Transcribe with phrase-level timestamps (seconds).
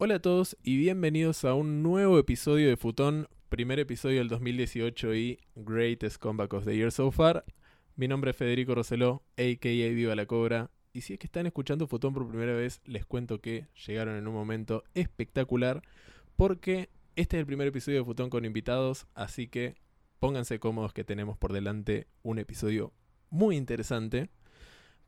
[0.00, 5.12] Hola a todos y bienvenidos a un nuevo episodio de Futón, primer episodio del 2018
[5.16, 7.44] y Greatest Comeback of the Year so far.
[7.96, 9.88] Mi nombre es Federico Roseló, a.k.a.
[9.88, 10.70] Viva la Cobra.
[10.92, 14.28] Y si es que están escuchando Futón por primera vez, les cuento que llegaron en
[14.28, 15.82] un momento espectacular
[16.36, 19.74] porque este es el primer episodio de Futón con invitados, así que
[20.20, 22.92] pónganse cómodos que tenemos por delante un episodio
[23.30, 24.30] muy interesante.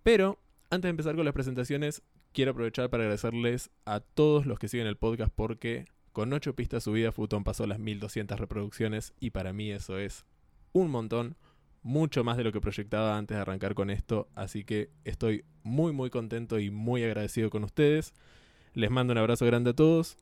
[0.02, 4.68] Pero antes de empezar con las presentaciones, quiero aprovechar para agradecerles a todos los que
[4.68, 9.52] siguen el podcast porque con 8 pistas subidas Futón pasó las 1200 reproducciones y para
[9.52, 10.24] mí eso es
[10.72, 11.36] un montón,
[11.82, 15.92] mucho más de lo que proyectaba antes de arrancar con esto, así que estoy muy
[15.92, 18.14] muy contento y muy agradecido con ustedes.
[18.74, 20.16] Les mando un abrazo grande a todos.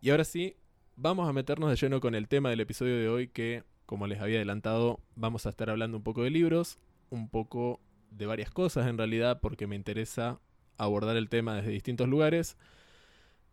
[0.00, 0.56] Y ahora sí,
[0.96, 4.20] vamos a meternos de lleno con el tema del episodio de hoy que, como les
[4.20, 6.78] había adelantado, vamos a estar hablando un poco de libros,
[7.10, 10.40] un poco de varias cosas en realidad, porque me interesa
[10.78, 12.56] abordar el tema desde distintos lugares.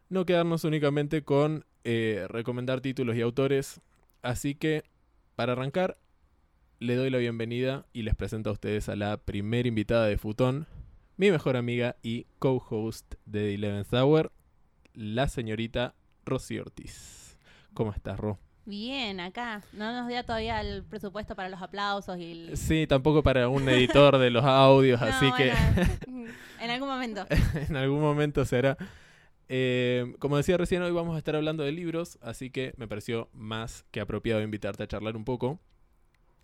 [0.10, 3.82] No quedarnos únicamente con eh, recomendar títulos y autores.
[4.22, 4.84] Así que,
[5.36, 5.98] para arrancar,
[6.80, 10.68] le doy la bienvenida y les presento a ustedes a la primera invitada de Futón,
[11.18, 14.32] mi mejor amiga y co-host de The Eleventh Hour,
[14.94, 17.38] la señorita Rosy Ortiz.
[17.74, 18.40] ¿Cómo estás, Ro?
[18.66, 19.64] Bien, acá.
[19.74, 22.58] No nos dio todavía el presupuesto para los aplausos y el...
[22.58, 25.52] Sí, tampoco para un editor de los audios, No, así que
[26.62, 27.26] en algún momento.
[27.70, 28.78] en algún momento será.
[29.48, 33.30] Eh, como decía recién, hoy vamos a estar hablando de libros, así que me pareció
[33.34, 35.60] más que apropiado invitarte a charlar un poco.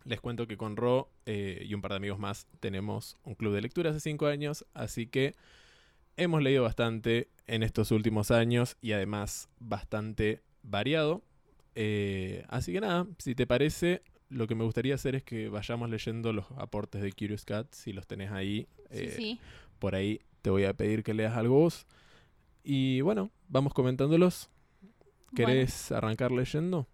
[0.06, 3.54] Les cuento que con Ro eh, y un par de amigos más tenemos un club
[3.54, 5.36] de lectura hace cinco años, así que
[6.18, 11.22] hemos leído bastante en estos últimos años y además bastante variado.
[11.76, 15.90] Eh, así que nada, si te parece, lo que me gustaría hacer es que vayamos
[15.90, 18.68] leyendo los aportes de Curious Cat, si los tenés ahí.
[18.92, 19.40] Sí, eh, sí.
[19.80, 21.86] por ahí te voy a pedir que leas algo vos.
[22.64, 24.50] Y bueno, vamos comentándolos.
[25.36, 26.88] ¿Querés arrancar leyendo?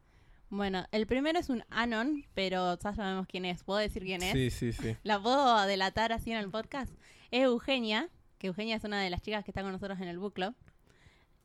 [0.49, 3.63] Bueno, el primero es un Anon, pero ya sabemos quién es.
[3.63, 4.33] ¿Puedo decir quién es?
[4.33, 4.97] Sí, sí, sí.
[5.03, 6.93] ¿La puedo delatar así en el podcast?
[7.29, 10.19] Es Eugenia, que Eugenia es una de las chicas que está con nosotros en el
[10.19, 10.55] book club.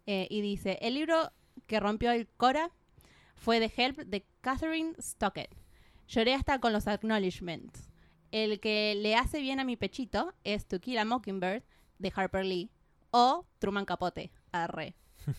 [0.07, 1.31] Eh, y dice, el libro
[1.67, 2.71] que rompió el Cora
[3.37, 5.55] fue The Help de Catherine Stockett.
[6.09, 7.91] Lloré hasta con los acknowledgements.
[8.33, 11.63] El que le hace bien a mi pechito es To Kill a Mockingbird
[11.99, 12.71] de Harper Lee
[13.11, 14.95] o Truman Capote, arre.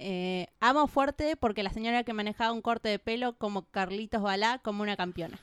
[0.00, 4.58] Eh, amo fuerte porque la señora que manejaba un corte de pelo como Carlitos Balá
[4.58, 5.38] como una campeona.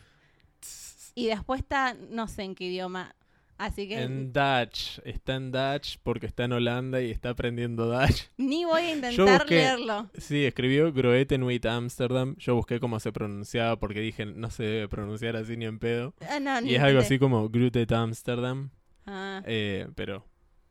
[1.17, 3.16] Y después está, no sé en qué idioma.
[3.57, 4.99] Así que En Dutch.
[5.05, 8.23] Está en Dutch porque está en Holanda y está aprendiendo Dutch.
[8.38, 10.09] ni voy a intentar busqué- leerlo.
[10.17, 12.35] Sí, escribió Groetenwit Amsterdam.
[12.38, 16.13] Yo busqué cómo se pronunciaba porque dije, no se debe pronunciar así ni en pedo.
[16.29, 18.71] Ah, no, ni Y es algo así como Grutet Amsterdam.
[19.05, 20.25] Ah, Eh, pero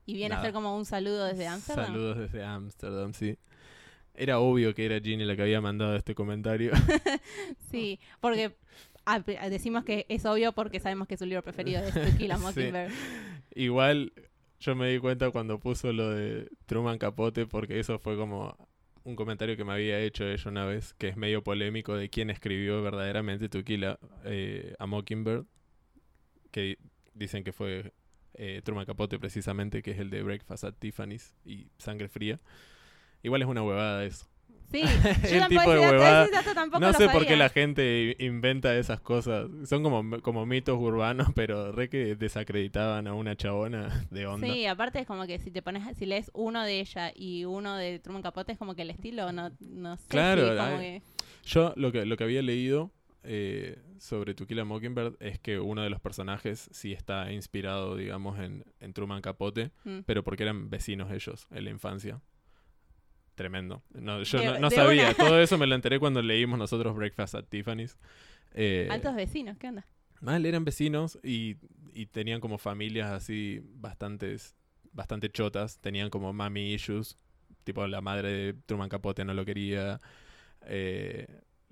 [0.06, 0.42] y viene nada.
[0.42, 1.86] a ser como un saludo desde Amsterdam.
[1.86, 3.38] Saludos desde Amsterdam, sí.
[4.16, 6.72] Era obvio que era Ginny la que había mandado este comentario.
[7.70, 8.54] Sí, porque
[9.06, 12.32] ah, pe- decimos que es obvio porque sabemos que su libro preferido es To Kill
[12.32, 12.42] a Sí.
[12.42, 12.90] Mockingbird.
[13.54, 14.12] Igual
[14.60, 18.56] yo me di cuenta cuando puso lo de Truman Capote porque eso fue como
[19.04, 22.30] un comentario que me había hecho ella una vez, que es medio polémico de quién
[22.30, 25.44] escribió verdaderamente To Kill a, eh, a Mockingbird,
[26.50, 26.78] que di-
[27.12, 27.92] dicen que fue
[28.34, 32.40] eh, Truman Capote precisamente, que es el de Breakfast at Tiffany's y Sangre Fría.
[33.22, 34.26] Igual es una huevada eso.
[34.70, 34.82] Sí,
[35.24, 36.24] El yo tipo de huevada.
[36.24, 39.48] ese dato tampoco No lo sé por qué la gente inventa esas cosas.
[39.66, 44.46] Son como, como mitos urbanos, pero re que desacreditaban a una chabona de onda.
[44.46, 47.76] Sí, aparte es como que si te pones, si lees uno de ella y uno
[47.76, 51.02] de Truman Capote es como que el estilo no, no sé Claro, si como que
[51.44, 52.90] Yo lo que, lo que había leído
[53.24, 57.96] eh, sobre To Kill a Mockingbird es que uno de los personajes sí está inspirado,
[57.96, 60.00] digamos, en, en Truman Capote, mm.
[60.04, 62.20] pero porque eran vecinos ellos en la infancia.
[63.34, 63.82] Tremendo.
[63.92, 65.06] No, yo De- no, sabía.
[65.06, 65.14] una.
[65.14, 67.98] Todo eso me lo enteré cuando leímos nosotros Breakfast at Tiffany's.
[68.54, 69.86] Eh, altos vecinos, ¿qué onda?
[70.20, 71.56] Mal, eran vecinos y,
[71.92, 74.54] y tenían como familias así bastantes,
[74.92, 75.78] bastante chotas.
[75.80, 77.18] Tenían como mami issues.
[77.64, 80.00] Tipo, la madre de Truman Capote no lo quería.
[80.66, 81.26] eh,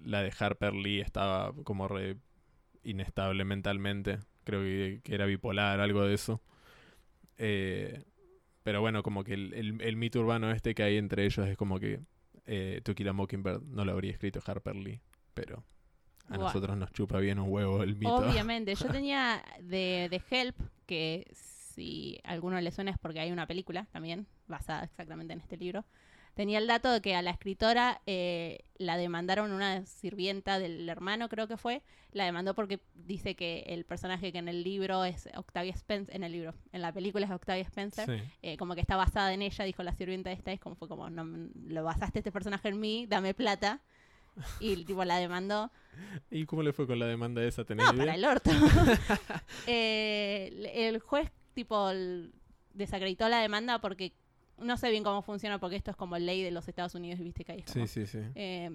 [0.05, 2.17] la de Harper Lee estaba como re
[2.83, 4.19] inestable mentalmente.
[4.43, 6.43] Creo que, que era bipolar, algo de eso.
[7.39, 8.03] Eh,
[8.63, 11.57] pero bueno, como que el, el, el mito urbano este que hay entre ellos es
[11.57, 12.01] como que
[12.47, 15.01] eh, To Kill a Mockingbird no lo habría escrito Harper Lee.
[15.35, 15.65] Pero
[16.29, 18.15] a nosotros nos chupa bien un huevo el mito.
[18.15, 20.57] Obviamente, yo tenía de, de Help,
[20.87, 25.41] que si a alguno le suena es porque hay una película también, basada exactamente en
[25.41, 25.85] este libro,
[26.35, 31.29] tenía el dato de que a la escritora eh, la demandaron una sirvienta del hermano,
[31.29, 31.83] creo que fue,
[32.13, 36.25] la demandó porque dice que el personaje que en el libro es Octavia Spencer, en
[36.25, 38.25] el libro, en la película es Octavia Spencer, Sí.
[38.43, 41.09] eh, como que está basada en ella, dijo la sirvienta esta, es como fue como,
[41.11, 41.25] no,
[41.69, 43.81] lo basaste este personaje en mí, dame plata.
[44.61, 45.71] Y tipo la demandó.
[46.31, 47.65] ¿Y cómo le fue con la demanda esa?
[47.67, 48.05] ¿Tenés No, idea?
[48.07, 48.51] para el orto.
[49.67, 51.91] Eh, el juez, tipo,
[52.73, 54.13] desacreditó la demanda porque
[54.59, 57.25] no sé bien cómo funciona, porque esto es como ley de los Estados Unidos y
[57.25, 58.19] viste que hay Sí, como, sí, sí.
[58.35, 58.71] eh,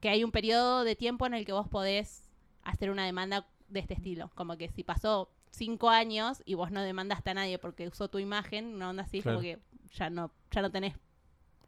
[0.00, 2.28] que hay un periodo de tiempo en el que vos podés
[2.62, 4.30] hacer una demanda de este estilo.
[4.34, 8.18] Como que si pasó cinco años y vos no demandaste a nadie porque usó tu
[8.18, 9.58] imagen, una onda así, es como que
[9.94, 10.94] ya no, ya no tenés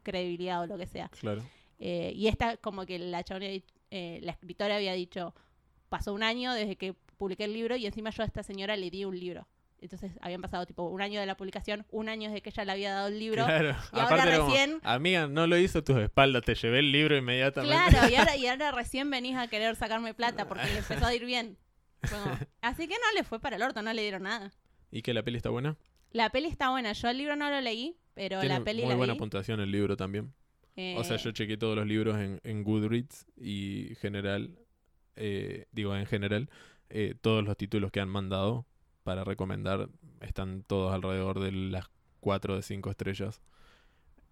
[0.03, 1.09] credibilidad o lo que sea.
[1.09, 1.43] Claro.
[1.79, 3.47] Eh, y esta, como que la chabona,
[3.91, 5.33] eh, la escritora había dicho,
[5.89, 8.89] pasó un año desde que publiqué el libro y encima yo a esta señora le
[8.89, 9.47] di un libro.
[9.81, 12.71] Entonces habían pasado tipo un año de la publicación, un año desde que ella le
[12.71, 13.45] había dado el libro.
[13.45, 13.75] Claro.
[13.93, 17.15] Y ahora como, recién- amiga, no lo hizo a tus espaldas, te llevé el libro
[17.17, 17.75] inmediatamente.
[17.77, 21.13] Claro, y ahora, y ahora recién venís a querer sacarme plata porque le empezó a
[21.13, 21.57] ir bien.
[22.09, 24.51] Como- Así que no le fue para el orto, no le dieron nada.
[24.91, 25.77] ¿Y que la peli está buena?
[26.11, 28.89] La peli está buena, yo el libro no lo leí, pero Tiene la peli muy
[28.91, 29.19] la buena vi.
[29.19, 30.33] puntuación el libro también.
[30.97, 34.57] O sea, Eh, yo chequeé todos los libros en, en Goodreads y general,
[35.15, 36.49] eh, digo, en general,
[36.89, 38.65] eh, todos los títulos que han mandado
[39.05, 39.87] para recomendar
[40.19, 41.85] están todos alrededor de las
[42.21, 43.39] 4 de 5 estrellas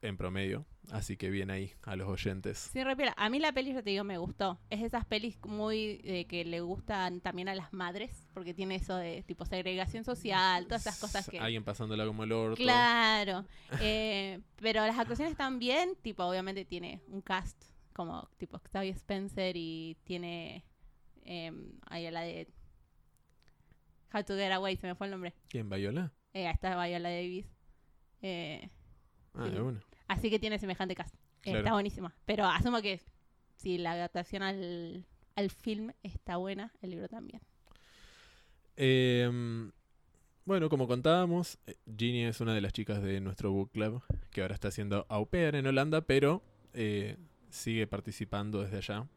[0.02, 0.66] en promedio.
[0.92, 2.72] Así que bien ahí a los oyentes.
[2.74, 3.14] Sí, repila.
[3.16, 4.60] A mí la peli, ya te digo, me gustó.
[4.72, 8.76] Es de esas pelis muy eh, que le gustan también a las madres, porque tiene
[8.76, 11.40] eso de tipo segregación social, todas esas cosas que...
[11.40, 12.58] Alguien pasándola como el orto.
[12.58, 13.46] Claro.
[13.80, 17.62] Eh, pero las actuaciones están bien, tipo, obviamente tiene un cast
[17.94, 20.64] como tipo Octavia Spencer y tiene
[21.26, 21.52] eh,
[21.90, 22.48] ahí a la de
[24.14, 25.34] How to Get Away, se me fue el nombre.
[25.50, 26.12] ¿Quién, Viola?
[26.34, 27.46] Eh, ahí está Viola Davis.
[28.22, 28.70] Eh,
[29.34, 29.52] Ah, Sí.
[29.52, 29.82] de una.
[30.08, 31.16] Así que tiene semejante cast.
[31.16, 31.58] Eh, Claro.
[31.60, 32.14] Está buenísima.
[32.26, 33.02] Pero asumo que
[33.58, 35.06] si la adaptación al,
[35.36, 37.42] al film está buena, el libro también.
[38.76, 39.72] Em,
[40.46, 44.54] bueno, como contábamos, Ginny es una de las chicas de nuestro book club que ahora
[44.56, 46.44] está haciendo au pair en Holanda, pero
[46.74, 47.18] eh,
[47.50, 49.08] sigue participando desde allá.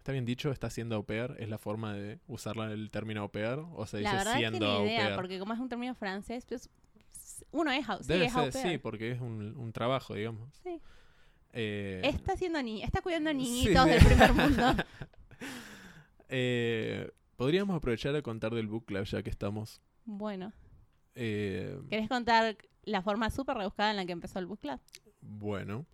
[0.00, 0.50] ¿Está bien dicho?
[0.50, 1.36] ¿Está haciendo au pair?
[1.38, 3.58] ¿Es la forma de usar el término au pair?
[3.74, 5.14] ¿O se La dice verdad es que siendo ni au idea, pair?
[5.16, 6.70] porque como es un término francés, pues,
[7.50, 8.72] uno es, au- sí, Debe es au ser, pair.
[8.72, 10.48] sí, porque es un, un trabajo, digamos.
[10.64, 10.80] Sí.
[11.52, 13.36] Eh, Está haciendo ni está cuidando sí.
[13.36, 14.62] niñitos del primer mundo.
[16.28, 19.80] Eh, Podríamos aprovechar a contar del book club ya que estamos.
[20.04, 20.52] Bueno,
[21.14, 24.78] Eh, ¿querés contar la forma súper rebuscada en la que empezó el book club?
[25.20, 25.86] Bueno,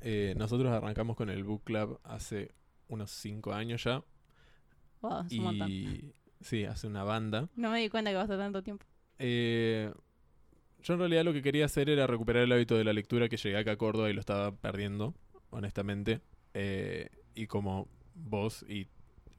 [0.00, 2.50] eh, nosotros arrancamos con el book club hace
[2.90, 4.04] unos 5 años ya.
[5.00, 5.70] Wow, es un montón.
[5.70, 7.48] Y sí, hace una banda.
[7.56, 8.84] No me di cuenta que pasó tanto tiempo.
[9.18, 9.92] Eh,
[10.82, 13.36] yo en realidad lo que quería hacer era recuperar el hábito de la lectura que
[13.36, 15.14] llegué acá a Córdoba y lo estaba perdiendo,
[15.50, 16.20] honestamente.
[16.54, 18.88] Eh, y como vos y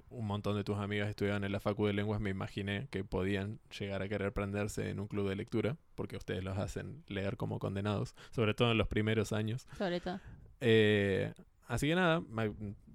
[0.10, 3.60] un montón de tus amigas estudiaban en la Facu de Lenguas, me imaginé que podían
[3.80, 7.60] llegar a querer prenderse en un club de lectura, porque ustedes los hacen leer como
[7.60, 9.68] condenados, sobre todo en los primeros años.
[9.78, 10.20] Sobre todo.
[10.60, 11.34] Eh,
[11.68, 12.22] así que nada,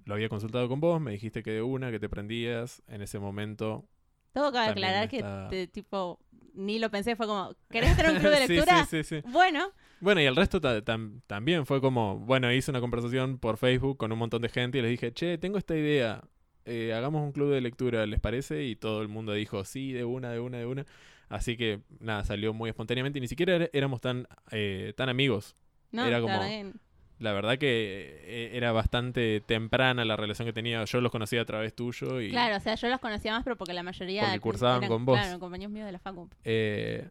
[0.07, 2.83] lo había consultado con vos, me dijiste que de una, que te prendías.
[2.89, 3.85] En ese momento
[4.33, 6.19] cabe También aclarar que te- tipo
[6.55, 8.85] ni lo pensé, fue como, ¿querés tener un club de lectura?
[8.87, 9.29] sí, sí, sí.
[9.31, 13.59] Bueno, Bueno, y el resto ta- tam- también fue como, bueno, hice una conversación por
[13.59, 16.23] Facebook con un montón de gente y les dije, che, tengo esta idea,
[16.65, 18.65] eh, hagamos un club de lectura, ¿les parece?
[18.65, 20.87] Y todo el mundo dijo, sí, de una, de una, de una.
[21.29, 25.57] Así que nada, salió muy espontáneamente y ni siquiera era- éramos tan, eh, tan amigos.
[25.93, 26.73] no, Era como- que-
[27.19, 30.85] La verdad que eh, era bastante temprana la relación que tenía.
[30.85, 33.57] Yo los conocía a través tuyo y Claro, o sea, yo los conocía más, pero
[33.57, 35.19] porque la mayoría Porque cursaban eran, con vos.
[35.19, 36.29] Claro, compañeros míos de la facu.
[36.45, 37.09] Eh,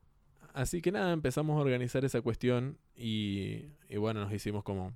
[0.53, 4.93] así que nada, empezamos a organizar esa cuestión y, y bueno, nos hicimos como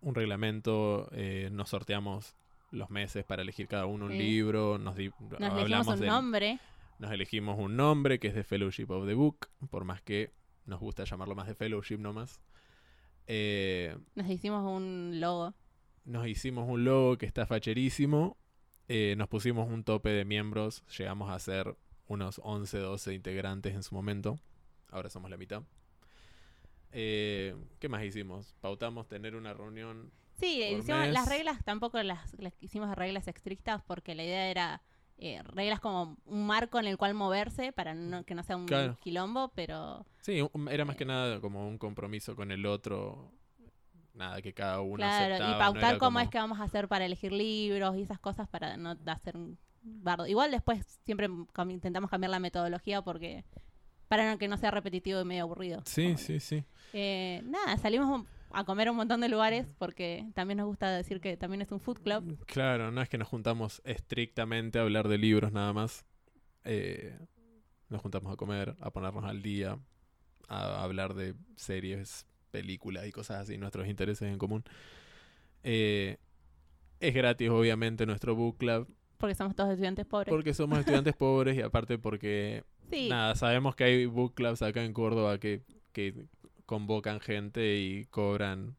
[0.00, 2.34] un reglamento, eh, nos sorteamos
[2.70, 4.18] los meses para elegir cada uno un Sí.
[4.18, 6.58] libro, nos, di- Nos elegimos hablamos un nombre.
[6.98, 10.30] nos elegimos un nombre que es de Fellowship of the Book, por más que
[10.64, 12.40] nos gusta llamarlo más de Fellowship nomás.
[13.32, 15.54] Eh, Nos hicimos un logo.
[16.04, 18.36] nos hicimos un logo que está facherísimo.
[18.88, 20.82] eh, nos pusimos un tope de miembros.
[20.98, 21.76] Llegamos a ser
[22.08, 24.40] unos 11, 12 integrantes en su momento.
[24.90, 25.62] Ahora somos la mitad.
[26.90, 28.56] Eh, ¿Qué más hicimos?
[28.60, 30.10] Pautamos tener una reunión.
[30.40, 31.12] Sí, hicimos, mes.
[31.12, 34.82] las reglas tampoco las, las hicimos reglas estrictas porque la idea era
[35.22, 38.66] eh, reglas como un marco en el cual moverse para no- que no sea un
[38.66, 38.96] Claro.
[39.00, 41.06] quilombo, pero Sí, era más que Eh.
[41.06, 43.30] nada como un compromiso con el otro.
[44.14, 45.56] Nada, que cada uno claro, aceptaba.
[45.56, 48.48] y pautar cómo como- es que vamos a hacer para elegir libros y esas cosas
[48.48, 50.26] para no hacer un bardo.
[50.26, 51.28] Igual después siempre
[51.68, 53.44] intentamos cambiar la metodología porque
[54.08, 55.82] para que no sea repetitivo y medio aburrido.
[55.86, 56.64] Sí, sí, sí.
[56.92, 61.20] Eh, nada, salimos a comer a un montón de lugares porque también nos gusta decir
[61.20, 62.44] que también es un food club.
[62.46, 66.04] Claro, no es que nos juntamos estrictamente a hablar de libros nada más.
[66.64, 67.18] Eh,
[67.88, 69.78] nos juntamos a comer, a ponernos al día,
[70.48, 74.64] a hablar de series, películas y cosas así, nuestros intereses en común.
[75.62, 76.18] Eh,
[77.00, 78.88] es gratis, obviamente, nuestro book club,
[79.18, 80.28] Porque somos todos estudiantes pobres.
[80.30, 84.84] porque somos estudiantes pobres y aparte porque, sí, nada, sabemos que hay book clubs acá
[84.84, 86.26] en Córdoba que, que
[86.70, 88.76] convocan gente y cobran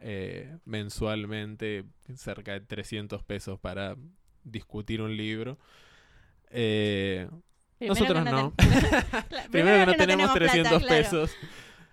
[0.00, 1.84] eh, mensualmente
[2.16, 3.96] cerca de 300 pesos para
[4.44, 5.58] discutir un libro.
[6.48, 7.28] Eh,
[7.80, 8.54] nosotros no.
[8.56, 8.68] ten-
[9.50, 10.86] Primero que no tenemos tenemos plata, 300 claro.
[10.88, 11.30] pesos.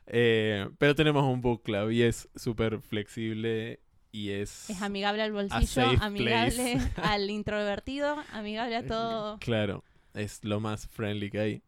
[0.08, 3.82] eh, pero tenemos un book club y es súper flexible
[4.14, 4.70] y es...
[4.70, 6.92] Es amigable al bolsillo, amigable place.
[7.04, 9.38] al introvertido, amigable a todo.
[9.40, 11.62] Claro, es lo más friendly que hay.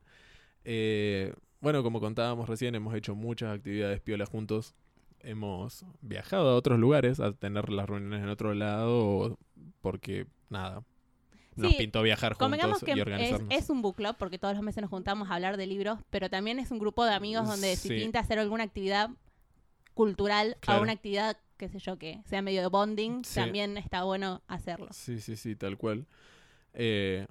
[0.63, 4.75] Eh, bueno, como contábamos recién, hemos hecho muchas actividades piolas juntos.
[5.21, 9.37] Hemos viajado a otros lugares a tener las reuniones en otro lado
[9.81, 10.83] porque, nada,
[11.55, 13.49] nos Sí, pintó viajar juntos que y es, organizarnos.
[13.51, 16.29] es un book club porque todos los meses nos juntamos a hablar de libros, pero
[16.29, 19.09] también es un grupo de amigos donde si pinta hacer alguna actividad
[19.95, 20.79] cultural Claro.
[20.81, 23.35] o una actividad, qué sé yo, que sea medio de bonding, Sí.
[23.35, 24.87] también está bueno hacerlo.
[24.91, 26.05] Sí, sí, sí, tal cual.
[26.75, 27.25] Eh,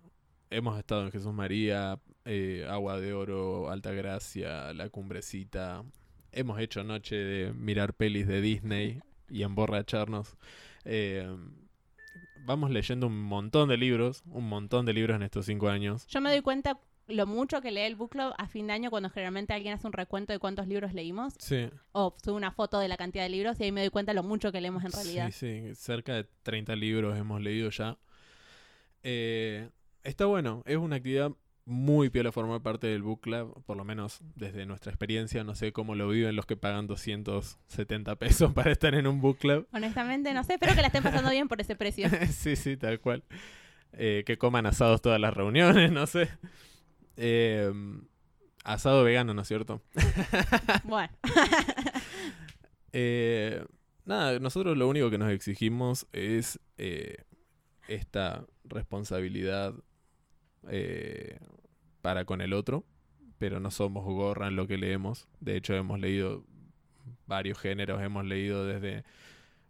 [0.51, 5.85] hemos estado en Jesús María, eh, Agua de Oro, Altagracia, La Cumbrecita.
[6.33, 10.37] Hemos hecho noche de mirar pelis de Disney y emborracharnos.
[10.85, 11.27] Eh,
[12.45, 16.07] vamos leyendo un montón de libros, un montón de libros en estos cinco años.
[16.09, 16.79] Yo me doy cuenta
[17.09, 19.87] lo mucho que lee el book club a fin de año cuando generalmente alguien hace
[19.87, 23.31] un recuento de cuántos libros leímos Sí, o sube una foto de la cantidad de
[23.31, 25.31] libros y ahí me doy cuenta lo mucho que leemos en realidad.
[25.31, 27.97] sí, sí, cerca de 30 libros hemos leído ya.
[29.05, 29.69] Eh,
[30.03, 31.31] está bueno, es una actividad
[31.67, 35.73] muy piola formar parte del book club, por lo menos desde nuestra experiencia, no sé
[35.73, 39.67] cómo lo viven los que pagan 270 pesos para estar en un book club.
[39.73, 42.09] Honestamente, no sé, espero que la estén pasando bien por ese precio.
[42.31, 43.25] sí, sí, tal cual.
[43.93, 46.29] Eh, que coman asados todas las reuniones, no sé.
[47.17, 47.73] Eh,
[48.63, 49.83] asado vegano, ¿no es cierto?
[50.85, 51.13] Bueno,
[52.93, 53.65] Eh,
[54.05, 57.25] nada, nosotros lo único que nos exigimos es eh,
[57.89, 59.75] esta responsabilidad
[60.71, 61.39] eh,
[62.03, 62.85] para con el otro,
[63.39, 65.29] pero no somos gorra en lo que leemos.
[65.41, 66.45] De hecho, hemos leído
[67.27, 69.05] varios géneros, hemos leído desde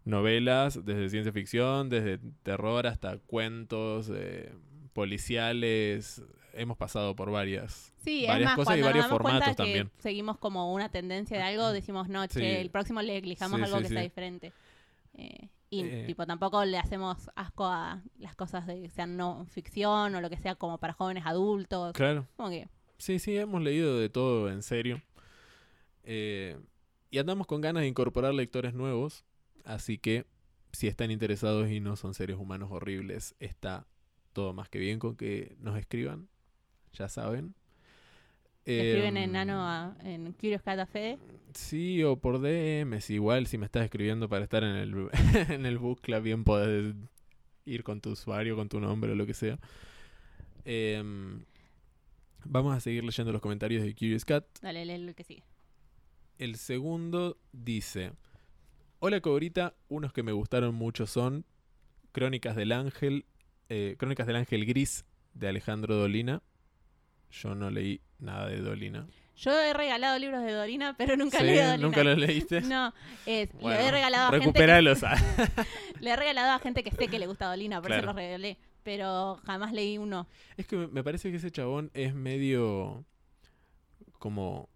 [0.05, 4.53] novelas, desde ciencia ficción, desde terror hasta cuentos eh,
[4.93, 6.23] policiales.
[6.53, 7.93] Hemos pasado por varias.
[8.03, 9.91] sí, Varias cosas y varios formatos también.
[9.99, 12.45] seguimos como una tendencia de algo, decimos, no, che, Sí.
[12.47, 14.53] el próximo le elijamos Sí, algo que sea diferente.
[15.15, 16.05] Eh, y Eh.
[16.07, 20.31] tipo, tampoco le hacemos asco a las cosas de que sean no ficción o lo
[20.31, 21.93] que sea como para jóvenes adultos.
[21.93, 22.27] Claro.
[22.37, 22.69] Como que
[22.99, 25.03] Sí, sí, hemos leído de todo en serio.
[26.05, 26.59] Eh,
[27.11, 29.25] y andamos con ganas de incorporar lectores nuevos.
[29.65, 30.25] Así que,
[30.73, 33.87] si están interesados y no son seres humanos horribles, está
[34.33, 36.29] todo más que bien con que nos escriban.
[36.93, 37.55] Ya saben.
[38.67, 41.19] Escriben Em, en nano a- en Curious Cat a Fede.
[41.55, 43.11] Sí, o por DMs.
[43.11, 45.09] Igual, si me estás escribiendo para estar en el,
[45.61, 46.95] en el book club, bien podés
[47.65, 49.59] ir con tu usuario, con tu nombre o lo que sea.
[50.65, 51.45] Em,
[52.45, 54.45] vamos a seguir leyendo los comentarios de Curious Cat.
[54.61, 55.45] Dale, lee el que sigue.
[56.39, 58.13] El segundo dice:
[58.99, 61.45] Hola Cobrita, unos que me gustaron mucho son
[62.13, 63.25] Crónicas del Ángel,
[63.69, 65.05] eh, Crónicas del Ángel Gris
[65.35, 66.43] de Alejandro Dolina.
[67.31, 69.07] Yo no leí nada de Dolina.
[69.37, 71.45] Yo he regalado libros de Dorina, pero nunca ¿Sí?
[71.45, 71.77] leí Dolina.
[71.77, 72.61] ¿Nunca los leíste?
[72.63, 72.95] No,
[73.27, 74.67] es, le he regalado a gente que,
[76.01, 78.59] le he regalado a gente que sé que le gusta Dolina, por eso los regalé.
[78.83, 80.29] Pero jamás leí uno.
[80.57, 83.05] Es que me parece que ese chabón es medio
[84.19, 84.69] como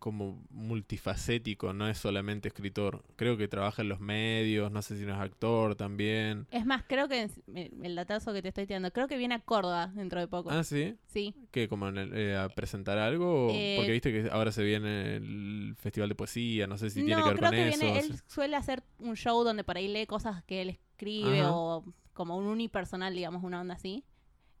[0.00, 3.04] como multifacético, no es solamente escritor.
[3.16, 6.46] Creo que trabaja en los medios, no sé si no es actor también.
[6.50, 9.92] Es más, creo que el datazo que te estoy tirando, creo que viene a Córdoba
[9.94, 10.50] dentro de poco.
[10.50, 10.96] Ah, sí.
[11.06, 11.68] Sí, ¿Qué?
[11.68, 13.50] ¿Como en el- eh, a presentar algo?
[13.52, 17.22] Eh, Porque viste que ahora se viene el Festival de Poesía, no sé si tiene
[17.22, 17.78] que ver creo con que eso.
[17.84, 21.52] viene, él suele hacer un show donde por ahí lee cosas que él escribe Ajá.
[21.54, 24.02] o como un unipersonal, digamos, una onda así.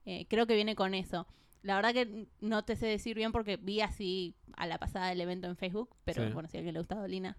[0.04, 1.26] Eh, creo que viene con eso.
[1.62, 5.20] La verdad que no te sé decir bien porque vi así a la pasada del
[5.20, 6.32] evento en Facebook, pero Sí.
[6.32, 7.36] bueno, si a alguien le gusta Dolina,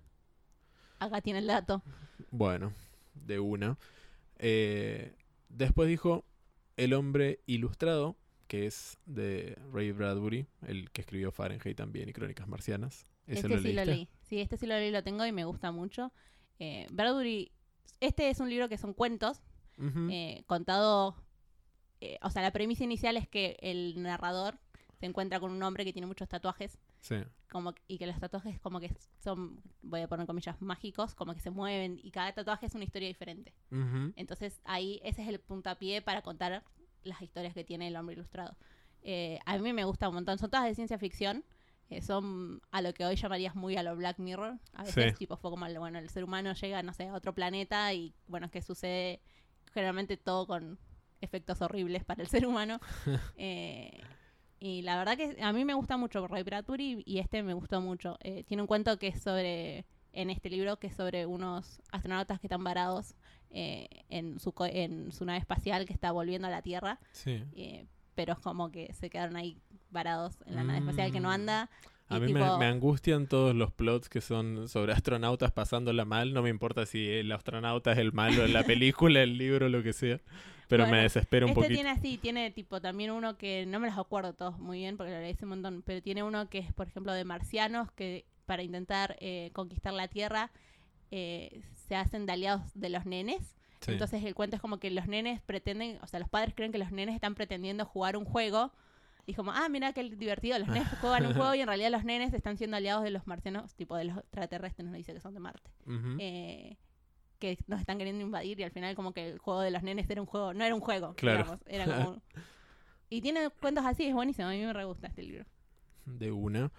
[1.00, 1.84] acá tiene el dato.
[2.30, 2.74] Bueno,
[3.16, 3.78] de una.
[4.38, 5.13] Eh,
[5.50, 6.25] después dijo
[6.78, 8.16] El hombre ilustrado,
[8.48, 13.06] que es de Ray Bradbury, el que escribió Fahrenheit también y Crónicas Marcianas.
[13.28, 13.86] ¿Ese este lo sí lo leíste?
[13.86, 14.10] leí.
[14.22, 16.12] Sí, este sí lo leí, lo tengo y me gusta mucho.
[16.60, 17.51] Eh, Bradbury,
[18.00, 19.42] este es un libro que son cuentos,
[20.10, 21.16] eh, contado,
[22.01, 24.58] eh, o sea, la premisa inicial es que el narrador
[25.00, 27.15] se encuentra con un hombre que tiene muchos tatuajes Sí.
[27.51, 28.93] como y que los tatuajes como que
[29.24, 32.84] son, voy a poner comillas, mágicos, como que se mueven y cada tatuaje es una
[32.84, 33.53] historia diferente.
[34.15, 36.63] Entonces ahí ese es el puntapié para contar
[37.03, 38.55] las historias que tiene el hombre ilustrado.
[39.01, 41.43] Eh, a mí me gusta un montón, son todas de ciencia ficción,
[41.89, 44.60] eh, son a lo que hoy llamarías muy a lo Black Mirror.
[44.74, 45.17] A veces Sí.
[45.17, 48.13] tipo fue como, el- bueno, el ser humano llega, no sé, a otro planeta y
[48.27, 49.20] bueno, que sucede
[49.74, 50.77] generalmente todo con
[51.22, 52.80] efectos horribles para el ser humano.
[53.38, 53.92] Eh,
[54.60, 57.82] y la verdad que a mí me gusta mucho Ray Bradbury y este me gustó
[57.82, 58.18] mucho.
[58.22, 62.40] Eh, tiene un cuento que es sobre, en este libro, que es sobre unos astronautas
[62.40, 63.16] que están varados
[63.50, 67.44] eh, en, su, co- en su nave espacial que está volviendo a la Tierra, Sí.
[67.56, 69.58] eh, pero es como que se quedaron ahí
[69.90, 71.32] varados en la nave espacial que no Mm.
[71.32, 71.70] anda.
[72.10, 76.34] A y mí me, me angustian todos los plots que son sobre astronautas pasándola mal.
[76.34, 79.82] No me importa si el astronauta es el malo en la película, el libro, lo
[79.82, 80.20] que sea.
[80.72, 81.75] Pero me Bueno, desespera un este poquito.
[81.75, 85.12] tiene así, tiene tipo también uno que no me los acuerdo todos muy bien porque
[85.12, 88.63] lo leí un montón, pero tiene uno que es, por ejemplo, de marcianos que para
[88.63, 90.50] intentar eh, conquistar la Tierra
[91.12, 93.56] eh, se hacen de aliados de los nenes.
[93.82, 93.92] Sí.
[93.92, 96.78] Entonces el cuento es como que los nenes pretenden, o sea, los padres creen que
[96.78, 98.72] los nenes están pretendiendo jugar un juego.
[99.25, 102.06] Y como, ah, mira qué divertido, los nenes juegan un juego y en realidad los
[102.06, 105.34] nenes están siendo aliados de los marcianos, tipo de los extraterrestres, nos dice que son
[105.34, 105.70] de Marte.
[106.20, 106.78] Eh,
[107.42, 110.10] que nos están queriendo invadir y al final como que el juego de los nenes
[110.10, 111.40] era un juego, no era un juego, Claro.
[111.40, 112.22] digamos, era como...
[113.10, 115.44] Y tiene cuentos así, es buenísimo, a mí me re gusta este libro.
[116.06, 116.72] de una.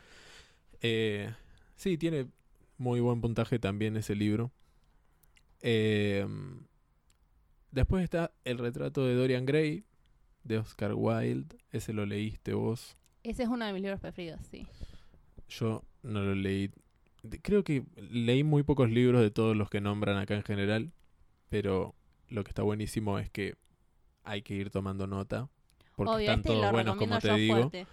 [0.80, 1.30] Eh,
[1.76, 2.26] sí, tiene
[2.78, 4.50] muy buen puntaje también ese libro.
[5.60, 6.26] Eh,
[7.70, 9.84] después está El retrato de Dorian Gray,
[10.44, 11.56] de Oscar Wilde.
[11.70, 12.96] Ese lo leíste vos.
[13.22, 14.66] Ese es uno de mis libros preferidos, sí.
[15.48, 16.70] Yo no lo leí.
[17.42, 20.92] Creo que leí muy pocos libros de todos los que nombran acá en general.
[21.48, 21.94] Pero
[22.28, 23.56] lo que está buenísimo es que
[24.24, 25.48] hay que ir tomando nota.
[25.96, 27.70] Porque Obvio, están este todos buenos, como te digo.
[27.70, 27.86] fuerte.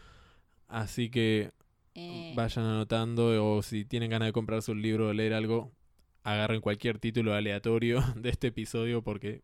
[0.67, 1.51] Así que
[1.95, 5.71] Eh, vayan anotando o si tienen ganas de comprarse un libro o leer algo,
[6.23, 9.43] agarren cualquier título aleatorio de este episodio porque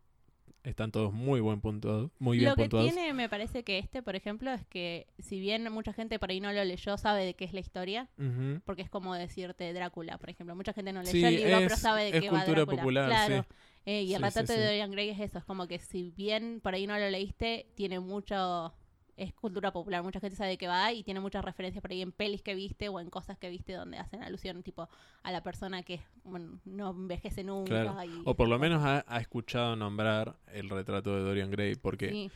[0.66, 2.92] están todos muy buen puntuados, muy bien lo que puntuados.
[2.92, 6.40] tiene, me parece que este, por ejemplo, es que si bien mucha gente por ahí
[6.42, 8.62] no lo leyó, sabe de qué es la historia, Ujú.
[8.66, 10.56] porque es como decirte Drácula, por ejemplo.
[10.56, 12.62] Mucha gente no leyó Sí, el libro, pero es- sabe de es qué va cultura
[12.66, 12.78] Drácula.
[12.82, 13.44] popular, claro.
[13.44, 13.56] sí.
[13.88, 14.66] Eh, y el Sí, retrato de.
[14.66, 18.00] Dorian Gray es eso, es como que si bien por ahí no lo leíste, tiene
[18.00, 18.74] mucho,
[19.18, 22.02] es cultura popular, mucha gente sabe de qué va y tiene muchas referencias por ahí
[22.02, 24.90] en pelis que viste o en cosas que viste donde hacen alusión tipo
[25.24, 27.84] a la persona que bueno, no envejece nunca.
[27.84, 28.04] Claro.
[28.04, 32.10] y O por lo menos ha, ha escuchado nombrar el retrato de Dorian Gray porque
[32.10, 32.32] Sí.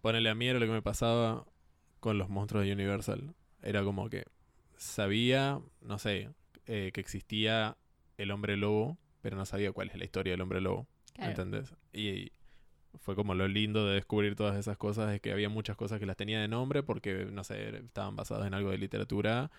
[0.00, 1.44] ponele a mí era lo que me pasaba
[2.00, 3.34] con los monstruos de Universal.
[3.62, 4.24] Era como que
[4.76, 6.30] sabía, no sé,
[6.66, 7.76] eh, que existía
[8.18, 10.86] el hombre lobo, pero no sabía cuál es la historia del hombre lobo.
[11.14, 11.30] Claro.
[11.30, 11.74] ¿Entendés?
[11.92, 12.32] Y
[13.00, 16.06] fue como lo lindo de descubrir todas esas cosas, es que había muchas cosas que
[16.06, 19.50] las tenía de nombre porque, no sé, estaban basadas en algo de literatura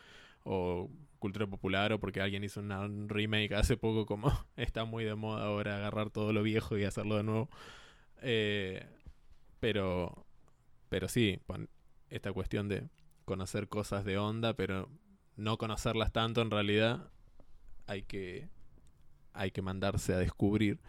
[0.44, 5.04] o cultura popular o porque alguien hizo una- un remake hace poco como está muy
[5.06, 7.50] de moda ahora agarrar todo lo viejo y hacerlo de nuevo.
[8.22, 8.86] Eh,
[9.60, 10.26] pero,
[10.90, 11.40] pero sí,
[12.10, 12.90] esta cuestión de
[13.26, 14.90] conocer cosas de onda, pero
[15.38, 17.10] no conocerlas tanto en realidad,
[17.88, 18.50] hay que,
[19.34, 20.80] hay que mandarse a descubrir.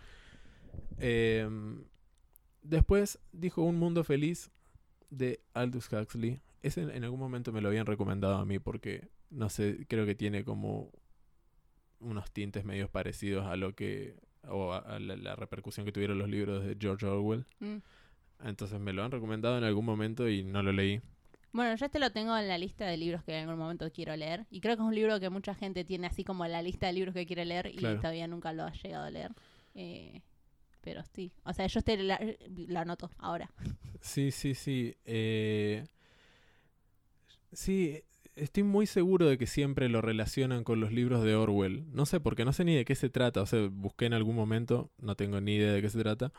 [0.98, 1.84] Em,
[2.64, 4.50] después dijo Un Mundo Feliz
[5.10, 6.40] de Aldous Huxley.
[6.62, 10.14] Ese en algún momento me lo habían recomendado a mí porque, no sé, creo que
[10.16, 10.90] tiene como
[12.00, 14.16] unos tintes medios parecidos a lo que,
[14.48, 17.44] o a, a la, la repercusión que tuvieron los libros de George Orwell.
[17.60, 17.76] Mm.
[18.44, 21.00] Entonces me lo han recomendado en algún momento y no lo leí.
[21.52, 24.16] Bueno, yo este lo tengo en la lista de libros que en algún momento quiero
[24.16, 24.44] leer.
[24.50, 26.94] Y creo que es un libro que mucha gente tiene así como la lista de
[26.94, 27.98] libros que quiere leer y Claro.
[28.00, 29.30] todavía nunca lo ha llegado a leer.
[29.76, 30.20] Eh,
[30.84, 31.32] pero sí.
[31.44, 32.20] O sea, yo este la,
[32.68, 33.50] lo anoto ahora.
[34.00, 34.94] Sí, sí, sí.
[35.06, 35.86] eh,
[37.52, 38.02] sí,
[38.36, 41.84] estoy muy seguro de que siempre lo relacionan con los libros de Orwell.
[41.92, 43.40] No sé, porque no sé ni de qué se trata.
[43.42, 46.32] O sea, busqué en algún momento, no tengo ni idea de qué se trata.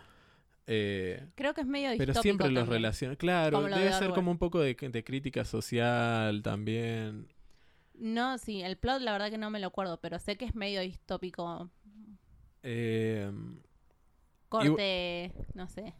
[0.67, 2.73] Eh, Creo que es medio pero distópico siempre los también.
[2.81, 3.15] relacionan.
[3.17, 4.15] Claro, como lo debe de ser Orwell.
[4.15, 7.27] como un poco de, de crítica social también.
[7.93, 10.53] No, sí, el plot la verdad que no me lo acuerdo, pero sé que es
[10.55, 11.69] medio distópico.
[12.63, 13.31] Eh,
[14.49, 15.93] Corte, no sé.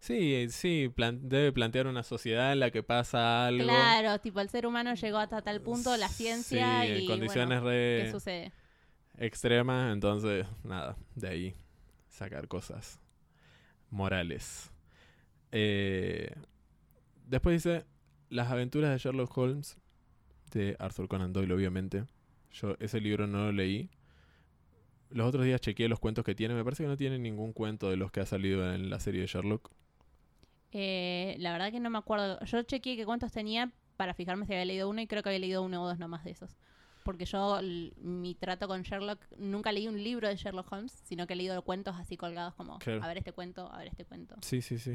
[0.00, 3.64] sí, sí, plan- debe plantear una sociedad en la que pasa algo.
[3.64, 7.60] Claro, tipo el ser humano llegó hasta tal punto, la ciencia Sí, en y condiciones
[7.60, 8.52] bueno, re ¿qué sucede?
[9.18, 11.54] extremas, entonces nada, de ahí
[12.08, 13.00] sacar cosas
[13.90, 14.70] morales.
[15.52, 16.32] Eh,
[17.26, 17.84] después dice
[18.30, 19.76] Las aventuras de Sherlock Holmes
[20.52, 22.04] de Arthur Conan Doyle, obviamente.
[22.52, 23.90] Yo ese libro no lo leí.
[25.10, 26.54] Los otros días chequeé los cuentos que tiene.
[26.54, 29.20] Me parece que no tiene ningún cuento de los que ha salido en la serie
[29.22, 29.70] de Sherlock.
[30.72, 32.38] Eh, la verdad que no me acuerdo.
[32.44, 35.38] Yo chequeé qué cuántos tenía, para fijarme si había leído uno y creo que había
[35.40, 36.56] leído uno o dos nomás de esos.
[37.04, 37.58] Porque yo,
[38.02, 41.62] mi trato con Sherlock, nunca leí un libro de Sherlock Holmes, sino que he leído
[41.62, 43.02] cuentos así colgados como, Claro.
[43.02, 44.36] a ver este cuento, a ver este cuento.
[44.42, 44.94] Sí, sí, sí.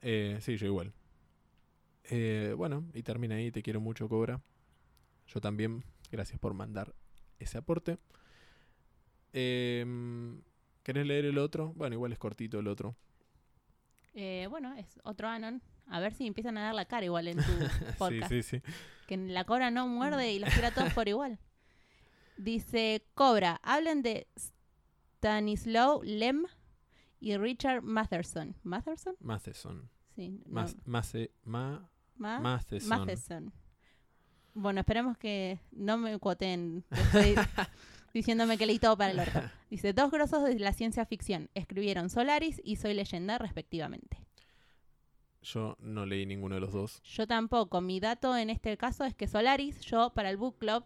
[0.00, 0.94] Eh, sí, yo igual.
[2.04, 3.50] Eh, bueno, y termina ahí.
[3.50, 4.40] Te quiero mucho, Cobra.
[5.26, 5.84] Yo también.
[6.10, 6.94] Gracias por mandar
[7.38, 7.98] ese aporte.
[9.32, 10.40] Em,
[10.82, 11.72] ¿Querés leer el otro?
[11.76, 12.96] Bueno, igual es cortito el otro.
[14.14, 15.62] Eh, bueno, es otro Anon.
[15.86, 18.30] A ver si empiezan a dar la cara igual en tu sí, podcast.
[18.30, 18.62] sí, sí.
[19.06, 21.38] Que la cobra no muerde y los tira todos por igual.
[22.36, 24.26] Dice, Cobra, hablen de
[25.18, 26.44] Stanislaw Lem
[27.20, 28.56] y Richard Matheson.
[28.62, 29.14] ¿Matheson?
[29.20, 29.90] Matheson.
[30.16, 30.40] Sí.
[30.46, 32.88] no, Mas, Mace- Ma- Ma- Matheson.
[32.88, 33.52] Matheson.
[34.54, 36.84] Bueno, esperemos que no me cuoten.
[38.12, 39.40] Diciéndome que leí todo para el orto.
[39.70, 41.48] Dice, dos grosos de la ciencia ficción.
[41.54, 44.18] Escribieron Solaris y Soy Leyenda, respectivamente.
[45.42, 47.02] Yo no leí ninguno de los dos.
[47.02, 47.80] Yo tampoco.
[47.80, 50.84] Mi dato en este caso es que Solaris, yo para el book club,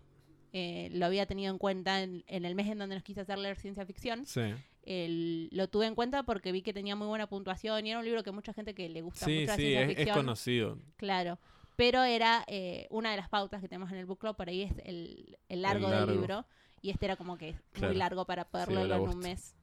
[0.53, 3.39] eh, lo había tenido en cuenta en, en el mes en donde nos quise hacer
[3.39, 4.25] leer ciencia ficción.
[4.27, 4.43] Sí.
[4.83, 8.05] El- lo tuve en cuenta porque vi que tenía muy buena puntuación y era un
[8.05, 10.17] libro que mucha gente que le gusta Sí, mucho la sí, ciencia es, es ficción.
[10.19, 10.79] conocido.
[10.97, 11.39] Claro.
[11.75, 14.63] Pero era eh, una de las pautas que tenemos en el book club, por ahí
[14.63, 16.07] es el, el largo, largo.
[16.07, 16.47] del libro.
[16.85, 17.88] Y este era como que Claro.
[17.88, 19.55] muy largo para poder Sí, leerlo en un mes.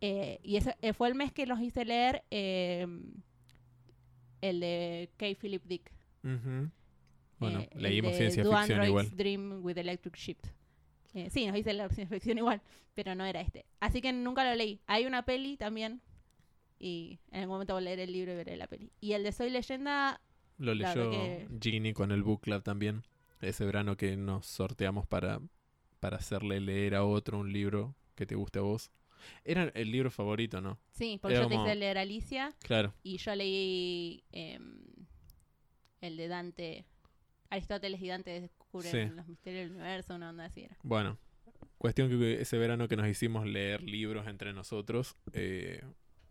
[0.00, 2.86] Eh, y ese eh, fue el mes que los hice leer eh,
[4.40, 5.26] el de K.
[5.40, 5.90] Philip Dick.
[6.22, 9.10] Bueno, Eh, el leímos ciencia ficción Androids igual.
[9.16, 10.38] Dream with Electric.
[11.14, 12.62] Eh, sí, nos hice la ciencia ficción igual,
[12.94, 13.66] pero no era este.
[13.80, 14.80] Así que nunca lo leí.
[14.86, 16.00] Hay una peli también.
[16.78, 18.92] Y en algún momento voy a leer el libro y veré la peli.
[19.00, 20.20] Y el de Soy Leyenda,
[20.58, 23.02] Lo leyó que- Ginny con el book club también.
[23.40, 25.40] Ese verano que nos sorteamos para,
[26.02, 28.90] para hacerle leer a otro un libro que te guste a vos.
[29.44, 30.80] Era el libro favorito, ¿no?
[30.90, 32.92] sí, porque Era yo te hice leer Alicia Claro.
[33.04, 34.82] y yo leí em,
[36.00, 36.84] el de Dante.
[37.50, 39.14] Aristóteles y Dante descubren Sí.
[39.14, 40.76] los misterios del universo, una onda así era.
[40.82, 41.18] Bueno,
[41.78, 45.84] cuestión que ese verano que nos hicimos leer libros entre nosotros, eh,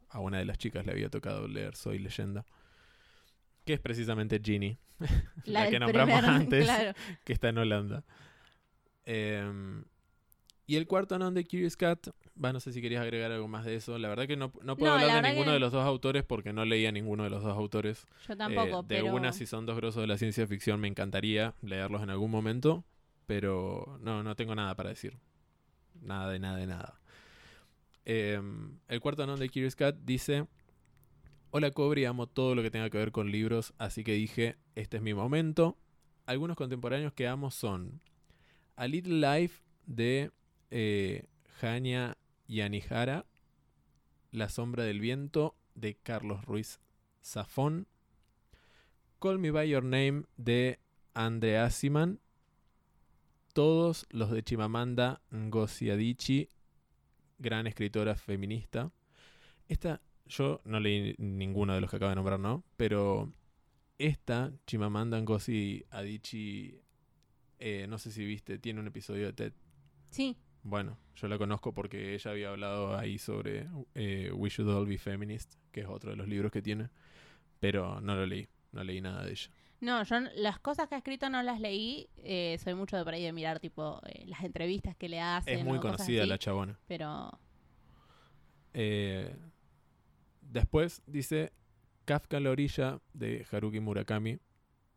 [0.09, 2.43] a una de las chicas le había tocado leer Soy Leyenda.
[3.63, 4.77] Que es precisamente Ginny,
[5.45, 6.65] la, que nombramos primer- antes.
[6.65, 6.93] Claro.
[7.23, 8.03] que está en Holanda.
[9.05, 9.83] Em,
[10.67, 13.65] y el cuarto non de Curious Cat, va, no sé si querías agregar algo más
[13.65, 13.97] de eso.
[13.97, 16.23] La verdad que no, no puedo No, hablar de ninguno que- de los dos autores
[16.23, 18.05] porque no leía ninguno de los dos autores.
[18.27, 19.13] Yo Eh, tampoco, de pero...
[19.13, 22.85] una, si son dos grosos de la ciencia ficción, me encantaría leerlos en algún momento,
[23.27, 25.17] pero no, no tengo nada para decir.
[26.01, 26.99] Nada de nada de nada.
[28.05, 30.47] Em, el cuarto non de Curious Cat dice:
[31.51, 34.97] Hola Cobri, amo todo lo que tenga que ver con libros, así que dije: Este
[34.97, 35.77] es mi momento.
[36.25, 37.99] Algunos contemporáneos que amo son
[38.81, 40.31] A Little Life de
[40.71, 41.25] eh,
[41.61, 42.17] Hanya
[42.47, 43.27] Yanihara,
[44.31, 46.79] La sombra del viento de Carlos Ruiz
[47.23, 47.85] Zafón,
[49.19, 50.79] Call Me By Your Name de
[51.13, 52.21] Andrea Siman,
[53.53, 56.49] todos los de Chimamanda Ngozi Adichie,
[57.37, 58.91] gran escritora feminista.
[59.67, 62.63] Esta, yo no leí ninguno de los que acabo de nombrar, ¿no?
[62.77, 63.31] Pero
[63.99, 66.80] esta, Chimamanda Ngozi Adichie,
[67.61, 69.53] eh, no sé si viste, tiene un episodio de TED.
[70.09, 74.85] Sí, Bueno, yo la conozco porque ella había hablado ahí sobre eh, We Should All
[74.87, 76.89] Be Feminist, que es otro de los libros que tiene,
[77.59, 79.49] pero no lo leí, no leí nada de ella.
[79.79, 82.07] No, yo las cosas que ha escrito no las leí.
[82.17, 85.59] eh, soy mucho de por ahí de mirar, tipo, eh, las entrevistas que le hacen.
[85.59, 86.79] Es muy o cosas conocida así, la chabona.
[86.87, 87.39] Pero
[90.41, 91.51] después dice
[92.05, 94.39] Kafka en la orilla de Haruki Murakami.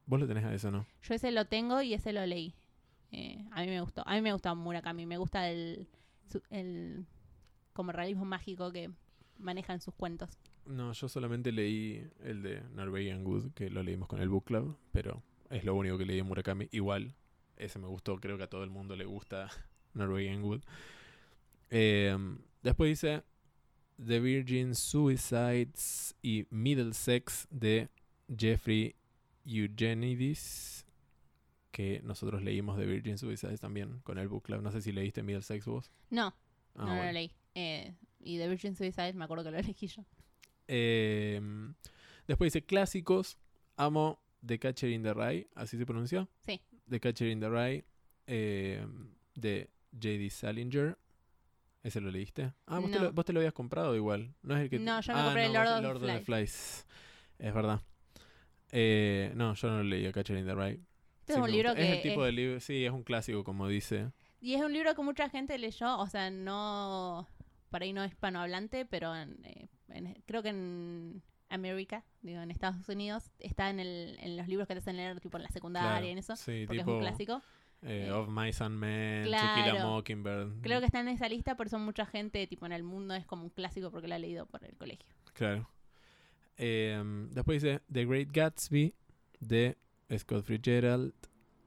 [0.07, 0.87] ¿Vos lo tenés a eso, no?
[1.03, 2.55] yo ese lo tengo y ese lo leí.
[3.11, 4.03] Eh, a mí me gustó.
[4.07, 5.07] A mí me gusta Murakami.
[5.07, 5.87] Me gusta el,
[6.51, 7.07] el
[7.73, 8.90] como realismo mágico que
[9.38, 10.31] maneja en sus cuentos.
[10.67, 14.77] No, yo solamente leí el de Norwegian Wood, que lo leímos con el Book Club,
[14.93, 16.69] pero es lo único que leí de Murakami.
[16.73, 17.14] Igual,
[17.57, 19.49] ese me gustó, creo que a todo el mundo le gusta
[19.95, 20.62] Norwegian Wood.
[21.71, 22.17] Eh,
[22.62, 23.23] después dice
[24.05, 27.88] The Virgin Suicides y Middlesex de
[28.37, 28.97] Jeffrey
[29.45, 30.87] Eugenides,
[31.71, 34.63] que nosotros leímos The Virgin Suicides también con el Book Club.
[34.63, 35.91] No sé si leíste Middlesex vos.
[36.11, 36.35] No,
[36.77, 37.05] Ah, no bueno.
[37.05, 37.33] lo leí.
[37.55, 40.05] Eh, y The Virgin Suicide me acuerdo que lo elegí yo.
[40.69, 41.41] Eh,
[42.27, 43.39] después dice clásicos.
[43.77, 46.29] Amo The Catcher in the Rye, así se pronuncia.
[46.47, 46.61] Sí.
[46.89, 47.85] The Catcher in the Rye
[48.27, 48.87] eh,
[49.35, 50.31] de J.D.
[50.31, 50.99] Salinger.
[51.83, 52.53] ¿Ese lo leíste?
[52.67, 54.35] Ah, vos, te lo, vos te lo habías comprado igual.
[54.43, 56.21] No es el que No, yo me ah, compré no, Lord the Lord of the
[56.21, 56.25] Flies.
[56.25, 56.87] Flies.
[57.39, 57.83] Es verdad.
[58.77, 60.81] Eh, no, yo no lo leí, A Catcher in the Rye.
[61.21, 61.83] Este Sí es un libro que.
[61.83, 64.11] Es el tipo es- de libro, sí, es un clásico, como dice.
[64.41, 67.29] Y es un libro que mucha gente leyó, o sea, no.
[67.71, 72.89] Por ahí no hispanohablante, pero en, eh, en- creo que en America, digo, en Estados
[72.89, 75.91] Unidos, está en, el, en los libros que te hacen leer tipo en la secundaria
[75.91, 77.43] Claro, y en eso, sí, porque tipo es un clásico.
[77.83, 79.89] eh, Eh, Of Mice and Men, claro.
[79.89, 80.61] Mockingbird.
[80.63, 83.25] Creo que está en esa lista, por eso mucha gente tipo en el mundo es
[83.27, 85.07] como un clásico porque lo ha leído por el colegio.
[85.35, 85.69] Claro.
[86.57, 88.95] Em, después dice The Great Gatsby
[89.40, 89.77] de
[90.19, 91.14] Scott Fitzgerald.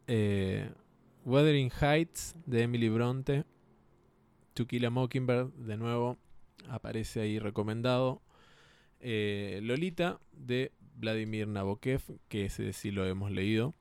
[0.07, 0.69] Eh,
[1.25, 3.43] Wuthering Heights de Emily Bronte.
[4.53, 6.17] To Kill a Mockingbird, de nuevo,
[6.69, 8.21] aparece ahí recomendado.
[8.99, 13.75] Eh, Lolita de Vladimir Nabokov, que ese sí lo hemos leído.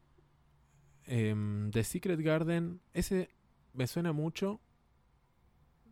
[1.04, 3.30] Em, The Secret Garden, ese
[3.72, 4.60] me suena mucho.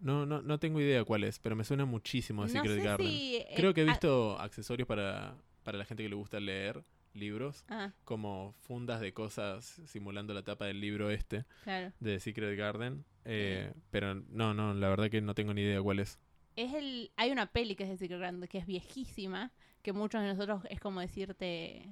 [0.05, 3.09] No, no, no tengo idea cuál es, pero me suena muchísimo no Secret sé Garden.
[3.09, 3.37] si...
[3.37, 6.85] eh, Creo que he ah, visto accesorios para, para la gente que le gusta leer
[7.15, 11.93] libros, Ah, como fundas de cosas simulando la tapa del libro este claro.
[12.01, 13.05] de Secret Garden.
[13.25, 16.19] eh, Pero no, no, la verdad que no tengo ni idea cuál es.
[16.57, 20.21] Es el, hay una peli que es de Secret Garden que es viejísima, que muchos
[20.23, 21.89] de nosotros es como decirte,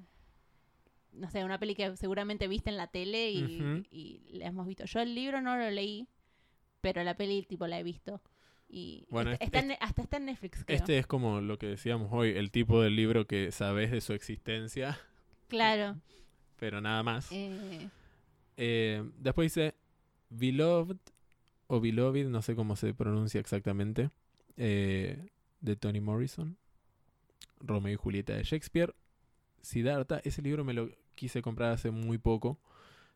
[1.12, 3.82] no sé, una peli que seguramente viste en la tele y, Ujú.
[3.90, 4.84] y la hemos visto.
[4.84, 6.08] Yo el libro no lo leí,
[6.82, 8.20] pero la peli tipo la he visto.
[8.68, 10.76] Y Bueno, está- este- está en Ne- hasta está en Netflix, creo.
[10.76, 14.12] Este es como lo que decíamos hoy, el tipo del libro que sabes de su
[14.12, 14.98] existencia,
[15.48, 15.96] Claro.
[16.58, 17.28] pero nada más.
[17.32, 17.88] Eh,
[18.58, 19.74] Eh, después dice
[20.28, 20.96] Beloved
[21.68, 24.10] o Beloved, no sé cómo se pronuncia exactamente,
[24.58, 25.28] eh,
[25.60, 26.56] de Toni Morrison.
[27.60, 28.94] Romeo y Julieta de Shakespeare.
[29.62, 32.58] Siddhartha, ese libro me lo quise comprar hace muy poco.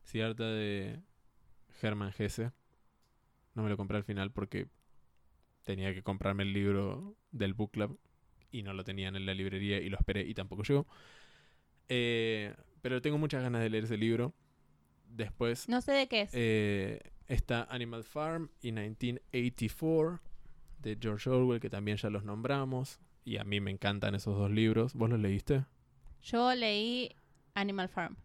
[0.03, 0.99] Siddhartha de
[1.81, 2.51] Hermann Hesse.
[3.57, 4.67] No me lo compré al final porque
[5.63, 7.99] tenía que comprarme el libro del book club
[8.51, 10.85] y no lo tenían en la librería y lo esperé y tampoco llegó.
[11.89, 14.35] Eh, pero tengo muchas ganas de leer ese libro.
[15.09, 16.29] Después no sé de qué es.
[16.33, 20.19] eh, está Animal Farm y 1984
[20.83, 22.99] de George Orwell, que también ya los nombramos.
[23.25, 24.93] Y a mí me encantan esos dos libros.
[24.93, 25.65] ¿Vos los leíste?
[26.21, 27.15] Yo leí
[27.55, 28.17] Animal Farm.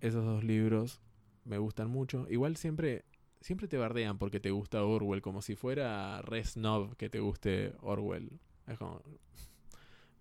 [0.00, 1.02] Esos dos libros
[1.44, 2.26] me gustan mucho.
[2.30, 3.04] Igual siempre,
[3.40, 7.72] siempre te bardean porque te gusta Orwell, como si fuera re snob que te guste
[7.80, 8.38] Orwell.
[8.66, 9.02] Es como...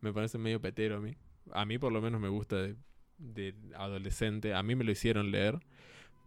[0.02, 1.16] Me parece medio petero a mí.
[1.52, 2.76] A mí por lo menos me gusta de,
[3.18, 4.54] de adolescente.
[4.54, 5.60] A mí me lo hicieron leer.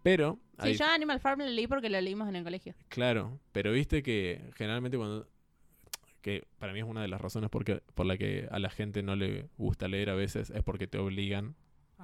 [0.02, 0.38] Pero...
[0.61, 2.74] Sí, hay- yo Animal Farm lo leí porque lo leímos en el colegio.
[2.88, 5.28] Claro, pero viste que generalmente cuando...
[6.20, 9.02] Que para mí es una de las razones porque, por la que a la gente
[9.02, 11.57] no le gusta leer a veces es porque te obligan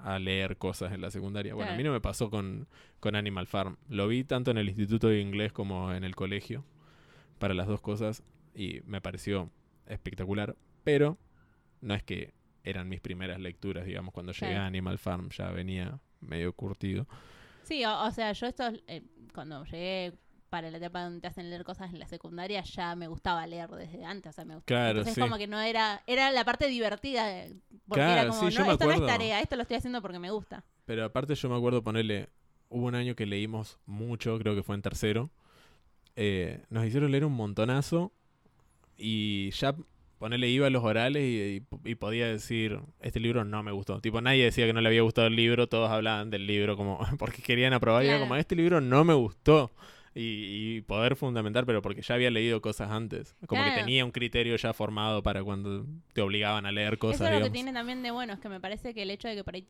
[0.04, 1.54] a leer cosas en la secundaria.
[1.54, 2.66] Bueno, a mí no me pasó con,
[3.00, 3.76] con Animal Farm.
[3.88, 6.64] Lo vi tanto en el Instituto de Inglés como en el colegio
[7.38, 8.22] para las dos cosas
[8.54, 9.50] y me pareció
[9.86, 11.18] espectacular, pero
[11.80, 12.32] no es que
[12.64, 14.64] eran mis primeras lecturas, digamos, cuando llegué Claro.
[14.64, 17.06] a Animal Farm ya venía medio curtido.
[17.62, 20.12] Sí, o, o sea, yo esto, eh, cuando llegué
[20.48, 23.68] para la etapa donde te hacen leer cosas en la secundaria, ya me gustaba leer
[23.70, 24.64] desde antes, o sea, me gustaba.
[24.80, 25.20] Claro, Entonces sí.
[25.20, 27.56] como que no era, era la parte divertida, de-
[27.86, 29.06] porque Claro, era como, sí, no, esto no es acuerdo.
[29.06, 30.64] tarea, esto lo estoy haciendo porque me gusta.
[30.86, 32.28] Pero aparte yo me acuerdo ponerle,
[32.70, 35.30] hubo un año que leímos mucho, creo que fue en tercero.
[36.16, 38.12] Eh, nos hicieron leer un montonazo
[38.96, 39.74] y ya
[40.18, 44.00] ponerle iba a los orales y, y- y podía decir, este libro no me gustó.
[44.00, 46.98] Tipo, nadie decía que no le había gustado el libro, todos hablaban del libro como
[47.18, 49.70] porque querían aprobar y era como, este libro no me gustó.
[50.18, 53.36] Y, y poder fundamentar, pero porque ya había leído cosas antes.
[53.46, 57.20] Como que tenía un criterio ya formado para cuando te obligaban a leer cosas.
[57.20, 59.28] Eso es lo que tiene también de bueno, es que me parece que el hecho
[59.28, 59.64] de que por ahí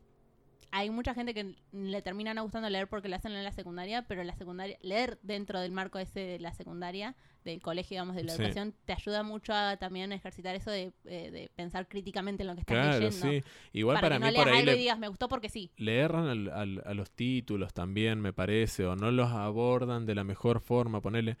[0.71, 4.03] hay mucha gente que le termina no gustando leer porque lo hacen en la secundaria,
[4.07, 8.23] pero la secundaria, leer dentro del marco ese de la secundaria, del colegio, digamos, de
[8.23, 8.41] la Sí.
[8.41, 12.53] educación, te ayuda mucho a también ejercitar eso de, eh, de pensar críticamente en lo
[12.55, 13.25] que estás Claro, leyendo.
[13.27, 13.43] sí.
[13.73, 15.27] Igual para, para, que mí no por leas ahí algo le- y digas, me gustó
[15.29, 15.71] porque sí.
[15.77, 20.15] le erran al- al- a los títulos también, me parece, o no los abordan de
[20.15, 21.37] la mejor forma, ponerle.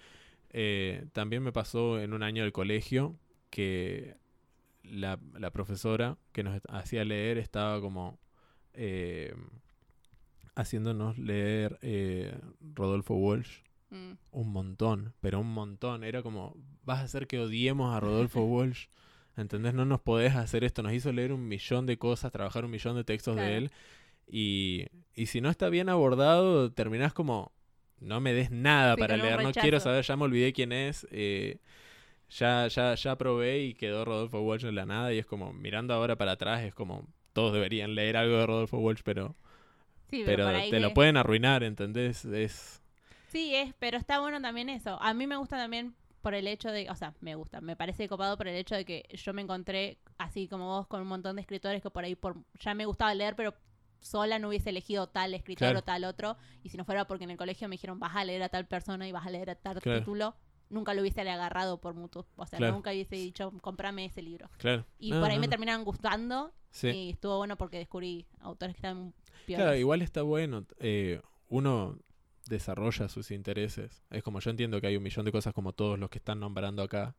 [1.13, 3.15] también me pasó en un año del colegio
[3.49, 4.15] que
[4.83, 8.17] la, la profesora que nos hacía leer estaba como
[8.73, 9.33] eh,
[10.55, 12.37] haciéndonos leer eh,
[12.75, 14.11] Rodolfo Walsh Mm.
[14.33, 16.03] un montón, pero un montón.
[16.03, 18.85] Era como, vas a hacer que odiemos a Rodolfo Walsh.
[19.35, 19.73] ¿Entendés?
[19.73, 20.83] No nos podés hacer esto.
[20.83, 23.49] Nos hizo leer un millón de cosas, trabajar un millón de textos Claro.
[23.49, 23.71] de él.
[24.27, 27.51] Y, y si no está bien abordado, terminás como,
[27.99, 29.41] no me des nada Sí, para leer.
[29.41, 31.07] No quiero saber, ya me olvidé quién es.
[31.09, 31.57] eh,
[32.29, 35.11] ya, ya, ya probé y quedó Rodolfo Walsh en la nada.
[35.15, 37.07] Y es como, mirando ahora para atrás, es como,
[37.39, 39.33] todos deberían leer algo de Rodolfo Walsh, pero,
[40.09, 42.25] Sí, pero, te lo pueden arruinar, ¿entendés?
[42.25, 42.81] Es...
[43.29, 45.01] Sí, es, pero está bueno también eso.
[45.01, 48.09] A mí me gusta también por el hecho de, o sea, me gusta, me parece
[48.09, 51.37] copado por el hecho de que yo me encontré, así como vos, con un montón
[51.37, 53.53] de escritores que por ahí por, ya me gustaba leer, pero
[54.01, 55.79] sola no hubiese elegido tal escritor Claro.
[55.79, 56.35] o tal otro.
[56.61, 58.65] Y si no fuera porque en el colegio me dijeron, vas a leer a tal
[58.67, 59.99] persona y vas a leer a tal Claro.
[59.99, 60.35] título,
[60.69, 62.25] nunca lo hubiese agarrado por mutuo.
[62.35, 62.73] O sea, Claro.
[62.73, 64.49] nunca hubiese dicho, comprame ese libro.
[64.57, 64.85] Claro.
[64.99, 65.51] Y No, por ahí no, me no.
[65.51, 66.87] terminaron gustando Sí.
[66.89, 69.13] y estuvo bueno porque descubrí autores que estaban
[69.45, 69.77] Claro, piolas.
[69.79, 70.65] igual está bueno.
[70.79, 71.97] eh, uno
[72.47, 74.03] desarrolla sus intereses.
[74.11, 76.39] Es como yo entiendo que hay un millón de cosas como todos los que están
[76.39, 77.15] nombrando acá.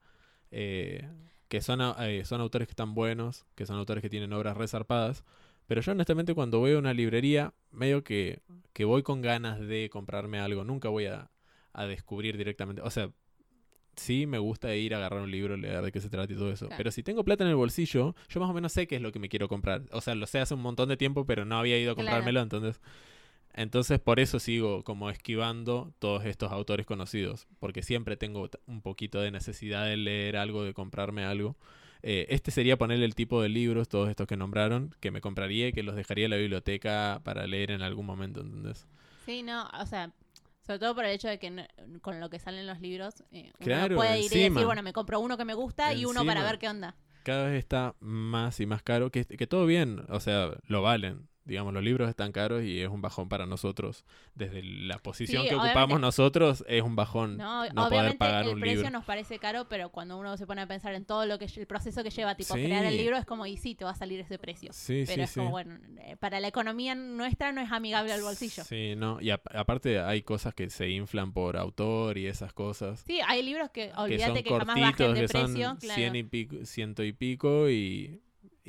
[0.52, 1.08] eh,
[1.48, 5.24] que son, eh, son autores que están buenos, que son autores que tienen obras resarpadas.
[5.66, 8.40] Pero yo honestamente cuando voy a una librería, medio que,
[8.72, 10.64] que voy con ganas de comprarme algo.
[10.64, 11.30] Nunca voy a,
[11.72, 12.82] a descubrir directamente.
[12.82, 13.10] O sea,
[13.96, 16.50] sí me gusta ir a agarrar un libro, leer de qué se trata y todo
[16.52, 16.66] eso.
[16.66, 16.78] Claro.
[16.78, 19.12] Pero si tengo plata en el bolsillo, yo más o menos sé qué es lo
[19.12, 19.82] que me quiero comprar.
[19.92, 22.06] O sea, lo sé hace un montón de tiempo, pero no había ido a Claro.
[22.08, 22.80] comprármelo, entonces...
[23.52, 29.20] Entonces por eso sigo como esquivando todos estos autores conocidos, porque siempre tengo un poquito
[29.20, 31.56] de necesidad de leer algo, de comprarme algo.
[32.02, 35.66] Eh, este sería ponerle el tipo de libros, todos estos que nombraron, que me compraría
[35.68, 38.86] y que los dejaría en la biblioteca para leer en algún momento, ¿entendés?
[39.26, 40.12] Sí, no, o sea,
[40.70, 41.66] sobre todo por el hecho de que no-
[42.00, 44.92] con lo que salen los libros, eh, uno Claro, puede ir y decir, bueno, me
[44.92, 46.94] compro uno que me gusta y uno para ver qué onda.
[47.24, 51.28] Cada vez está más y más caro, que, que todo bien, o sea, lo valen.
[51.50, 54.04] Digamos, los libros están caros y es un bajón para nosotros.
[54.36, 58.54] Desde la posición Sí, que ocupamos nosotros, es un bajón No, no poder pagar el
[58.54, 58.90] un precio libro.
[58.90, 61.66] nos parece caro, pero cuando uno se pone a pensar en todo lo que el
[61.66, 62.62] proceso que lleva, tipo Sí.
[62.64, 64.70] crear el libro, es como, y sí, te va a salir ese precio.
[64.72, 68.62] Sí, Pero es como, bueno, eh, para la economía nuestra no es amigable al bolsillo.
[68.62, 69.20] Sí, no.
[69.20, 73.02] Y a- aparte hay cosas que se inflan por autor y esas cosas.
[73.06, 75.76] Sí, hay libros que que son olvídate que, jamás bajen cortitos, de que son precio.
[75.80, 75.94] Claro.
[75.98, 78.20] 100 y pico, ciento y pico y,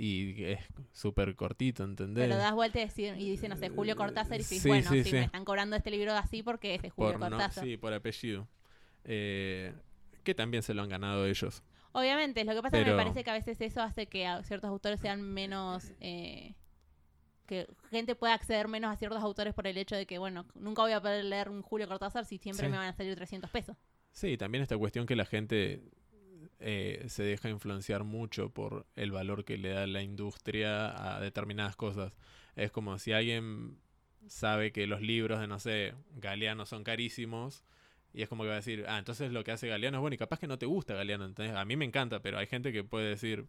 [0.04, 0.60] y es
[0.92, 2.28] súper cortito, ¿entendés?
[2.28, 4.90] Pero das vuelta y, decir- y dicen, no sé, Julio Cortázar, y dices, Sí, bueno,
[4.90, 7.64] sí, me están cobrando este libro así porque es de Julio por no- Cortázar.
[7.64, 8.48] sí, por apellido.
[9.04, 9.74] Eh,
[10.24, 11.64] que también se lo han ganado ellos.
[11.92, 14.44] Obviamente, lo que pasa es que me parece que a veces eso hace que a
[14.44, 15.92] ciertos autores sean menos...
[16.00, 16.54] eh,
[17.48, 20.84] que gente pueda acceder menos a ciertos autores por el hecho de que, bueno, nunca
[20.84, 23.76] voy a poder leer un Julio Cortázar si siempre me van a salir 300 pesos.
[24.14, 25.82] Sí, también esta cuestión que la gente
[26.62, 31.76] eh, se deja influenciar mucho por el valor que le da la industria a determinadas
[31.76, 32.18] cosas.
[32.56, 33.78] Es como si alguien
[34.28, 37.64] sabe que los libros de, no sé, Galeano son carísimos.
[38.14, 40.16] Y es como que va a decir, ah, entonces lo que hace Galeano es bueno.
[40.16, 41.26] Y capaz que no te gusta Galeano.
[41.26, 41.56] ¿entendés?
[41.56, 43.48] A mí me encanta, pero hay gente que puede decir,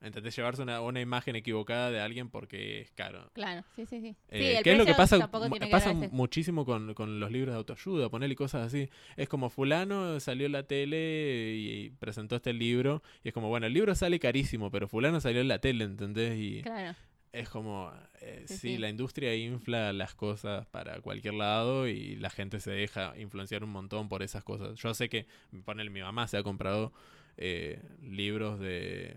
[0.00, 0.36] ¿entendés?
[0.36, 3.30] Llevarse una, una imagen equivocada de alguien porque es caro.
[3.32, 4.16] Claro, sí, sí, sí.
[4.28, 5.18] Eh, ¿Qué es lo que pasa?
[5.18, 8.88] que Pasa muchísimo con, con los libros de autoayuda, ponerle cosas así.
[9.16, 13.02] Es como fulano salió en la tele y, presentó este libro.
[13.24, 16.38] Y es como, bueno, el libro sale carísimo, pero fulano salió en la tele, ¿entendés?
[16.38, 16.96] Y Claro.
[17.32, 18.78] es como, eh, sí.
[18.78, 23.70] la industria infla las cosas para cualquier lado y la gente se deja influenciar un
[23.70, 24.78] montón por esas cosas.
[24.78, 25.26] Yo sé que,
[25.64, 26.92] ponele, mi mamá se ha comprado
[27.36, 29.16] eh, libros de...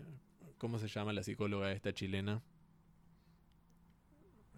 [0.60, 2.44] ¿Cómo se llama la psicóloga esta chilena?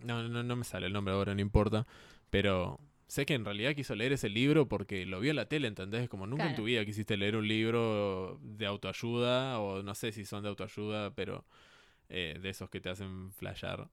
[0.03, 1.87] No, no, no me sale el nombre ahora, no importa.
[2.29, 5.67] Pero sé que en realidad quiso leer ese libro porque lo vio en la tele,
[5.67, 6.09] ¿entendés?
[6.09, 6.63] Como nunca en Claro.
[6.63, 11.11] tu vida quisiste leer un libro de autoayuda, o no sé si son de autoayuda,
[11.13, 11.45] pero
[12.09, 13.89] eh, de esos que te hacen flashear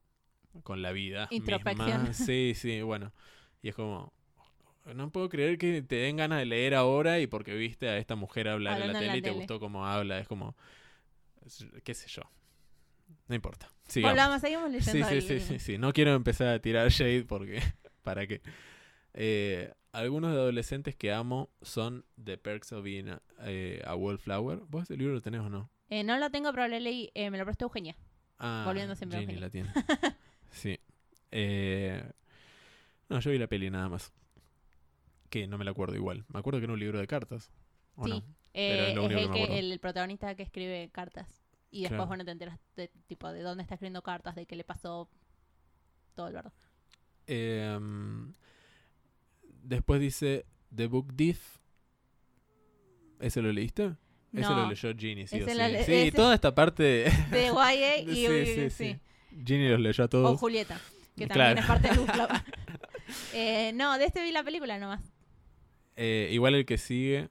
[0.63, 1.27] con la vida.
[1.31, 2.03] Introspección.
[2.03, 2.13] misma.
[2.13, 3.13] Sí, sí, bueno.
[3.61, 4.11] Y es como.
[4.95, 8.15] No puedo creer que te den ganas de leer ahora y porque viste a esta
[8.15, 10.17] mujer hablar en la en tele la y te gustó cómo habla.
[10.19, 10.55] Es como.
[11.83, 12.21] ¿Qué sé yo?
[13.27, 13.67] No importa.
[13.87, 14.13] Sigamos.
[14.15, 15.77] Volvamos, seguimos Sí, leyendo sí, el- sí, sí, sí.
[15.77, 17.61] No quiero empezar a tirar shade porque.
[18.03, 18.41] ¿Para qué?
[19.13, 24.59] Eh, algunos de adolescentes que amo son The Perks of Being a, eh, a Wallflower.
[24.67, 25.71] ¿Vos ese libro lo tenés o no?
[25.89, 27.95] Eh, no lo tengo, pero lo leí, eh, me lo prestó Eugenia.
[28.37, 29.41] Ah, Volviendo siempre Eugenia.
[29.41, 29.69] la tiene.
[30.51, 30.79] sí.
[31.31, 32.03] Eh,
[33.09, 34.13] no, yo vi la peli nada más.
[35.29, 36.25] Que no me la acuerdo igual.
[36.29, 37.51] Me acuerdo que era un libro de cartas.
[37.95, 38.11] ¿o Sí.
[38.11, 38.23] no?
[38.53, 41.27] Eh, es que el, que, el protagonista que escribe cartas.
[41.71, 42.07] Y después, Claro.
[42.07, 45.07] bueno, te enteras de, tipo, de dónde está escribiendo cartas, de qué le pasó,
[46.15, 46.53] todo el verdad.
[47.27, 48.33] Em,
[49.63, 51.57] después dice The Book Diff.
[53.19, 53.95] ¿Ese lo leíste?
[54.33, 55.53] Ese lo leyó Ginny, sí o sí.
[55.55, 57.11] le- Sí, ese- toda esta parte de...
[57.31, 58.69] de YA y sí, y- sí, sí.
[58.69, 58.99] sí.
[59.45, 60.39] Ginny los leyó a O todos.
[60.39, 60.79] Julieta,
[61.15, 61.55] que Claro.
[61.55, 62.29] también es parte book club.
[63.33, 65.01] Eh, no, de este vi la película nomás.
[65.95, 67.29] Eh, igual el que sigue,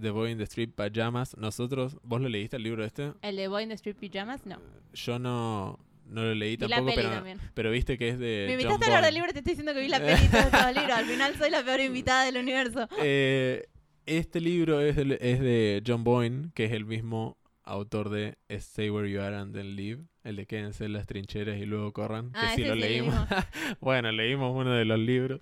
[0.00, 1.36] The Boy in the Street Pajamas.
[1.36, 3.12] Nosotros, ¿vos lo leíste el libro este?
[3.22, 4.58] El de Boy in the Street Pyjamas, no.
[4.94, 7.40] Yo no, no lo leí Vi la tampoco, peli pero, también.
[7.54, 9.52] pero viste que es de Me John invitaste a hablar del libro y te estoy
[9.52, 10.92] diciendo que vi la peli y todos los libros.
[10.98, 12.88] Al final soy la peor invitada del universo.
[13.00, 13.64] Eh,
[14.06, 18.90] este libro es, del- es de John Boyne, que es el mismo autor de Stay
[18.90, 22.32] Where You Are and Then Leave, el de Quédense en las trincheras y luego corran,
[22.32, 23.14] que Ah, sí lo sí, el leímos.
[23.80, 25.40] bueno, leímos uno de los libros.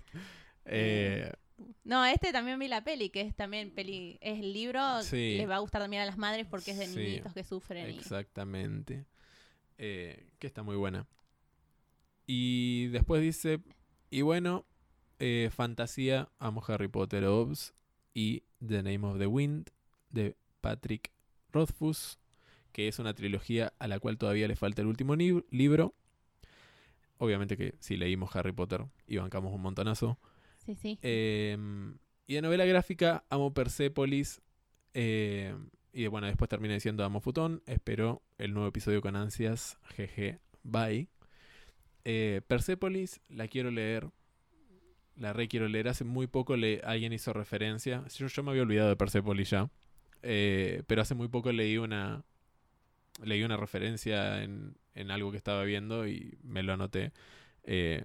[0.65, 1.31] Eh,
[1.83, 5.35] No, este también vi la peli, que es también peli, es el libro, Sí.
[5.37, 6.97] les va a gustar también a las madres porque es de Sí.
[6.99, 7.89] niñitos que sufren.
[7.89, 9.05] y- exactamente.
[9.77, 11.07] Eh, que está muy buena.
[12.27, 13.59] Y después dice,
[14.09, 14.65] y bueno,
[15.19, 17.73] eh, fantasía, amo Harry Potter, obs.
[18.13, 19.69] y The Name of the Wind
[20.09, 21.11] de Patrick
[21.53, 22.19] Rothfuss,
[22.73, 25.95] que es una trilogía a la cual todavía le falta el último libro.
[27.17, 30.19] Obviamente que si leímos Harry Potter y bancamos un montonazo.
[31.01, 31.57] Eh,
[32.27, 34.41] y de novela gráfica, amo Persepolis.
[34.93, 35.55] eh,
[35.93, 37.61] y bueno, después termina diciendo amo Futón.
[37.65, 39.77] Espero el nuevo episodio con ansias.
[39.95, 41.09] Jeje, bye.
[42.05, 44.09] Eh, Persepolis, la quiero leer.
[45.15, 45.87] La re quiero leer.
[45.89, 48.03] Hace muy poco le, alguien hizo referencia.
[48.17, 49.69] Yo, yo me había olvidado de Persepolis ya.
[50.23, 52.23] eh, pero hace muy poco leí una.
[53.23, 57.11] Leí una referencia en, en algo que estaba viendo y me lo anoté.
[57.63, 58.03] Eh,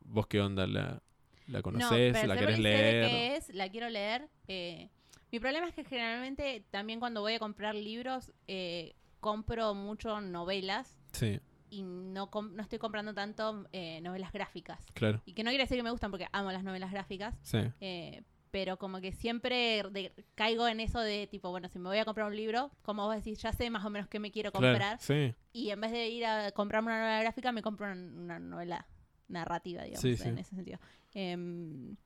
[0.00, 0.66] ¿Vos qué onda?
[0.66, 1.02] ¿La,
[1.46, 2.26] la conocés?
[2.26, 3.08] ¿La querés de leer?
[3.10, 4.28] qué es, la quiero leer.
[4.48, 4.88] eh,
[5.30, 10.98] mi problema es que generalmente también cuando voy a comprar libros, eh, compro mucho novelas
[11.12, 11.40] Sí,
[11.70, 14.84] y no, no estoy comprando tanto eh, novelas gráficas.
[14.92, 15.22] claro.
[15.24, 18.22] Y que no quiere decir que me gustan porque amo las novelas gráficas, Sí, eh,
[18.50, 22.04] pero como que siempre de- caigo en eso de tipo, bueno, si me voy a
[22.04, 24.74] comprar un libro, como vos decís, ya sé más o menos qué me quiero claro.
[24.74, 24.98] comprar.
[25.00, 28.38] Sí, Y en vez de ir a comprarme una novela gráfica, me compro una, una
[28.38, 28.86] novela
[29.32, 30.28] narrativa, digamos, Sí, sí.
[30.28, 30.78] en ese sentido.
[31.14, 31.96] Em,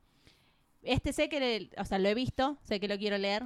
[0.83, 3.45] este sé que, le- o sea, lo he visto, sé que lo quiero leer.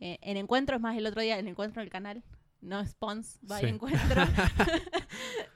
[0.00, 2.22] Eh, en Encuentro, es más, el otro día, en Encuentro del canal,
[2.60, 3.66] no Spons, va Sí.
[3.66, 4.00] en Encuentro.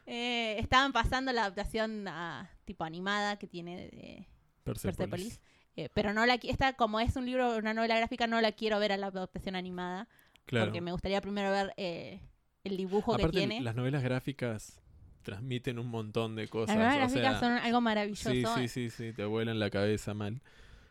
[0.06, 4.26] Eh, estaban pasando la adaptación a, tipo animada que tiene de
[4.64, 4.96] Persepolis.
[4.96, 5.40] Persepolis.
[5.76, 8.78] Eh, pero no la esta como es un libro, una novela gráfica, no la quiero
[8.78, 10.08] ver a la adaptación animada.
[10.46, 10.66] Claro.
[10.66, 12.20] Porque me gustaría primero ver eh,
[12.64, 13.60] el dibujo Aparte, que tiene.
[13.60, 14.80] las novelas gráficas
[15.22, 16.76] transmiten un montón de cosas.
[16.76, 18.30] Las o gráficas sea, son algo maravilloso.
[18.30, 20.40] Sí, sí, sí, sí, te vuelan la cabeza mal.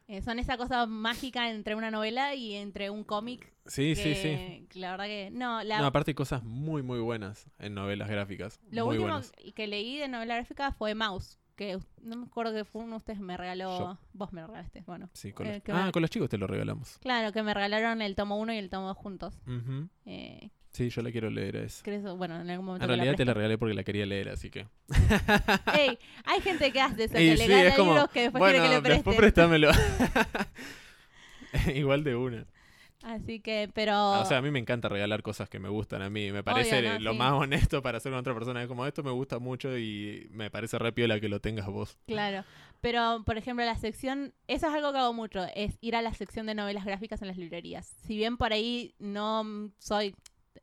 [0.07, 3.53] Eh, son esa cosa mágica entre una novela y entre un cómic.
[3.65, 4.67] Sí, sí, sí.
[4.75, 5.29] La verdad que.
[5.31, 8.61] No, la, No, aparte hay cosas muy, muy buenas en novelas gráficas.
[8.71, 9.33] lo muy último buenas.
[9.53, 11.37] que leí de novela gráfica fue Mouse.
[11.57, 13.79] Que no me acuerdo que fue uno de ustedes me regaló.
[13.79, 13.97] Yo.
[14.13, 15.09] Vos me lo regalaste, bueno.
[15.13, 15.75] Sí, con eh, los...
[15.75, 16.99] Ah, con los chicos te lo regalamos.
[16.99, 19.39] Claro, que me regalaron el tomo 1 y el tomo 2 juntos.
[20.05, 21.83] Eh, Sí, yo la quiero leer esa.
[21.83, 22.85] creo, bueno, en algún momento.
[22.85, 24.67] En realidad te la regalé porque la quería leer, así que.
[25.77, 28.39] Ey, hay gente que hace eso, que sí, le gana es como, libros que después
[28.39, 28.97] bueno, quiere que le presten.
[28.97, 29.71] después préstamelo.
[31.73, 32.45] Igual de una.
[33.03, 34.19] Así que, pero.
[34.19, 36.31] O sea, a mí me encanta regalar cosas que me gustan a mí.
[36.31, 36.99] Me parece ¿no?
[36.99, 37.17] lo Sí.
[37.17, 38.61] más honesto para hacer con otra persona.
[38.61, 41.97] Es como, esto me gusta mucho y me parece re piola que lo tengas vos.
[42.07, 42.43] Claro,
[42.81, 46.13] pero por ejemplo la sección, eso es algo que hago mucho, es ir a la
[46.13, 47.87] sección de novelas gráficas en las librerías.
[48.05, 50.15] Si bien por ahí no soy,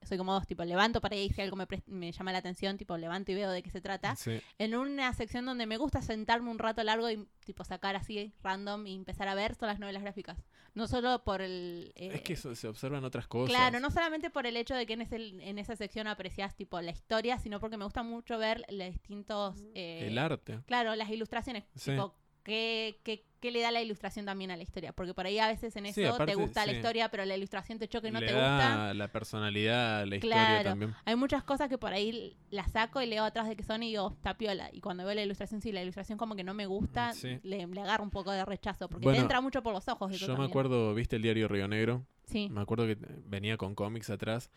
[0.03, 2.97] soy como dos, tipo levanto para ahí si algo me, me llama la atención, tipo
[2.97, 4.17] levanto y veo de qué se trata.
[4.17, 4.41] Sí.
[4.59, 8.87] En una sección donde me gusta sentarme un rato largo y tipo sacar así random
[8.87, 10.39] y empezar a ver son las novelas gráficas.
[10.75, 11.93] No solo por el...
[11.95, 13.55] eh, Es que eso- se observan otras cosas.
[13.55, 16.81] Claro, no solamente por el hecho de que en, ese, en esa sección aprecias tipo
[16.81, 19.57] la historia, sino porque me gusta mucho ver los distintos...
[19.75, 20.61] eh, El arte.
[20.67, 21.65] Claro, las ilustraciones.
[21.77, 21.93] Sí.
[21.93, 22.15] Tipo,
[22.45, 24.93] ¿qué, qué, qué le da la ilustración también a la historia?
[24.93, 27.37] Porque por ahí a veces en eso Sí, aparte, te gusta la historia, pero la
[27.37, 28.95] ilustración te choca y no Le te da gusta.
[28.95, 30.95] la personalidad la historia también.
[31.05, 33.89] Hay muchas cosas que por ahí las saco y leo atrás de qué son y
[33.89, 34.71] digo, está piola.
[34.73, 37.39] Y cuando veo la ilustración, sí, la ilustración como que no me gusta, Sí.
[37.43, 38.89] le, le agarro un poco de rechazo.
[38.89, 40.19] Porque Bueno, te entra mucho por los ojos.
[40.19, 42.07] Yo me acuerdo, ¿viste el diario Río Negro?
[42.27, 42.49] Sí.
[42.51, 44.51] Me acuerdo que venía con cómics atrás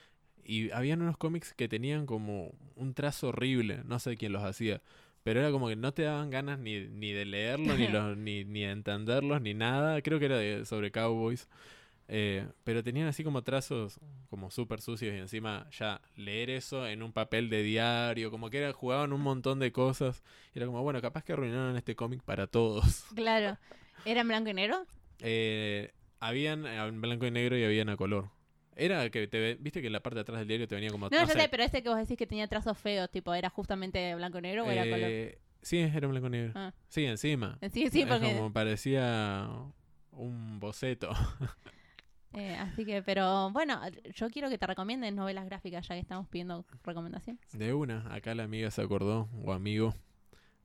[0.44, 4.82] y habían unos cómics que tenían como un trazo horrible, no sé quién los hacía,
[5.28, 8.46] pero era como que no te daban ganas ni, ni de leerlos, ni, los, ni,
[8.46, 10.02] ni de entenderlos, ni nada.
[10.02, 11.50] Creo que era de- sobre cowboys.
[12.08, 14.00] Eh, pero tenían así como trazos
[14.30, 18.60] como súper sucios y encima ya leer eso en un papel de diario, como que
[18.60, 20.24] era, jugaban un montón de cosas.
[20.56, 23.04] Y era como, bueno, capaz que arruinaron este cómic para todos.
[23.14, 23.58] Claro.
[24.06, 24.86] ¿Era en blanco y negro?
[25.20, 28.30] Eh, habían en blanco y negro y habían a color.
[28.78, 31.10] Era que te viste que en la parte de atrás del diario te venía como
[31.10, 33.34] No, no yo sé, sé, pero este que vos decís que tenía trazos feos, tipo,
[33.34, 35.10] ¿era justamente blanco y negro o era color?
[35.10, 36.52] eh, Sí, era blanco y negro.
[36.56, 36.74] Ah.
[36.88, 37.58] Sí, encima.
[37.72, 38.36] Sí, sí, porque...
[38.36, 39.50] como parecía
[40.12, 41.10] un boceto.
[42.34, 43.82] Eh, así que, pero bueno,
[44.14, 47.42] yo quiero que te recomienden novelas gráficas ya que estamos pidiendo recomendaciones.
[47.52, 49.96] De una, acá la amiga se acordó, o amigo,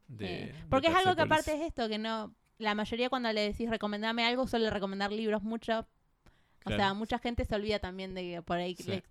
[0.06, 0.26] de...
[0.26, 3.40] Eh, de porque es algo que aparte es esto, que no, la mayoría cuando le
[3.40, 5.86] decís recomendame algo suele recomendar libros mucho.
[6.62, 6.82] O Claro.
[6.82, 8.84] sea, mucha gente se olvida también de que por ahí, Sí.
[8.90, 9.04] le-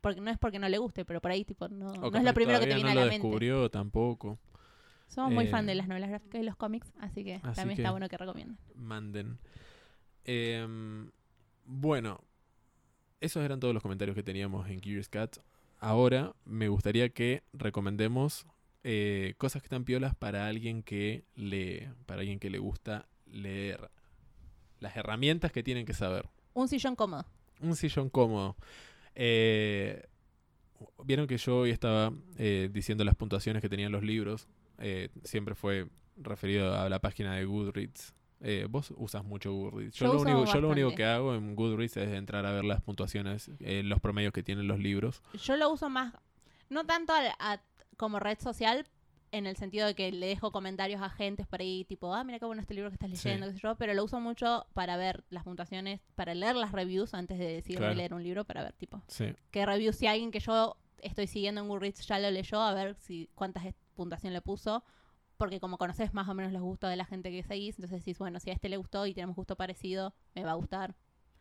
[0.00, 2.24] porque no es porque no le guste, pero por ahí tipo no, O no es
[2.24, 3.26] lo primero que te viene no a lo la mente.
[3.26, 4.38] descubrió tampoco.
[5.08, 7.76] Somos muy Eh, fan de las novelas gráficas y los cómics, así que así también
[7.76, 8.56] que- está bueno que recomienden.
[8.74, 9.38] Manden.
[10.24, 11.10] Em,
[11.64, 12.20] bueno,
[13.20, 15.36] esos eran todos los comentarios que teníamos en Curious Cat.
[15.80, 18.46] Ahora me gustaría que recomendemos
[18.84, 23.90] eh, cosas que están piolas para alguien que le, para alguien que le gusta leer.
[24.80, 26.28] Las herramientas que tienen que saber.
[26.54, 27.24] Un sillón cómodo.
[27.60, 28.56] Un sillón cómodo.
[29.14, 30.04] Eh,
[31.04, 34.48] Vieron que yo hoy estaba eh, diciendo las puntuaciones que tenían los libros.
[34.78, 38.14] Eh, siempre fue referido a la página de Goodreads.
[38.40, 39.94] Eh, vos usas mucho Goodreads.
[39.94, 42.52] Yo, Yo lo, uso único, yo lo único que hago en Goodreads es entrar a
[42.52, 45.22] ver las puntuaciones, eh, los promedios que tienen los libros.
[45.34, 46.14] Yo lo uso más,
[46.68, 47.60] no tanto a-
[47.96, 48.84] como red social,
[49.32, 52.38] en el sentido de que le dejo comentarios a gente por ahí, tipo, ah, mira
[52.38, 53.28] qué bueno este libro que estás Sí.
[53.28, 56.70] leyendo, qué sé yo, pero lo uso mucho para ver las puntuaciones, para leer las
[56.72, 57.94] reviews antes de decidir Claro.
[57.94, 61.62] leer un libro, para ver, tipo, Sí, qué reviews, si alguien que yo estoy siguiendo
[61.62, 63.64] en Goodreads ya lo leyó, a ver si cuántas
[63.94, 64.84] puntuación le puso,
[65.38, 68.18] porque como conoces más o menos los gustos de la gente que seguís, entonces decís,
[68.18, 70.94] bueno, si a este le gustó y tenemos gusto parecido, me va a gustar,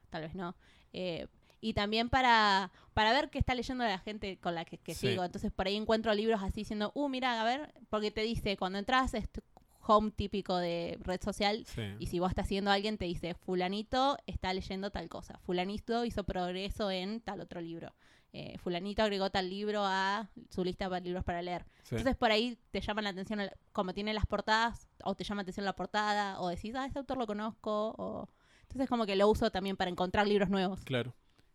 [0.09, 0.55] tal vez no.
[0.93, 1.27] Eh,
[1.61, 5.09] y también para, para ver qué está leyendo la gente con la que, que Sí.
[5.09, 5.23] sigo.
[5.23, 8.79] Entonces por ahí encuentro libros así diciendo, uh, mira, a ver, porque te dice, cuando
[8.79, 9.41] entras es tu
[9.83, 11.81] home típico de red social, sí.
[11.99, 16.05] y si vos estás siguiendo a alguien, te dice, fulanito está leyendo tal cosa, fulanito
[16.05, 17.93] hizo progreso en tal otro libro,
[18.31, 21.65] eh, fulanito agregó tal libro a su lista de libros para leer.
[21.83, 21.95] sí.
[21.95, 23.41] Entonces por ahí te llaman la atención,
[23.71, 26.99] como tiene las portadas, o te llama la atención la portada, o decís, ah, este
[26.99, 28.29] autor lo conozco, o...
[28.63, 30.81] Entonces como que lo uso también para encontrar libros nuevos.
[30.85, 31.13] Claro.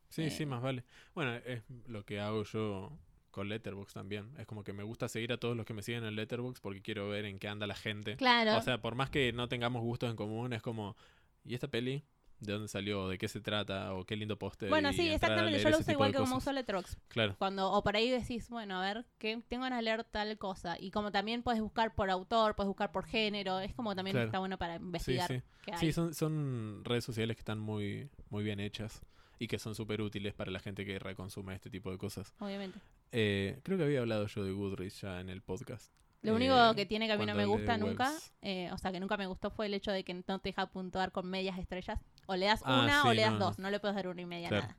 [0.09, 0.47] Sí, sí, Eh.
[0.47, 0.85] más vale.
[1.15, 2.93] Bueno, es lo que hago yo
[3.31, 4.33] con Letterboxd también.
[4.39, 6.81] Es como que me gusta seguir a todos los que me siguen en Letterboxd porque
[6.81, 8.17] quiero ver en qué anda la gente.
[8.17, 8.57] Claro.
[8.57, 10.97] O sea, por más que no tengamos gustos en común, es como,
[11.45, 12.03] ¿y esta peli?
[12.39, 13.09] ¿De dónde salió?
[13.09, 13.95] ¿De qué se trata?
[13.95, 14.69] ¿O qué lindo póster?
[14.69, 15.59] bueno, sí, exactamente.
[15.59, 16.99] Yo lo uso igual que como uso Letterboxd.
[17.09, 20.37] Claro, Cuando, o por ahí decís, bueno, a ver, que tengo ganas de leer tal
[20.39, 20.77] cosa.
[20.79, 24.27] Y como también puedes buscar por autor, puedes buscar por género, es como también Claro.
[24.27, 25.43] está bueno para sí, investigar sí.
[25.63, 25.79] qué hay.
[25.79, 29.01] Sí, son, son redes sociales que están muy, muy bien hechas
[29.39, 32.35] y que son súper útiles para la gente que reconsume este tipo de cosas.
[32.39, 32.79] Obviamente.
[33.13, 35.93] Eh, creo que había hablado yo de Goodreads ya en el podcast.
[36.23, 38.11] Lo Eh, único que tiene que a mí no me gusta nunca,
[38.43, 40.67] eh, o sea, que nunca me gustó fue el hecho de que no te deja
[40.67, 42.01] puntuar con medias estrellas.
[42.27, 43.71] O le das Ah, una sí, o le das no, dos, no.
[43.71, 44.65] le puedes dar una y media Claro.
[44.65, 44.77] nada.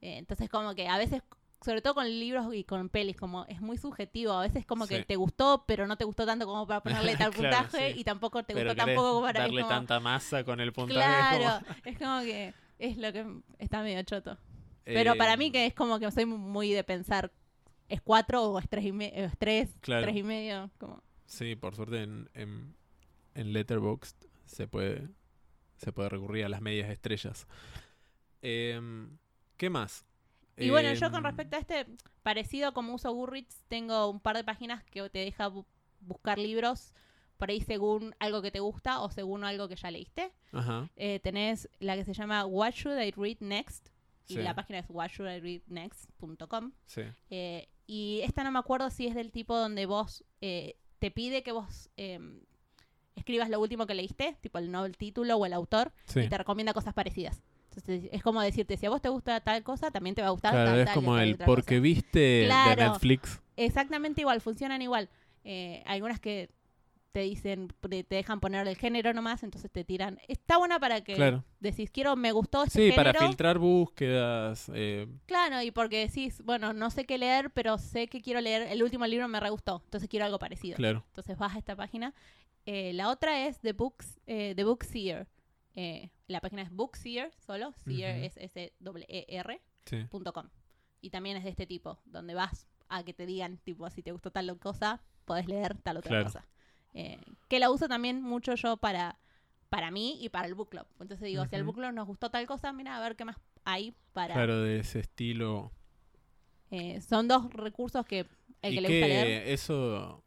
[0.00, 1.22] Eh, entonces como que a veces,
[1.64, 5.04] sobre todo con libros y con pelis, como es muy subjetivo, a veces como que
[5.04, 8.00] te gustó, pero no te gustó tanto como para ponerle tal Claro, puntaje sí.
[8.00, 9.40] y tampoco te Pero gustó tampoco como para...
[9.42, 10.98] darle como- tanta masa con el puntaje.
[11.38, 13.24] Claro, como- es como que es lo que
[13.58, 14.38] está medio choto.
[14.84, 17.32] Pero para mí Eh, que es como que soy muy de pensar,
[17.88, 20.02] ¿es cuatro o es tres y, es tres, Claro.
[20.02, 20.70] tres y medio?
[20.78, 21.02] Como...
[21.26, 22.74] Sí, por suerte en, en,
[23.34, 25.08] en Letterboxd se puede,
[25.76, 27.46] se puede recurrir a las medias estrellas.
[28.42, 29.18] Em,
[29.56, 30.04] ¿Qué más?
[30.56, 31.86] Y bueno, yo con Em, respecto a este,
[32.22, 35.64] parecido como uso Goodreads, tengo un par de páginas que te deja bu-
[36.00, 36.92] buscar libros
[37.42, 40.30] por ahí según algo que te gusta o según algo que ya leíste.
[40.52, 43.88] Ajá, Eh, tenés la que se llama What Should I Read Next
[44.28, 44.42] y Sí.
[44.42, 46.72] la página es whatshouldireadnext.com.
[46.86, 47.02] sí.
[47.30, 51.42] Eh, y esta no me acuerdo si es del tipo donde vos eh, te pide
[51.42, 52.40] que vos em,
[53.16, 56.20] escribas lo último que leíste, tipo el, no, el título o el autor, sí.
[56.20, 57.42] y te recomienda cosas parecidas.
[57.70, 60.30] Entonces es como decirte, si a vos te gusta tal cosa, también te va a
[60.30, 61.80] gustar Claro, tal, es tal como tal el porque cosa.
[61.80, 62.92] viste de Claro.
[62.92, 63.42] Netflix.
[63.56, 65.08] Exactamente igual, funcionan igual.
[65.44, 66.50] Eh, algunas que
[67.12, 70.18] te dicen, te te dejan poner el género nomás, entonces te tiran.
[70.28, 71.44] Está buena para que Claro.
[71.60, 73.12] decís, quiero, me gustó este Sí, género.
[73.12, 74.70] para filtrar búsquedas.
[74.74, 78.62] eh, Claro, y porque decís, bueno, no sé qué leer, pero sé que quiero leer,
[78.62, 80.76] el último libro me re gustó, entonces quiero algo parecido.
[80.76, 81.04] claro.
[81.08, 82.14] Entonces vas a esta página.
[82.64, 85.28] Eh, la otra es The Books, eh, The Bookseer.
[85.74, 88.24] Eh, la página es Bookseer, solo, Seer Ujú.
[88.26, 90.04] es S-E-R, Sí.
[90.10, 90.48] punto com.
[91.00, 94.12] Y también es de este tipo, donde vas a que te digan, tipo, si te
[94.12, 96.24] gustó tal cosa, podés leer tal otra Claro.
[96.26, 96.46] cosa.
[96.94, 99.18] Eh, que la uso también mucho yo para,
[99.68, 100.86] para mí y para el book club.
[101.00, 103.36] Entonces digo, si al book club nos gustó tal cosa, mira, a ver qué más
[103.64, 104.34] hay para...
[104.34, 105.72] Claro, de ese estilo.
[106.70, 108.26] Eh, son dos recursos que
[108.62, 109.48] el y que le gusta leer...
[109.48, 110.24] eso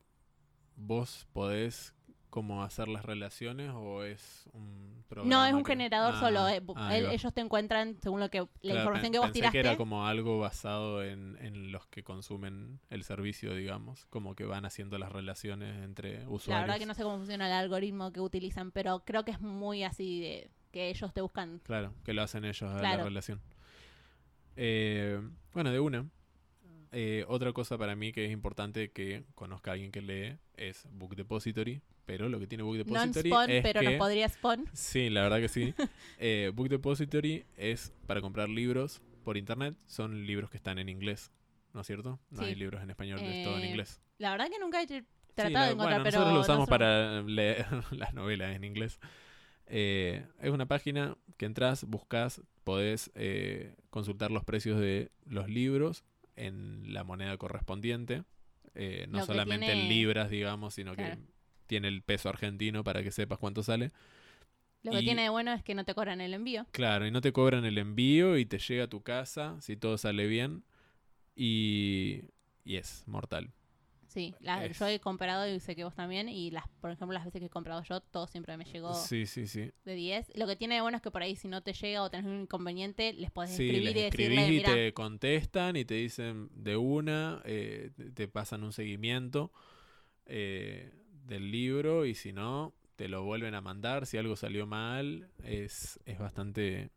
[0.76, 1.95] vos podés
[2.36, 6.48] como hacer las relaciones o es un programa No, es un que- generador Ah, solo.
[6.50, 6.66] eh, él-
[7.08, 7.14] va.
[7.14, 9.54] ellos te encuentran según lo que la Claro, información que vos pensé tiraste.
[9.56, 14.44] que era como algo basado en, en los que consumen el servicio, digamos, como que
[14.44, 16.48] van haciendo las relaciones entre usuarios.
[16.50, 19.40] La verdad que no sé cómo funciona el algoritmo que utilizan, pero creo que es
[19.40, 21.60] muy así de que ellos te buscan.
[21.64, 23.40] Claro, que lo hacen ellos a la relación.
[24.58, 25.22] Eh,
[25.54, 26.06] bueno, de una.
[26.92, 30.86] Eh, otra cosa para mí que es importante que conozca a alguien que lee es
[30.92, 33.98] Book Depository, pero lo que tiene Book Depository spawn, es pero que...
[33.98, 34.66] podría spawn.
[34.74, 35.74] Sí, la verdad que sí.
[36.20, 39.76] Eh, Book Depository es para comprar libros por internet.
[39.88, 41.32] Son libros que están en inglés,
[41.74, 42.20] ¿no es cierto?
[42.30, 42.50] No Sí.
[42.50, 44.02] hay libros en español, es todo en Eh, inglés.
[44.18, 46.70] La verdad que nunca he tratado Sí, de la- encontrar, bueno, pero nosotros lo usamos
[46.70, 49.00] nosotros- para leer las novelas en inglés.
[49.68, 56.04] Eh, es una página que entras, buscas, podés eh, consultar los precios de los libros
[56.36, 58.24] en la moneda correspondiente.
[58.76, 61.16] Eh, no solamente tiene- en libras, digamos, sino Claro.
[61.16, 61.22] que
[61.68, 63.92] tiene el peso argentino para que sepas cuánto sale.
[64.84, 66.66] Lo que tiene de bueno es que no te cobran el envío.
[66.72, 69.98] Claro, y no te cobran el envío y te llega a tu casa si todo
[69.98, 70.64] sale bien.
[71.36, 72.22] Y,
[72.66, 73.52] y es mortal.
[74.08, 76.30] Sí, la- yo he comprado y sé que vos también.
[76.30, 79.26] Y las, por ejemplo, las veces que he comprado yo, todo siempre me llegó Sí,
[79.26, 79.72] sí, sí.
[79.86, 80.32] de 10.
[80.36, 82.26] Lo que tiene de bueno es que por ahí, si no te llega o tenés
[82.28, 86.76] un inconveniente, les podés escribir les y decirle, y te contestan y te dicen de
[86.78, 89.52] una, eh, te- te pasan un seguimiento
[90.28, 90.92] eh,
[91.26, 94.06] del libro y si no, te lo vuelven a mandar.
[94.06, 96.90] Si algo salió mal, es, es bastante,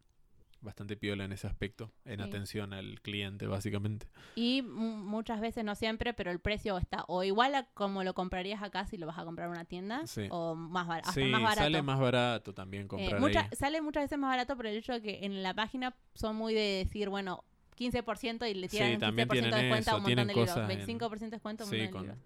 [0.61, 2.27] bastante piola en ese aspecto, en Sí.
[2.27, 4.07] atención al cliente, básicamente.
[4.35, 8.15] Y mu- muchas veces, no siempre, pero el precio está o igual a como lo
[8.15, 10.27] comprarías acá si lo vas a comprar en una tienda, Sí.
[10.31, 11.61] o más bar- hasta sí, más barato.
[11.63, 13.49] sale más barato también Eh, comprar mucha- ahí.
[13.57, 16.55] Sale muchas veces más barato por el hecho de que en la página son muy
[16.55, 17.45] de decir, bueno,
[17.77, 20.35] 15% y le tiran un 15% también de a un montón de libros.
[20.49, 22.19] cosas en- 25% de descuento a un montón de libros.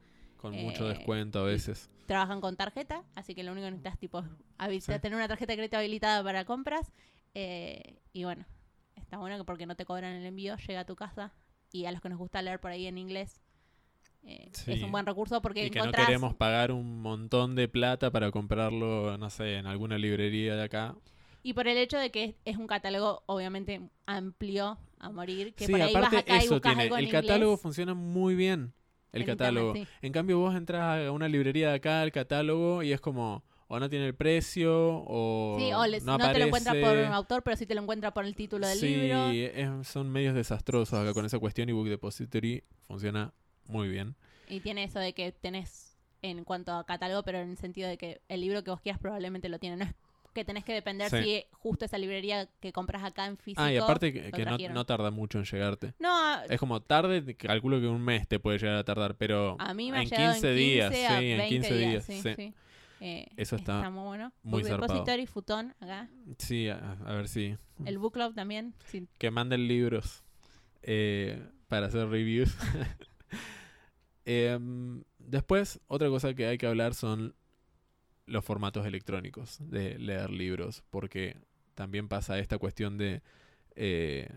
[0.43, 1.89] Con mucho Eh, descuento a y- veces.
[2.07, 4.23] Trabajan con tarjeta, así que lo único que necesitas tipo
[4.59, 5.01] habilita- Sí.
[5.01, 6.93] tener una tarjeta de crédito habilitada para compras.
[7.35, 8.45] eh, y bueno,
[8.95, 11.33] está bueno que porque no te cobran el envío, llega a tu casa.
[11.73, 13.41] Y a los que nos gusta leer por ahí en inglés,
[14.25, 14.73] eh, Sí.
[14.73, 18.31] es un buen recurso porque Y que no queremos pagar un montón de plata para
[18.31, 20.95] comprarlo, no sé, en alguna librería de acá.
[21.43, 25.65] Y por el hecho de que es, es un catálogo obviamente amplio a morir, que
[25.65, 27.95] sí, por ahí aparte vas acá y eso buscas tiene, algo en el catálogo funciona
[27.95, 28.75] muy bien,
[29.13, 29.69] el catálogo.
[29.69, 30.07] internet, sí.
[30.07, 33.79] En cambio vos entras a una librería de acá, el catálogo, y es como, o
[33.81, 34.73] no tiene el precio,
[35.07, 37.75] o Sí, o les- no no, te lo encuentras por un autor, pero sí te
[37.75, 39.31] lo encuentras por el título del sí, libro.
[39.31, 43.33] es- son medios desastrosos acá con esa cuestión y Book Depository funciona
[43.69, 44.15] muy bien.
[44.49, 47.97] Y tiene eso de que tenés en cuanto a catálogo, pero en el sentido de
[47.99, 49.77] que el libro que vos quieras probablemente lo tiene.
[49.77, 49.95] No es
[50.33, 51.23] que tenés que depender Sí.
[51.23, 53.63] si justo esa librería que compras acá en físico.
[53.63, 55.95] Ah, y aparte que, no, tarda mucho en llegarte.
[55.99, 59.75] No, Es como tarde, calculo que un mes te puede llegar a tardar, pero a
[59.75, 62.35] mí me en llegado 15 en 15 días, sí, en 20 15 días, sí, sí.
[62.35, 62.55] sí.
[63.05, 64.33] Eh, Eso está muy bueno.
[64.45, 64.63] muy.
[64.63, 66.09] Depository, Futón, acá.
[66.39, 67.57] Sí, a, a ver si.
[67.85, 68.75] El Book Club también.
[68.87, 69.09] sí.
[69.19, 70.23] Que manden libros
[70.83, 72.57] eh, para hacer reviews.
[74.25, 77.35] Em, después, otra cosa que hay que hablar son
[78.33, 81.37] los formatos electrónicos de leer libros, porque
[81.75, 83.23] también pasa esta cuestión de
[83.77, 84.29] eh,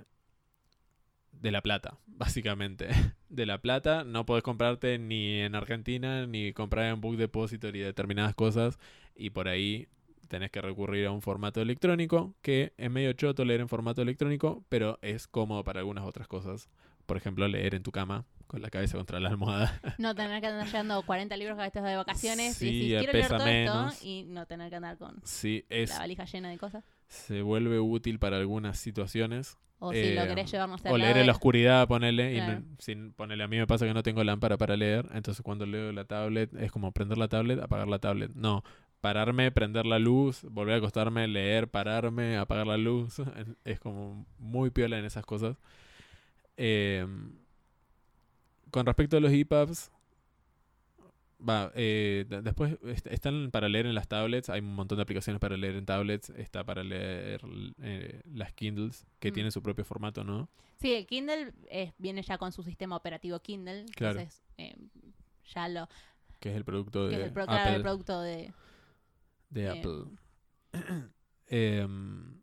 [1.31, 2.87] de la plata, básicamente.
[3.29, 8.35] De la plata no podés comprarte ni en Argentina ni comprar en Book Depository determinadas
[8.35, 8.79] cosas
[9.15, 9.87] y por ahí
[10.27, 14.63] tenés que recurrir a un formato electrónico que es medio choto leer en formato electrónico,
[14.69, 16.69] pero es cómodo para algunas otras cosas.
[17.05, 19.79] Por ejemplo, leer en tu cama con la cabeza contra la almohada.
[19.99, 23.11] No tener que andar llevando 40 libros cada vez de vacaciones Sí, y decís, quiero
[23.11, 23.93] pesa leer todo menos.
[23.95, 26.83] esto y no tener que andar con Sí, es, la valija llena de cosas.
[27.07, 29.57] se vuelve útil para algunas situaciones.
[29.79, 32.31] O si lo Eh, querés llevar, no sé, O leer en la oscuridad, ponele.
[32.33, 32.61] Y Claro.
[32.79, 35.05] sin ponele, a mí me pasa que no tengo lámpara para leer.
[35.13, 38.31] Entonces cuando leo la tablet, es como prender la tablet, apagar la tablet.
[38.35, 38.63] No,
[39.01, 43.17] pararme, prender la luz, volver a acostarme, leer, pararme, apagar la luz.
[43.65, 45.57] Es como muy piola en esas cosas.
[46.57, 47.05] Eh,
[48.75, 49.89] con respecto a los EPUBs,
[51.47, 55.39] va, eh, después est- están para leer en las tablets, hay un montón de aplicaciones
[55.39, 57.39] para leer en tablets, está para leer
[57.81, 59.33] eh, las Kindles, que Mm.
[59.33, 60.49] tienen su propio formato, ¿no?
[60.81, 63.85] Sí, el Kindle eh, viene ya con su sistema operativo Kindle.
[63.95, 64.19] Claro.
[64.19, 64.43] Entonces,
[65.53, 65.87] ya lo.
[66.41, 68.53] Que es el producto Que de es el, pro- claro, el producto de.
[69.51, 70.05] de Apple.
[71.47, 72.41] Em,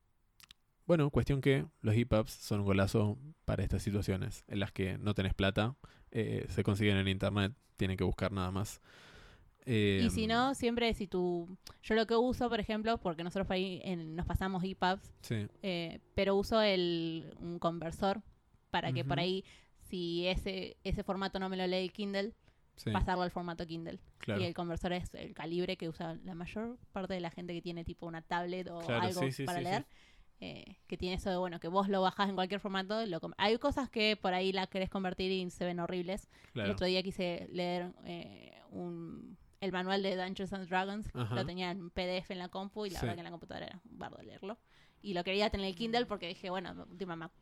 [0.86, 5.12] bueno, cuestión que los EPUBs son un golazo para estas situaciones en las que no
[5.14, 5.74] tenés plata,
[6.12, 8.80] eh, se consiguen en internet, tienen que buscar nada más.
[9.64, 11.56] Y si Em, no, siempre si tú.
[11.82, 16.00] Yo lo que uso, por ejemplo, porque nosotros ahí en- nos pasamos EPUBs, Sí, eh,
[16.14, 18.22] pero uso el, un conversor
[18.70, 19.44] para que por ahí,
[19.88, 22.32] si ese, ese formato no me lo lee el Kindle,
[22.76, 24.00] sí, pasarlo al formato Kindle.
[24.18, 24.40] claro.
[24.40, 27.62] Y el conversor es el calibre que usa la mayor parte de la gente que
[27.62, 29.70] tiene tipo una tablet o Claro, algo sí, sí, para sí, sí.
[29.70, 29.86] leer.
[30.44, 33.06] Eh, que tiene eso de bueno, que vos lo bajás en cualquier formato.
[33.06, 36.28] Lo Hay cosas que por ahí las querés convertir y se ven horribles.
[36.52, 36.66] claro.
[36.68, 41.08] El otro día quise leer eh, un, el manual de Dungeons and Dragons.
[41.14, 41.34] Ajá.
[41.36, 43.06] Lo tenía en PDF en la compu y la Sí.
[43.06, 44.58] verdad que en la computadora era un bardo leerlo.
[45.04, 47.32] Y lo quería tener en el Kindle porque dije, bueno, última, ma-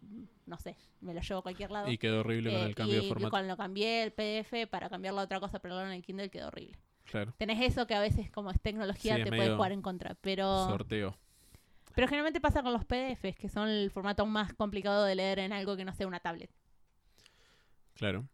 [0.46, 1.90] no sé, me lo llevo a cualquier lado.
[1.90, 3.30] Y quedó horrible con Eh, el cambio y de formato.
[3.30, 6.48] cuando lo cambié el PDF para cambiarlo a otra cosa, pero en el Kindle quedó
[6.48, 6.78] horrible.
[7.04, 7.34] Claro.
[7.38, 10.66] Tenés eso que a veces como es tecnología Sí, te puede jugar en contra, pero
[10.68, 11.16] Sorteo.
[11.94, 15.52] Pero generalmente pasa con los PDFs, que son el formato más complicado de leer en
[15.52, 16.50] algo que no sea una tablet.
[17.94, 18.28] Claro.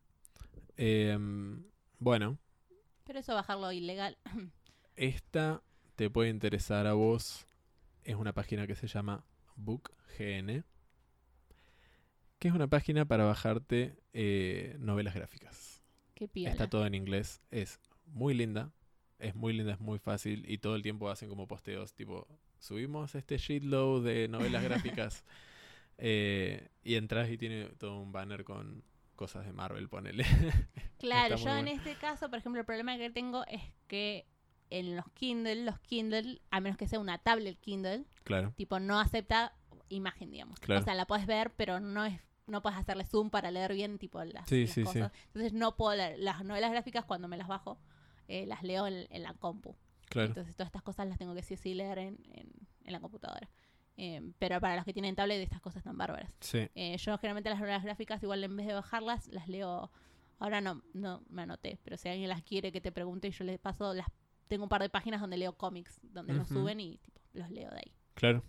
[0.76, 1.64] Em,
[1.98, 2.38] bueno,
[3.04, 4.18] Pero eso bajarlo ilegal.
[4.96, 5.62] esta
[5.96, 7.46] te puede interesar a vos.
[8.04, 9.24] Es una página que se llama
[9.56, 10.64] BookGN.
[12.38, 15.82] Que es una página para bajarte eh, novelas gráficas.
[16.14, 16.50] Qué piola.
[16.50, 17.40] Está todo en inglés.
[17.50, 18.72] Es muy linda.
[19.18, 20.44] Es muy linda, es muy fácil.
[20.48, 22.28] Y todo el tiempo hacen como posteos tipo,
[22.58, 25.24] subimos este shitload de novelas gráficas.
[25.98, 28.84] Eh, y entras y tiene todo un banner con
[29.14, 30.26] cosas de Marvel, ponele.
[30.98, 34.26] Claro, yo en este caso, por ejemplo, el problema que tengo es que
[34.70, 38.98] en los Kindle, los Kindle, a menos que sea una tablet Kindle, claro, tipo no
[39.00, 39.54] acepta
[39.88, 40.58] imagen, digamos.
[40.60, 40.80] Claro.
[40.80, 43.98] O sea, la puedes ver, pero no es no puedes hacerle zoom para leer bien
[43.98, 44.84] tipo las, Sí, las sí, sí.
[44.84, 45.12] cosas.
[45.28, 47.78] Entonces no puedo leer las novelas gráficas cuando me las bajo,
[48.28, 49.74] eh, las leo en, en la compu.
[50.08, 50.28] Claro.
[50.28, 52.48] Entonces todas estas cosas las tengo que sí o sí leer en, en,
[52.84, 53.48] en la computadora.
[53.98, 56.30] Eh, pero para los que tienen tablet estas cosas están bárbaras.
[56.40, 59.90] Sí, Eh, yo generalmente las novelas gráficas, igual en vez de bajarlas, las leo.
[60.38, 63.58] Ahora no, no me anoté, pero si alguien las quiere que te pregunte, yo les
[63.58, 64.06] paso, las
[64.48, 67.70] tengo un par de páginas donde leo cómics, donde los suben y tipo, los leo
[67.70, 67.92] de ahí.
[68.14, 68.42] claro.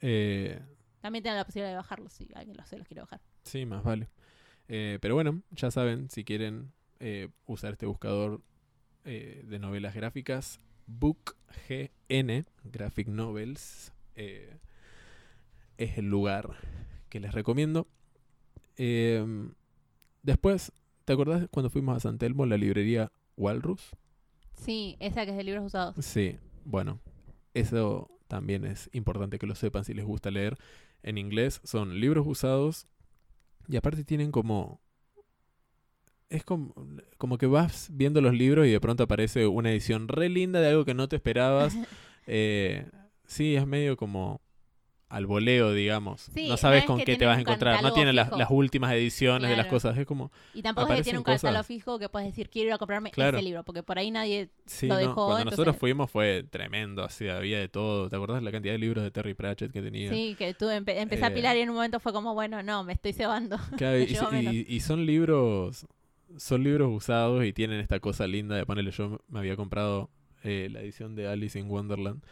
[0.00, 0.60] Eh,
[1.00, 3.20] También tengo la posibilidad de bajarlos si alguien los, se los quiere bajar.
[3.42, 4.08] sí, más vale.
[4.66, 6.72] Pero bueno, ya saben, si quieren
[7.46, 8.40] usar este buscador
[9.04, 14.56] eh, de novelas gráficas, BookGN, Graphic Novels, eh,
[15.78, 16.56] es el lugar
[17.08, 17.86] que les recomiendo.
[18.76, 19.24] Eh,
[20.22, 20.72] después,
[21.04, 23.90] ¿te acordás cuando fuimos a San Telmo, la librería Walrus?
[24.54, 26.04] Sí, esa que es de libros usados.
[26.04, 27.00] Sí, bueno,
[27.54, 30.56] eso también es importante que lo sepan si les gusta leer.
[31.02, 32.86] En inglés son libros usados
[33.68, 34.80] y aparte tienen como...
[36.30, 36.72] Es como,
[37.18, 40.68] como que vas viendo los libros y de pronto aparece una edición re linda de
[40.68, 41.76] algo que no te esperabas.
[42.32, 42.86] Eh,
[43.26, 44.40] sí, es medio como
[45.08, 46.20] al voleo, digamos.
[46.32, 47.82] Sí, no no sabes es con qué te tiene vas a encontrar.
[47.82, 49.98] No tienen las, las últimas ediciones de las cosas.
[49.98, 50.30] Es como...
[50.54, 51.66] Y tampoco es que tiene un catálogo cosas.
[51.66, 53.38] fijo que puedes decir, quiero ir a comprarme Claro.
[53.38, 54.50] ese libro, porque por ahí nadie...
[54.66, 58.08] Sí, Lo no, dejó, Cuando entonces- nosotros fuimos fue tremendo, así había de todo.
[58.08, 60.10] ¿Te acordás la cantidad de libros de Terry Pratchett que tenía?
[60.10, 62.62] Sí, que tú empe- empecé a Eh, pilar y en un momento fue como, bueno,
[62.62, 63.58] no, me estoy cebando.
[63.76, 64.54] Claro, y, Llevo menos.
[64.54, 65.84] y- y son libros
[66.36, 70.10] son libros usados y tienen esta cosa linda de ponerle yo me había comprado
[70.44, 72.22] eh, la edición de Alice in Wonderland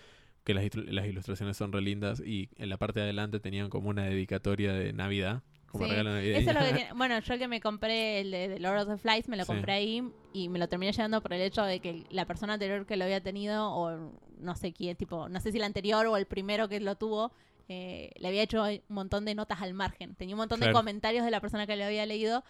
[0.44, 4.04] que las, ilustraciones son re lindas y en la parte de adelante tenían como una
[4.04, 6.38] dedicatoria de Navidad como Sí, regalo navideño.
[6.38, 6.92] Eso es lo que tiene.
[6.94, 9.44] Bueno, yo el que me compré, el de, de Lord of the Flies, me lo
[9.44, 9.48] Sí.
[9.52, 12.86] compré ahí y me lo terminé llevando por el hecho de que la persona anterior
[12.86, 16.16] que lo había tenido, o no sé quién, tipo, no sé si el anterior o
[16.16, 17.32] el primero que lo tuvo,
[17.68, 20.14] eh, le había hecho un montón de notas al margen.
[20.14, 22.42] Tenía un montón de comentarios de la persona que lo había leído.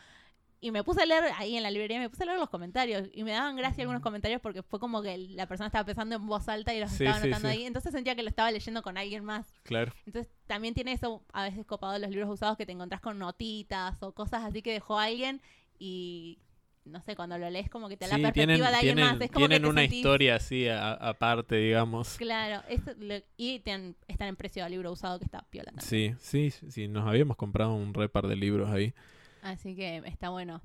[0.60, 3.08] Y me puse a leer ahí en la librería, me puse a leer los comentarios.
[3.12, 6.26] Y me daban gracia algunos comentarios porque fue como que la persona estaba pensando en
[6.26, 7.54] voz alta y los Sí, estaba anotando sí.
[7.54, 7.64] ahí.
[7.64, 9.52] Entonces sentía que lo estaba leyendo con alguien más.
[9.62, 13.00] claro Entonces también tiene eso a veces copado de los libros usados que te encontrás
[13.00, 15.40] con notitas o cosas así que dejó alguien
[15.78, 16.38] y
[16.84, 19.12] no sé, cuando lo lees como que te da la tienen, perspectiva de alguien tienen,
[19.12, 19.20] más.
[19.20, 23.60] Es como tienen que te una sentís- historia así aparte digamos Claro, eso lo- y
[23.60, 26.18] te- están en precio de libro usado que está piola también.
[26.18, 28.94] sí sí sí nos habíamos comprado un re par de libros ahí
[29.42, 30.62] Así que está bueno.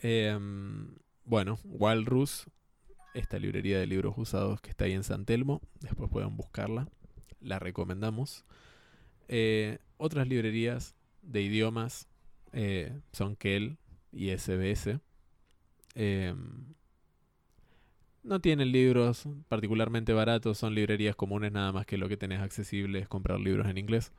[0.00, 0.94] Em,
[1.24, 2.46] bueno, Walrus,
[3.14, 6.88] esta librería de libros usados que está ahí en San Telmo, después pueden buscarla,
[7.40, 8.44] la recomendamos.
[9.28, 12.08] Eh, otras librerías de idiomas
[12.52, 13.78] eh, son Kel
[14.12, 15.00] y SBS.
[15.94, 16.74] Em,
[18.22, 22.98] no tienen libros particularmente baratos, son librerías comunes nada más que lo que tenés accesible
[22.98, 24.12] es comprar libros en inglés.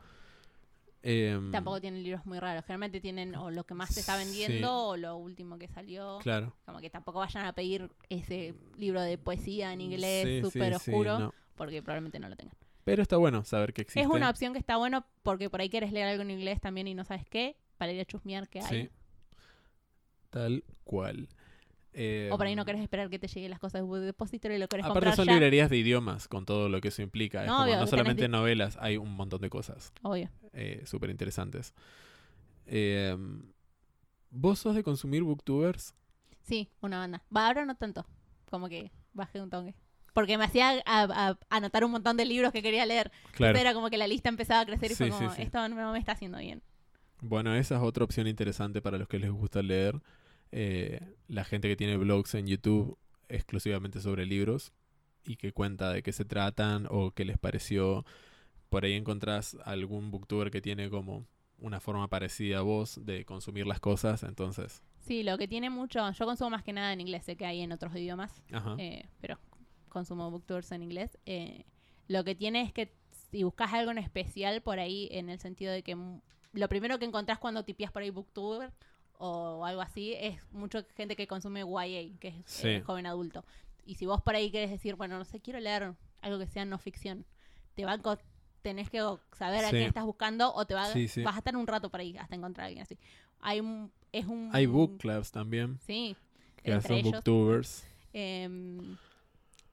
[1.08, 2.64] Em, Tampoco tienen libros muy raros.
[2.66, 4.64] Generalmente tienen o lo que más se está vendiendo Sí.
[4.66, 6.18] o lo último que salió.
[6.24, 6.56] Claro.
[6.66, 10.90] Como que tampoco vayan a pedir ese libro de poesía en inglés sí, súper sí,
[10.90, 11.34] oscuro no.
[11.56, 12.56] porque probablemente no lo tengan.
[12.86, 14.02] Pero está bueno saber que existe.
[14.02, 16.88] Es una opción que está bueno porque por ahí quieres leer algo en inglés también
[16.88, 18.84] y no sabes qué, para ir a chusmear qué hay.
[18.86, 18.90] Sí.
[20.32, 21.30] Tal cual.
[21.98, 24.58] Eh, O por ahí no querés esperar que te lleguen las cosas de Depository y
[24.60, 25.32] lo querés Aparte comprar son ya.
[25.34, 27.42] librerías de idiomas, con todo lo que eso implica.
[27.44, 30.30] Es No, como obvio, no solamente novelas, hay un montón de cosas Obvio.
[30.54, 31.74] eh, súper interesantes.
[32.66, 33.16] Eh,
[34.30, 35.96] ¿Vos sos de consumir booktubers?
[36.44, 37.24] Sí, una banda.
[37.36, 38.06] Va, ahora no tanto.
[38.50, 39.76] Como que bajé un toque.
[40.14, 43.12] Porque me hacía a- a- anotar un montón de libros que quería leer.
[43.32, 43.52] Claro.
[43.52, 45.42] Entonces era como que la lista empezaba a crecer y fue Sí, como, sí, sí.
[45.44, 46.62] esto no me está haciendo bien.
[47.22, 50.02] Bueno, esa es otra opción interesante para los que les gusta leer.
[50.52, 52.98] Eh, la gente que tiene blogs en YouTube
[53.30, 54.72] exclusivamente sobre libros
[55.26, 58.06] y que cuenta de qué se tratan o qué les pareció.
[58.70, 61.26] Por ahí encontrás algún booktuber que tiene como
[61.58, 64.82] una forma parecida a vos de consumir las cosas, entonces...
[65.00, 67.62] Sí, lo que tiene mucho, yo consumo más que nada en inglés, sé que hay
[67.62, 68.44] en otros idiomas,
[68.78, 69.40] eh, pero
[69.88, 71.18] consumo booktubers en inglés.
[71.26, 71.64] Eh,
[72.08, 72.92] lo que tiene es que
[73.32, 75.96] si buscas algo en especial por ahí, en el sentido de que
[76.54, 78.72] lo primero que encontrás cuando tipeas por ahí booktuber
[79.20, 82.68] o algo así, es mucha gente que consume YA, que es Sí.
[82.70, 83.44] eh, joven adulto.
[83.86, 86.66] Y si vos por ahí querés decir, bueno, no sé, quiero leer algo que sea
[86.66, 87.26] no ficción,
[87.76, 88.20] te va a
[88.62, 89.00] tenés que
[89.38, 92.00] saber a qué estás buscando o te va, Sí, vas a estar un rato por
[92.00, 92.98] ahí hasta encontrar a alguien así.
[93.40, 94.50] Hay un, es un...
[94.54, 96.16] Hay book clubs también, Sí,
[96.64, 97.12] que entre son ellos.
[97.12, 97.86] booktubers.
[98.12, 98.98] Em,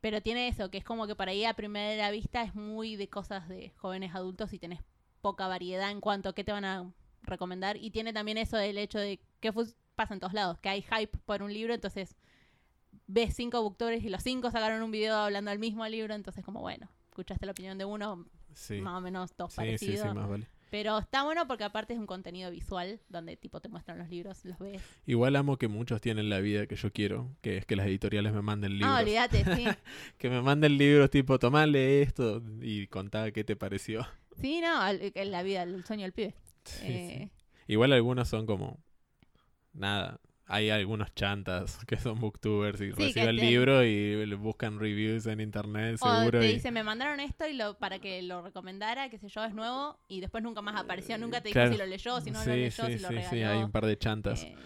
[0.03, 3.09] pero tiene eso, que es como que por ahí a primera vista es muy de
[3.09, 4.81] cosas de jóvenes adultos y tenés
[5.23, 6.93] poca variedad en cuanto a qué te van a
[7.23, 7.77] recomendar.
[7.77, 9.53] Y tiene también eso del hecho de que
[9.95, 12.17] pasa en todos lados, que hay hype por un libro, entonces
[13.07, 16.61] ves cinco booktubers y los cinco sacaron un video hablando del mismo libro, entonces como
[16.61, 18.81] bueno, escuchaste la opinión de uno, Sí.
[18.81, 20.09] más o menos todos Sí, parecidos.
[20.09, 20.47] sí, más vale.
[20.71, 24.43] Pero está bueno porque aparte es un contenido visual donde tipo te muestran los libros,
[24.47, 24.81] los ves.
[25.05, 28.33] Igual amo que muchos tienen la vida que yo quiero, que es que las editoriales
[28.33, 28.91] me manden libros.
[28.97, 29.67] Ah, olvídate, sí.
[30.17, 34.07] que me manden libros tipo, tomale esto y contá qué te pareció.
[34.41, 34.81] Sí, no,
[35.25, 36.35] la vida, el sueño del pibe.
[36.65, 37.31] Sí, Eh, sí.
[37.69, 38.79] Igual algunos son como,
[39.73, 44.79] nada, hay algunos chantas que son booktubers y que reciben el te- libro y buscan
[44.81, 46.41] reviews en internet O seguro.
[46.41, 49.45] te y- dice, me mandaron esto y lo para que lo recomendara, qué sé yo,
[49.45, 51.73] es nuevo, y después nunca más apareció, nunca te dijo claro.
[51.73, 53.31] si lo leyó, si no sí, lo leyó, sí, si lo sí, regaló.
[53.37, 54.57] sí, hay un par de chantas, Eh,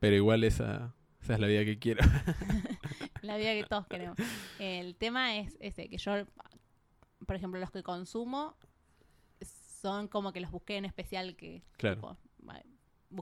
[0.00, 2.02] pero igual esa, esa es la vida que quiero.
[3.22, 4.18] la vida que todos queremos.
[4.58, 6.12] El tema es ese, que yo,
[7.26, 8.56] por ejemplo, los que consumo
[9.84, 11.62] son como que los busqué en especial que...
[11.76, 11.96] Claro.
[11.96, 12.16] tipo,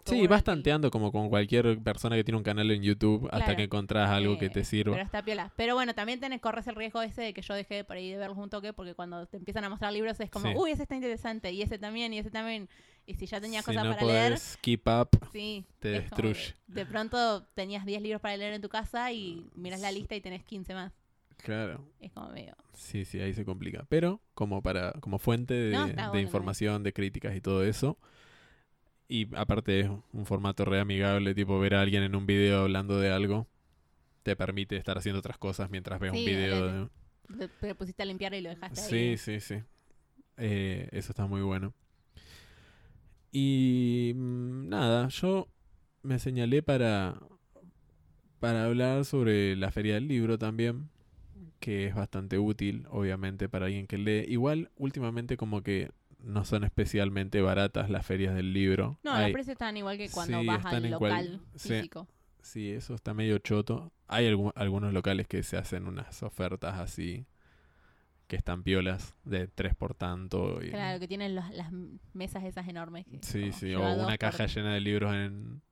[0.06, 3.64] Sí, vas tanteando como con cualquier persona que tiene un canal en YouTube hasta que
[3.64, 4.94] encontrás algo que Eh, te sirva.
[4.94, 5.52] Pero está piola.
[5.54, 8.16] Pero bueno, también tenés, corres el riesgo ese de que yo dejé por ahí de
[8.16, 10.54] verlos un toque, porque cuando te empiezan a mostrar libros es como, Sí.
[10.56, 12.70] uy, ese está interesante, y ese también, y ese también.
[13.04, 15.66] Y si ya tenías si cosas no para leer, keep up, sí.
[15.78, 16.54] te destruye.
[16.68, 20.22] De pronto tenías 10 libros para leer en tu casa y miras la lista y
[20.22, 20.92] tenés 15 más.
[21.42, 21.86] Claro.
[22.00, 22.54] Es como medio.
[22.74, 23.84] Sí, sí, ahí se complica.
[23.88, 27.64] Pero como para como fuente de, No, está de bueno información, de críticas y todo
[27.64, 27.98] eso.
[29.08, 32.98] Y aparte es un formato re amigable, tipo ver a alguien en un video hablando
[32.98, 33.46] de algo,
[34.22, 36.90] te permite estar haciendo otras cosas mientras ves un Sí, video.
[37.38, 39.18] Te, te pusiste a limpiar y lo dejaste Sí, ahí.
[39.18, 39.56] sí, sí.
[40.38, 41.74] Eh, eso está muy bueno.
[43.30, 45.48] Y mm, nada, yo
[46.02, 47.18] me señalé para,
[48.40, 50.90] para hablar sobre la feria del libro también,
[51.62, 54.26] que es bastante útil, obviamente, para alguien que lee.
[54.28, 58.98] Igual, últimamente como que no son especialmente baratas las ferias del libro.
[59.04, 61.68] No, Hay- los precios están igual que cuando Sí, vas al cual- local sí.
[61.70, 62.08] físico.
[62.42, 63.92] Sí, eso está medio choto.
[64.08, 67.24] Hay algu- algunos locales que se hacen unas ofertas así,
[68.26, 70.62] que están piolas, de tres por tanto.
[70.64, 71.70] y- Claro, que tienen los- las
[72.12, 73.06] mesas esas enormes.
[73.06, 75.62] que Sí, sí, o una por- caja llena de libros en,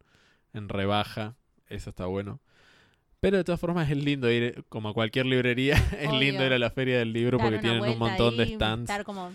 [0.52, 1.36] en rebaja.
[1.68, 2.40] Eso está bueno.
[3.20, 6.58] Pero de todas formas es lindo ir, como a cualquier librería, es lindo ir a
[6.58, 8.90] la feria del libro dar porque tienen un montón de stands.
[8.90, 9.30] Estar como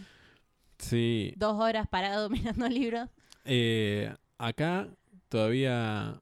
[0.78, 3.10] Sí, dos horas parado mirando libros.
[3.46, 4.88] eh, acá
[5.30, 6.22] todavía...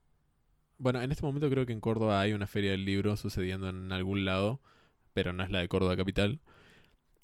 [0.77, 3.91] Bueno, en este momento creo que en Córdoba hay una feria del libro sucediendo en
[3.93, 4.59] algún lado,
[5.13, 6.39] pero no es la de Córdoba Capital.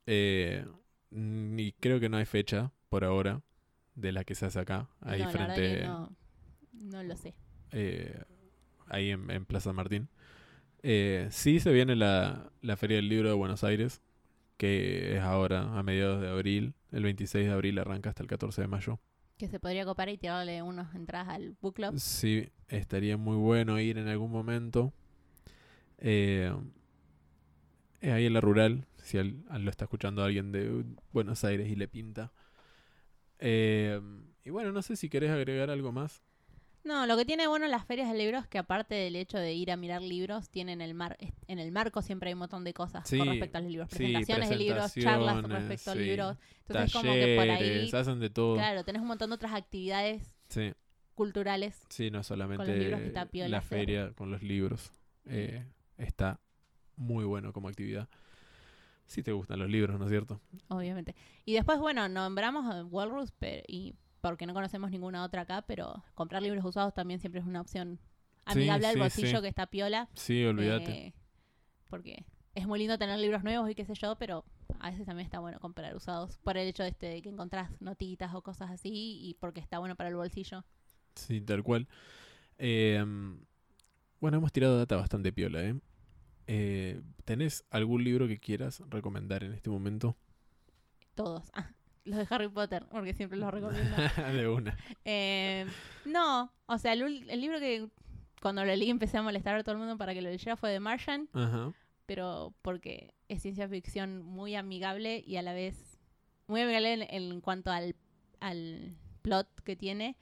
[0.06, 0.66] Eh,
[1.12, 3.42] y creo que no hay fecha por ahora
[3.96, 5.88] de la que se hace acá, ahí no, frente...
[6.72, 7.34] no lo sé.
[7.72, 8.24] eh,
[8.88, 10.08] ahí en, en Plaza Martín.
[10.84, 14.02] Eh, sí se viene la, la Feria del Libro de Buenos Aires,
[14.58, 16.74] que es ahora a mediados de abril.
[16.92, 19.00] El 26 de abril arranca hasta el 14 de mayo.
[19.38, 21.98] Que se podría copar y tirarle unas entradas al book club.
[21.98, 24.94] Sí, estaría muy bueno ir en algún momento.
[25.98, 26.54] Eh,
[28.02, 31.70] es ahí en la rural, si al- al- lo está escuchando alguien de Buenos Aires
[31.70, 32.32] y le pinta.
[33.40, 34.00] Eh,
[34.44, 36.22] y bueno, no sé si querés agregar algo más.
[36.84, 39.54] No, lo que tiene bueno las ferias de libros es que aparte del hecho de
[39.54, 41.18] ir a mirar libros, tienen el mar
[41.48, 43.90] en el marco siempre hay un montón de cosas Sí, con respecto a los libros.
[43.92, 46.38] sí, Presentaciones de libros, charlas presentaciones, respecto a libros.
[46.68, 48.56] Entonces como que por ahí, Talleres, hacen de todo.
[48.56, 50.36] claro, tenés un montón de otras actividades
[51.16, 51.82] culturales.
[51.90, 53.78] sí, no solamente Con los libros que está piola la hacer.
[53.80, 54.92] feria con los libros.
[55.26, 55.66] Eh,
[55.98, 56.40] está
[56.96, 58.08] muy bueno como actividad.
[59.06, 60.40] Si te gustan los libros, ¿no es cierto?
[60.70, 61.16] obviamente.
[61.44, 66.04] Y después, bueno, nombramos a Walrus, pero, y porque no conocemos ninguna otra acá, pero
[66.16, 68.00] comprar libros usados también siempre es una opción
[68.54, 69.42] Sí, amigable al sí, bolsillo sí.
[69.44, 70.10] que está piola.
[70.16, 70.92] Sí, olvídate.
[70.92, 71.14] eh,
[71.90, 74.44] porque es muy lindo tener libros nuevos y qué sé yo, pero
[74.80, 77.70] a veces también está bueno comprar usados por el hecho de, este, de que encontrás
[77.82, 80.64] notitas o cosas así y porque está bueno para el bolsillo.
[81.16, 81.88] Sí, tal cual.
[82.58, 83.04] Eh,
[84.20, 85.80] bueno, hemos tirado data bastante piola, ¿eh?
[86.48, 90.18] Eh, ¿Tenés algún libro que quieras recomendar en este momento?
[91.16, 91.50] Todos.
[91.54, 91.70] Ah,
[92.06, 93.96] los de Harry Potter, porque siempre los recomiendo.
[94.34, 94.78] de una.
[95.06, 95.66] Eh,
[96.06, 97.88] no, o sea, el, libro que
[98.42, 100.72] cuando lo leí empecé a molestar a todo el mundo para que lo leyera fue
[100.72, 101.74] The Martian, Ajá.
[102.06, 106.00] pero porque es ciencia ficción muy amigable y a la vez
[106.48, 107.96] muy amigable en, en cuanto al,
[108.40, 110.18] al plot que tiene,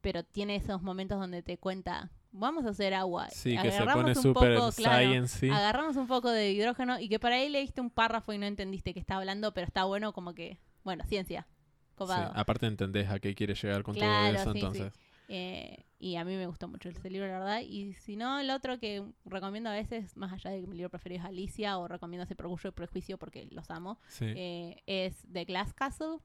[0.00, 3.28] pero tiene esos momentos donde te cuenta, vamos a hacer agua.
[3.30, 5.50] Sí, que se agarramos pone un super poco, claro, science, sí.
[5.50, 8.94] agarramos un poco de hidrógeno y que para ahí leíste un párrafo y no entendiste
[8.94, 11.46] qué está hablando, pero está bueno como que, bueno, ciencia.
[11.48, 12.32] Sí, Copado.
[12.34, 14.64] Aparte entendés a qué quiere llegar con Claro, todo eso, sí, sí.
[14.66, 14.92] entonces.
[15.28, 17.60] Eh, y a mí me gustó mucho ese libro, la verdad.
[17.60, 20.90] Y si no, el otro que recomiendo a veces, más allá de que mi libro
[20.90, 25.44] preferido es Alicia, o recomiendo ese Orgullo y Prejuicio porque los amo, eh, es The
[25.44, 26.18] Glass Castle.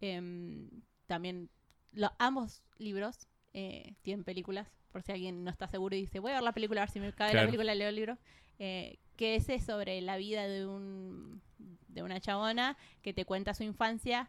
[0.00, 0.70] Em,
[1.06, 1.50] también
[1.92, 6.32] lo- ambos libros eh, tienen películas, por si alguien no está seguro y dice, voy
[6.32, 7.46] a ver la película, a ver si me cabe Claro.
[7.46, 8.18] la película, leo el libro.
[8.58, 11.40] Eh, que es sobre la vida de un
[11.88, 14.28] de una chabona que te cuenta su infancia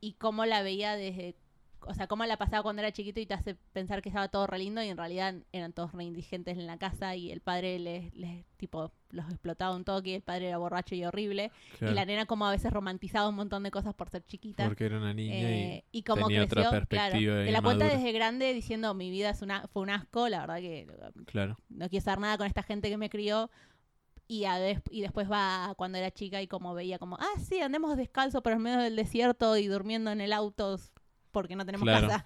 [0.00, 1.34] y cómo la veía desde
[1.86, 4.46] o sea, cómo la pasaba cuando era chiquito y te hace pensar que estaba todo
[4.46, 7.78] re lindo y en realidad eran todos re indigentes en la casa y el padre
[7.78, 11.52] les, les tipo los explotaba un toque y el padre era borracho y horrible.
[11.78, 14.66] Claro, y la nena como a veces romantizaba un montón de cosas por ser chiquita.
[14.66, 18.12] Porque era una niña eh, y, como tenía otra creció, perspectiva claro, la cuenta desde
[18.12, 20.86] grande diciendo mi vida es una, fue un asco, la verdad que
[21.26, 23.50] claro, no quiero saber nada con esta gente que me crió.
[24.26, 27.60] Y, a des- y después va cuando era chica y como veía como, ah, sí,
[27.60, 30.78] andemos descalzo por el medio del desierto y durmiendo en el auto
[31.34, 32.08] porque no tenemos Claro.
[32.08, 32.24] casa.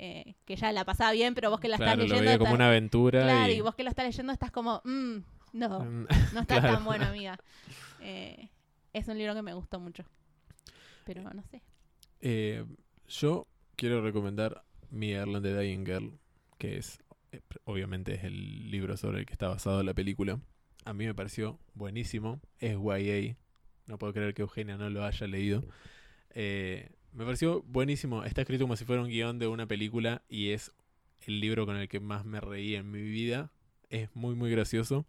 [0.00, 2.38] Eh, que ya la pasaba bien, pero vos que la claro, estás lo leyendo...
[2.38, 5.16] como estás- una aventura claro, y, y vos que lo estás leyendo estás como, mm,
[5.54, 6.74] no, Mm, no está claro.
[6.76, 7.36] tan bueno, amiga.
[8.00, 8.48] Eh,
[8.92, 10.04] es un libro que me gustó mucho.
[11.04, 11.62] Pero no sé.
[12.20, 12.64] Eh,
[13.08, 16.18] yo quiero recomendar Mi Erland the Dying Girl,
[16.58, 17.02] que es,
[17.64, 20.38] obviamente, es el libro sobre el que está basado la película.
[20.84, 22.40] A mí me pareció buenísimo.
[22.60, 23.36] Es YA.
[23.86, 25.64] No puedo creer que Eugenia no lo haya leído.
[26.34, 28.24] Eh, me pareció buenísimo.
[28.24, 30.72] Está escrito como si fuera un guion de una película y es
[31.26, 33.50] el libro con el que más me reí en mi vida.
[33.90, 35.06] Es muy, muy gracioso.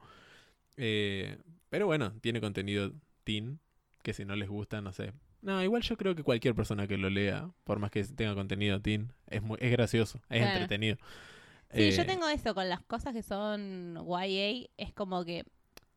[0.77, 1.37] Eh,
[1.69, 2.91] pero bueno, tiene contenido
[3.23, 3.59] teen,
[4.01, 5.13] que si no les gusta, no sé.
[5.41, 8.81] No, igual yo creo que cualquier persona que lo lea, por más que tenga contenido
[8.81, 10.51] teen, es, muy, es gracioso, es Claro.
[10.53, 10.97] entretenido.
[11.71, 15.45] Sí, yo Eh, tengo eso con las cosas que son YA, es como que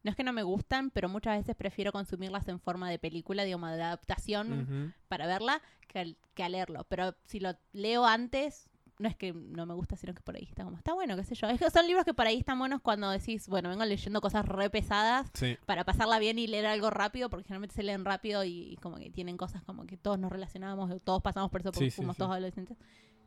[0.03, 3.44] no es que no me gustan, pero muchas veces prefiero consumirlas en forma de película,
[3.44, 6.84] digamos, de adaptación para verla que, al- que a leerlo.
[6.88, 10.44] Pero si lo leo antes, no es que no me gusta, sino que por ahí
[10.44, 11.48] está como, está bueno, qué sé yo.
[11.48, 14.44] Es que son libros que por ahí están buenos cuando decís, bueno, vengo leyendo cosas
[14.46, 18.44] re pesadas Sí, para pasarla bien y leer algo rápido, porque generalmente se leen rápido
[18.44, 21.72] y, y como que tienen cosas como que todos nos relacionamos, todos pasamos por eso
[21.72, 22.18] porque Sí, sí, fuimos sí.
[22.18, 22.76] todos adolescentes.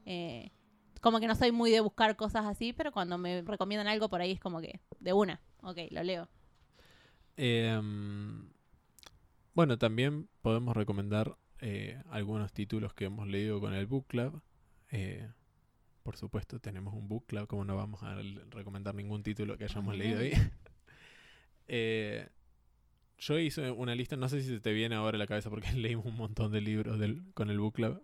[0.05, 0.51] Eh,
[1.01, 4.21] como que no soy muy de buscar cosas así, pero cuando me recomiendan algo por
[4.21, 6.28] ahí es como que de una, ok, lo leo.
[7.38, 8.49] Em,
[9.53, 14.41] bueno, también podemos recomendar eh, algunos títulos que hemos leído con el Book Club.
[14.91, 15.29] Eh,
[16.03, 18.15] por supuesto, tenemos un Book Club, como no vamos a
[18.49, 20.33] recomendar ningún título que hayamos leído ahí.
[21.67, 22.29] Eh,
[23.17, 25.71] yo hice una lista, no sé si se te viene ahora a la cabeza porque
[25.73, 28.03] leímos un montón de libros del, con el Book Club.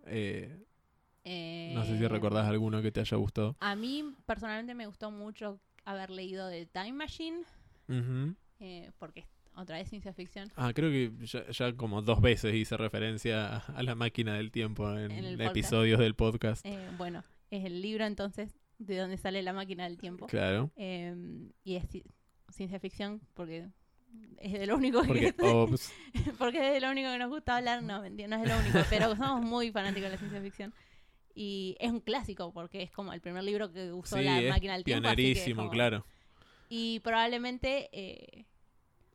[1.24, 3.56] No sé si recordás alguno que te haya gustado.
[3.60, 7.42] A mí personalmente me gustó mucho haber leído de Time Machine,
[7.88, 8.34] Ujú.
[8.62, 10.50] Eh, porque otra vez ciencia ficción.
[10.56, 14.96] Ah, creo que ya, ya como dos veces hice referencia a, la máquina del tiempo
[14.96, 16.64] en, episodios del podcast.
[16.64, 20.26] Eh, bueno, es el libro entonces de donde sale la máquina del tiempo.
[20.26, 20.70] Claro.
[20.76, 21.14] Eh,
[21.64, 22.04] y es ci-
[22.50, 23.68] ciencia ficción porque
[24.38, 25.92] es de lo único Porque, que ops,
[26.38, 28.58] porque es de lo único que nos gusta hablar, no, mentira, no es de lo
[28.60, 30.72] único, pero somos muy fanáticos de la ciencia ficción.
[31.34, 34.74] Y es un clásico porque es como el primer libro que usó sí, la máquina
[34.74, 35.08] del tiempo.
[35.08, 36.06] así que es pionerísimo, como- claro.
[36.68, 38.46] Y probablemente, eh,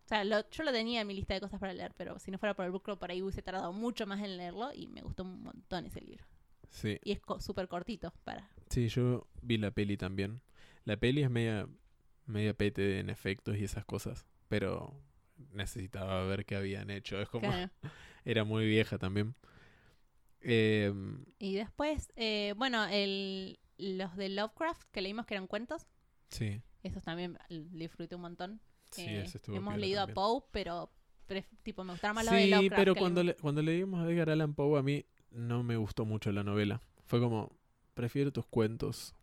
[0.07, 2.31] o sea, lo- yo lo tenía en mi lista de cosas para leer, pero si
[2.31, 4.87] no fuera por el book club, por ahí hubiese tardado mucho más en leerlo y
[4.87, 6.25] me gustó un montón ese libro.
[6.69, 6.97] Sí.
[7.03, 8.49] Y es co- súper cortito para...
[8.69, 10.41] sí, yo vi la peli también.
[10.85, 11.67] La peli es media,
[12.25, 14.93] media pete en efectos y esas cosas, pero
[15.51, 17.19] necesitaba ver qué habían hecho.
[17.19, 17.69] Es como, Claro.
[18.23, 19.35] era muy vieja también.
[20.41, 25.85] Em, Y después, eh, bueno, el, los de Lovecraft que leímos que eran cuentos,
[26.29, 28.61] sí, esos también l- disfruté un montón.
[28.91, 30.11] Sí, Eh, ese estuvo hemos leído también.
[30.11, 30.89] a Poe, pero
[31.63, 32.77] tipo me gustaron más los de Sí, Lovecraft.
[32.79, 33.35] pero que cuando, leímos.
[33.37, 36.81] le- cuando leímos a Edgar Allan Poe a mí no me gustó mucho la novela.
[37.05, 37.51] Fue como,
[37.93, 39.13] prefiero tus cuentos.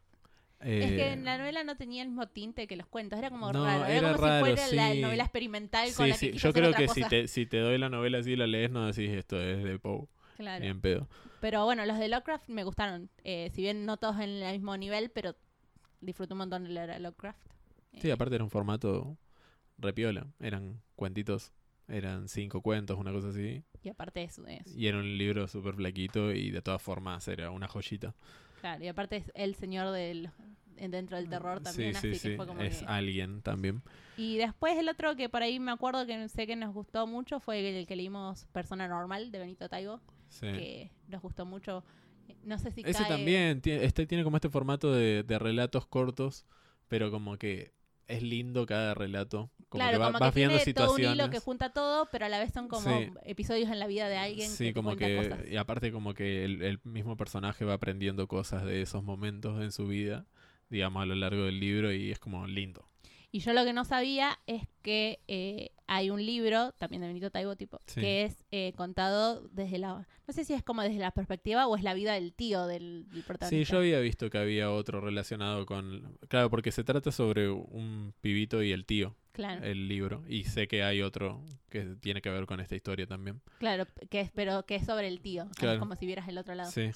[0.61, 3.31] Es que Eh, en la novela no tenía el mismo tinte que los cuentos, era
[3.31, 5.01] como No, raro, era, era como raro, si fuera la sí.
[5.01, 6.95] novela experimental con Sí, la que sí, yo creo que cosa.
[6.95, 9.63] si te, si te doy la novela así y la lees, no decís esto es
[9.63, 10.07] de Poe,
[10.37, 10.63] Claro.
[10.63, 11.07] ni en pedo.
[11.41, 13.11] Pero bueno, los de Lovecraft me gustaron.
[13.25, 15.35] Eh, si bien no todos en el mismo nivel, pero
[16.01, 17.39] disfruté un montón de leer a Lovecraft.
[18.01, 19.17] Sí, Eh, aparte era un formato
[19.79, 20.27] repiola.
[20.41, 21.53] Eran cuentitos,
[21.89, 23.63] eran cinco cuentos, una cosa así.
[23.83, 27.51] Y aparte es, es- Y era un libro súper flaquito y de todas formas era
[27.51, 28.15] una joyita.
[28.61, 30.31] claro, y aparte es el señor del
[30.77, 32.29] en- dentro del terror también, sí, sí, así sí.
[32.31, 33.83] que fue como es que- alguien también.
[34.17, 37.39] Y después el otro que por ahí me acuerdo que sé que nos gustó mucho
[37.41, 40.47] fue el que leímos Persona Normal de Benito Taibo, Sí.
[40.47, 41.85] que nos gustó mucho.
[42.43, 45.87] No sé si Ese cae- también tiene, este tiene como este formato de, de relatos
[45.87, 46.45] cortos,
[46.89, 47.73] pero como que
[48.09, 49.51] es lindo cada relato.
[49.69, 51.17] Como claro, que va- como vas que viendo tiene todo un situaciones.
[51.19, 53.11] hilo que junta todo, pero a la vez son como Sí.
[53.25, 55.17] episodios en la vida de alguien Sí, que como que.
[55.17, 55.41] cosas.
[55.51, 59.73] Y aparte, como que el, el mismo personaje va aprendiendo cosas de esos momentos en
[59.73, 60.27] su vida,
[60.71, 62.89] digamos, a lo largo del libro, y es como lindo.
[63.35, 67.33] Y yo lo que no sabía es que eh, hay un libro, también de Benito
[67.33, 68.01] Taibo, tipo, Sí.
[68.01, 70.07] que es eh, contado desde la...
[70.29, 73.07] No sé si es como desde la perspectiva o es la vida del tío del,
[73.09, 73.73] del Sí, protagonista.
[73.73, 76.17] yo había visto que había otro relacionado con...
[76.29, 80.23] Claro, porque se trata sobre un pibito y el tío, Claro, el libro.
[80.29, 83.41] Y sé que hay otro que tiene que ver con esta historia también.
[83.59, 85.43] claro, que es, pero que es sobre el tío.
[85.51, 85.81] Es Claro.
[85.81, 86.71] como si vieras el otro lado.
[86.71, 86.91] Sí.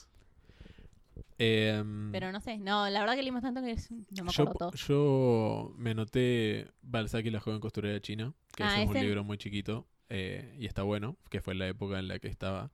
[1.39, 4.43] Em, Pero no sé, no, la verdad que leímos tanto que es- no me yo,
[4.43, 4.71] acuerdo todo.
[4.73, 9.25] yo me noté Balzac y la joven costurera china, que Ah, ese es un libro
[9.25, 12.71] muy chiquito eh, y está bueno, que fue la época en la que estaba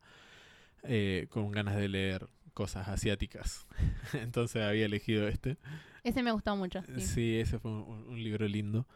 [0.84, 3.66] eh, con ganas de leer cosas asiáticas.
[4.14, 5.58] Entonces había elegido este.
[6.04, 6.82] Ese me gustó mucho.
[6.96, 7.02] sí.
[7.02, 8.86] Sí, ese fue un, un libro lindo.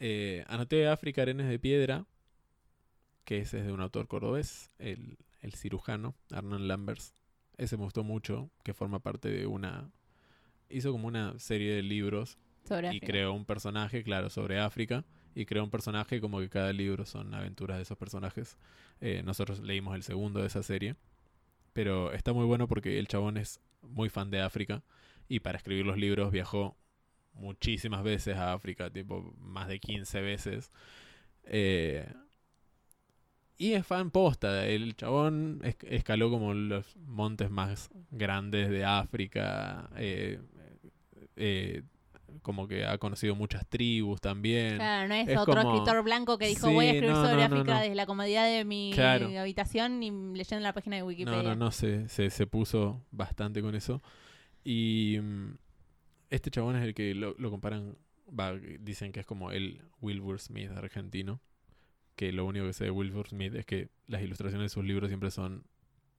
[0.00, 2.06] Eh, anoté África, Arenas de Piedra,
[3.24, 7.12] que ese es de un autor cordobés, el, el cirujano, Hernán Lambers.
[7.58, 9.90] Ese me gustó mucho, que forma parte de una...
[10.68, 13.06] Hizo como una serie de libros Sobre y África.
[13.06, 15.04] creó un personaje, claro, sobre África.
[15.34, 18.56] Y creó un personaje como que cada libro son aventuras de esos personajes.
[19.00, 20.96] Eh, nosotros leímos el segundo de esa serie.
[21.72, 24.82] Pero está muy bueno porque el chabón es muy fan de África.
[25.28, 26.76] Y para escribir los libros viajó
[27.34, 30.70] muchísimas veces a África, tipo más de 15 veces.
[31.44, 32.12] Eh,
[33.58, 34.66] y es fan posta.
[34.66, 39.90] El chabón es- escaló como los montes más grandes de África.
[39.96, 40.40] eh,
[41.36, 41.82] eh,
[42.42, 44.76] como que ha conocido muchas tribus también.
[44.76, 47.22] Claro, no es, Es otro como- escritor blanco que dijo Sí, voy a escribir no,
[47.24, 47.80] sobre no, África no.
[47.80, 49.26] desde la comodidad de mi Claro.
[49.38, 51.42] habitación y leyendo la página de Wikipedia.
[51.42, 54.02] No, no, no, se, se, se puso bastante con eso.
[54.64, 55.54] Y mm,
[56.30, 57.96] este chabón es el que lo, lo comparan,
[58.28, 61.40] va, dicen que es como el Wilbur Smith argentino.
[62.16, 65.08] Que lo único que sé de Wilbur Smith es que las ilustraciones de sus libros
[65.10, 65.64] siempre son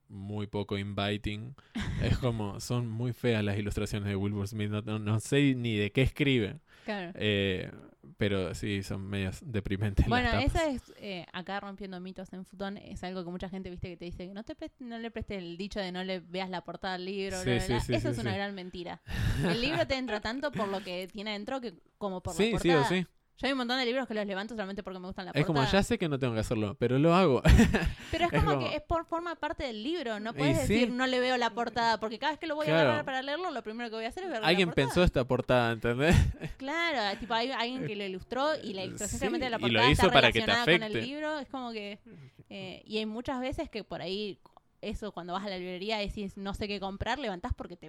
[0.08, 1.54] muy poco inviting.
[2.02, 4.70] es como, son muy feas las ilustraciones de Wilbur Smith.
[4.70, 6.60] No, no- no sé ni de qué escribe.
[6.84, 7.12] Claro.
[7.16, 7.70] Eh,
[8.16, 10.04] pero sí, son medias deprimentes.
[10.04, 10.54] las Bueno, tapas.
[10.54, 13.96] eso es, eh, acá rompiendo mitos en Futón, es algo que mucha gente, viste, que
[13.98, 16.48] te dice que no te preste- no le prestes el dicho de no le veas
[16.48, 17.36] la portada del libro.
[17.38, 17.80] Sí, bla, bla, sí, bla.
[17.82, 18.36] sí, eso sí, es una sí.
[18.36, 19.02] gran mentira.
[19.58, 22.58] El libro te entra tanto por lo que tiene dentro que como por Sí, la
[22.60, 22.86] sí portada.
[22.86, 23.06] o sí.
[23.40, 25.46] Yo hay un montón de libros que los levanto solamente porque me gustan la Es
[25.46, 25.78] como, portada.
[25.78, 27.40] ya sé que no tengo que hacerlo, pero lo hago.
[28.10, 30.18] Pero es es como, como- que es por forma parte del libro.
[30.18, 30.72] No puedes sí.
[30.74, 32.00] decir no le veo la portada.
[32.00, 34.08] Porque cada vez que lo voy a agarrar para leerlo, lo primero que voy a
[34.08, 34.86] hacer es ver Alguien la portada.
[34.88, 36.16] pensó esta portada, ¿entendés?
[36.58, 39.66] Claro, tipo hay alguien que lo ilustró y la ilustración Sí, de la y lo
[39.68, 41.38] portada hizo está para que te relacionada con el libro.
[41.38, 42.00] Es como que...
[42.50, 44.40] eh, y hay muchas veces que por ahí,
[44.80, 47.88] eso cuando vas a la librería y decís no sé qué comprar, levantás porque te,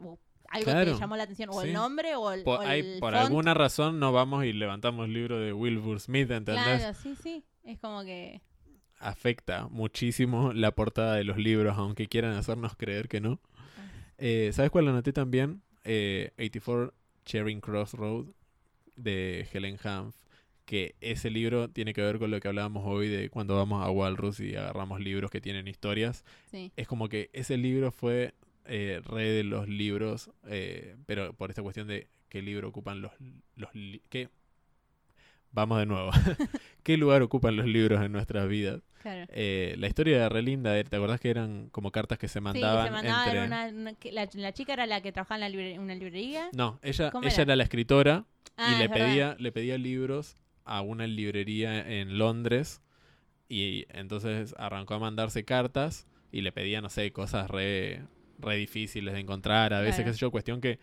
[0.51, 1.49] algo Claro, te llamó la atención.
[1.51, 1.67] O sí.
[1.67, 3.25] el nombre o el, Por, o hay- el por font.
[3.25, 6.63] alguna razón no vamos y levantamos el libro de Wilbur Smith, ¿entendés?
[6.63, 7.43] Claro, sí, sí.
[7.63, 8.41] Es como que...
[9.01, 13.39] Afecta muchísimo la portada de los libros, aunque quieran hacernos creer que no.
[14.17, 15.61] Eh, ¿Sabes cuál anoté también?
[15.85, 16.93] Eh, 84
[17.23, 18.25] Charing Cross Road
[18.97, 20.15] de Helen Hanf.
[20.65, 23.89] Que ese libro tiene que ver con lo que hablábamos hoy de cuando vamos a
[23.89, 26.25] Walrus y agarramos libros que tienen historias.
[26.51, 26.71] Sí.
[26.75, 28.33] es como que ese libro fue
[28.69, 33.11] eh, rey de los libros, eh, pero por esta cuestión de qué libro ocupan los...
[33.55, 34.29] los li- qué?
[35.51, 36.11] Vamos de nuevo.
[36.83, 38.81] ¿Qué lugar ocupan los libros en nuestras vidas?
[39.01, 39.25] Claro.
[39.29, 42.41] Eh, la historia era re linda, ¿te acordás que eran como cartas que se Sí,
[42.41, 43.43] que mandaban, se entre...
[43.45, 46.49] una, una- la, la chica era la que trabajaba en la libre- una librería.
[46.53, 47.43] No, ella, ¿Cómo ella era?
[47.43, 48.25] era la escritora
[48.57, 49.05] Ah, y le verdad.
[49.05, 52.81] pedía, le pedía libros a una librería en Londres
[53.47, 58.03] y entonces arrancó a mandarse cartas y le pedía, no sé, cosas re,
[58.39, 60.09] re difíciles de encontrar, a veces, Claro.
[60.09, 60.79] qué sé yo, cuestión que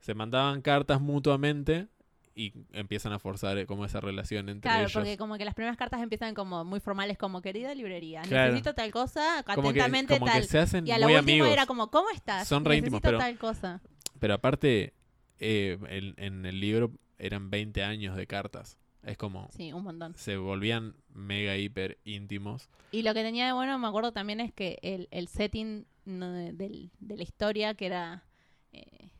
[0.00, 1.88] se mandaban cartas mutuamente
[2.34, 4.92] y empiezan a forzar eh, como esa relación entre Claro, ellos.
[4.94, 8.22] porque como que las primeras cartas empiezan como muy formales, como querida librería.
[8.22, 8.52] Claro.
[8.52, 10.44] Necesito tal cosa, Como que, atentamente que tal.
[10.44, 11.48] se hacen Y a lo muy último amigos.
[11.52, 12.48] era como, ¿cómo estás?
[12.48, 13.80] Son re Necesito íntimos, pero- tal cosa.
[14.18, 14.94] Pero aparte,
[15.40, 18.78] eh, en, en el libro eran 20 años de cartas.
[19.02, 20.14] Es como, Sí, un montón.
[20.16, 22.68] se volvían mega hiper íntimos.
[22.92, 26.32] Y lo que tenía de bueno, me acuerdo también, es que el, el setting no,
[26.32, 28.24] de, del- de la historia, que era,
[28.72, 29.10] eh,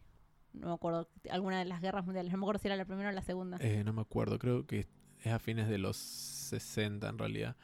[0.53, 3.09] no me acuerdo, alguna de las guerras mundiales, no me acuerdo si era la primera
[3.09, 3.59] o la segunda.
[3.61, 4.87] Eh, no me acuerdo, creo que
[5.25, 7.57] es a fines de los 60 en realidad.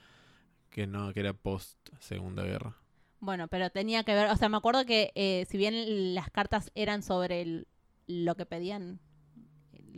[0.70, 2.76] Que no, que era post Segunda Guerra.
[3.20, 6.70] Bueno, pero tenía que ver, o sea, me acuerdo que eh, si bien las cartas
[6.74, 7.66] eran sobre el-
[8.06, 9.00] lo que pedían,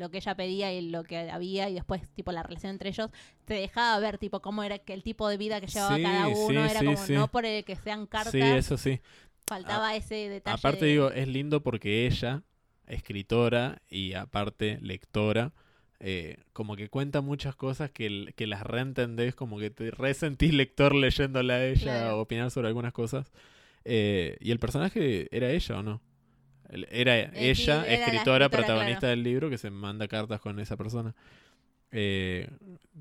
[0.00, 3.10] lo que ella pedía y lo que había y después tipo la relación entre ellos,
[3.44, 6.26] te dejaba ver tipo cómo era que el tipo de vida que llevaba Sí, cada
[6.28, 9.00] uno, sí, era sí, como no por el que sean cartas, Sí, eso sí.
[9.46, 10.56] faltaba ese detalle.
[10.56, 12.42] Aparte de- digo, es lindo porque ella,
[12.86, 15.52] escritora y aparte lectora,
[16.00, 20.94] eh, como que cuenta muchas cosas que, que las reentendés, como que te resentís lector
[20.94, 22.16] leyéndola a ella Claro.
[22.18, 23.30] o opinar sobre algunas cosas.
[23.84, 26.00] Eh, ¿Y el personaje era ella o no?
[26.70, 29.10] Era ella, era escritora, escritora, protagonista claro.
[29.10, 31.14] del libro, que se manda cartas con esa persona.
[31.92, 32.48] eh,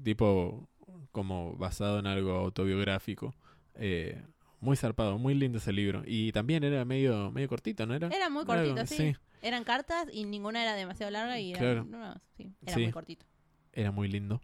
[0.03, 0.67] tipo
[1.11, 3.35] como basado en algo autobiográfico.
[3.75, 4.21] Eh,
[4.59, 6.03] muy zarpado, muy lindo ese libro.
[6.05, 8.07] Y también era medio, medio cortito, ¿no era?
[8.09, 9.15] Era muy cortito, sí.
[9.41, 11.85] Eran cartas y ninguna era demasiado larga y era, Claro.
[11.85, 12.81] no, sí, era Sí.
[12.83, 13.25] muy cortito.
[13.71, 14.41] Era muy lindo.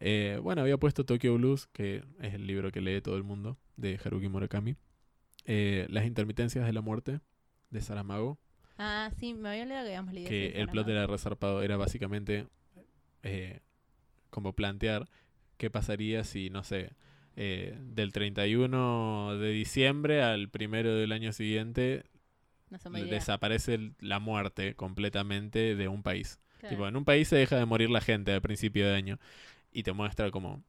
[0.00, 3.58] Eh, bueno, había puesto Tokyo Blues, que es el libro que lee todo el mundo,
[3.76, 4.76] de Haruki Murakami.
[5.44, 7.20] Eh, Las intermitencias de la muerte,
[7.70, 8.38] de Saramago.
[8.78, 11.62] Ah, sí, me había olvidado que habíamos leído que el plot era resarpado.
[11.62, 12.46] Era básicamente
[13.24, 13.60] eh,
[14.30, 15.08] como plantear
[15.56, 16.92] qué pasaría si, no sé,
[17.36, 22.04] eh, del 31 de diciembre al primero del año siguiente
[22.70, 26.38] No desaparece la muerte completamente de un país.
[26.58, 26.76] Claro.
[26.76, 29.18] Tipo, en un país se deja de morir la gente al principio de año
[29.72, 30.62] y te muestra cómo,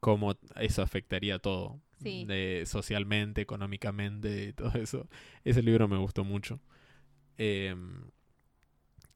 [0.00, 1.80] cómo eso afectaría todo.
[2.02, 2.24] Sí.
[2.24, 5.08] De, socialmente, económicamente, todo eso.
[5.44, 6.60] Ese libro me gustó mucho.
[7.42, 8.10] Em,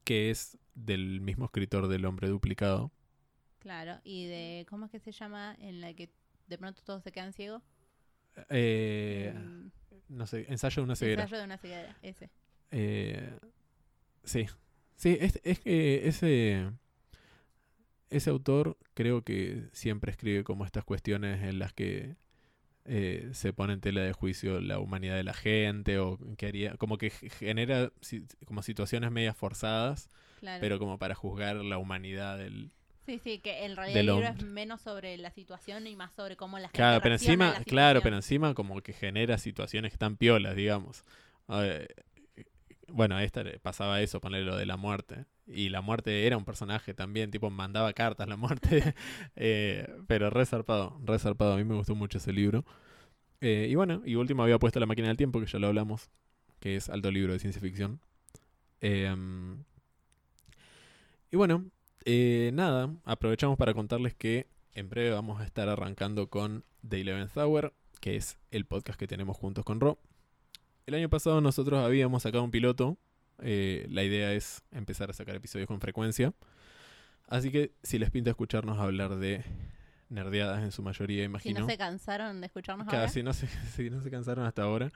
[0.03, 2.91] que es del mismo escritor del Hombre Duplicado.
[3.59, 5.55] Claro, y de, ¿cómo es que se llama?
[5.61, 6.11] En la que
[6.47, 7.63] de pronto todos se quedan ciegos.
[8.49, 9.71] Eh, Em,
[10.09, 11.25] no sé, ensayo de una ceguera.
[11.25, 12.31] Ensayo de una ceguera, ese.
[12.71, 13.39] Eh,
[14.23, 14.47] sí,
[14.97, 16.71] sí, es, es que ese,
[18.09, 22.17] ese autor creo que siempre escribe como estas cuestiones en las que
[22.87, 26.77] eh, se pone en tela de juicio la humanidad de la gente o que haría,
[26.77, 30.09] como que genera si- como situaciones medias forzadas,
[30.41, 30.61] Claro.
[30.61, 32.71] pero como para juzgar la humanidad del...
[33.07, 36.37] sí, sí, que en realidad el libro es menos sobre la situación y más sobre
[36.37, 39.95] cómo la gente Claro, pero encima, la claro, pero encima como que genera situaciones que
[39.95, 41.05] están piolas, digamos.
[42.89, 45.27] Bueno, esta pasaba eso, ponerle lo de la muerte.
[45.47, 48.95] Y la muerte era un personaje también, tipo mandaba cartas la muerte.
[49.37, 51.55] Eh, pero re zarpado, re zarpado.
[51.55, 52.65] A mí me gustó mucho ese libro.
[53.41, 56.11] Eh, y bueno, y último había puesto La máquina del tiempo, que ya lo hablamos,
[56.61, 58.01] que es alto libro de ciencia ficción.
[58.81, 59.65] Em,
[61.31, 61.65] y bueno,
[62.05, 67.37] eh, nada, aprovechamos para contarles que en breve vamos a estar arrancando con The Eleventh
[67.37, 69.99] Hour, que es el podcast que tenemos juntos con Ro.
[70.87, 72.99] El año pasado nosotros habíamos sacado un piloto.
[73.41, 76.33] eh, la idea es empezar a sacar episodios con frecuencia.
[77.27, 79.43] Así que si les pinta escucharnos hablar de
[80.11, 81.61] nerdeadas en su mayoría, Si imagino.
[81.61, 84.63] no se cansaron de escucharnos Claro, ahora, si, no se, si no se cansaron hasta
[84.63, 84.93] ahora,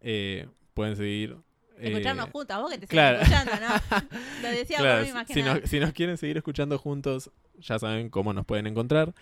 [0.00, 1.36] eh, pueden seguir.
[1.78, 3.18] eh, escucharnos juntos, a vos que te claro.
[3.20, 3.98] escuchando, ¿no?
[4.42, 8.32] Lo decía Claro, por si, nos, si nos quieren seguir escuchando juntos, ya saben cómo
[8.34, 9.14] nos pueden encontrar.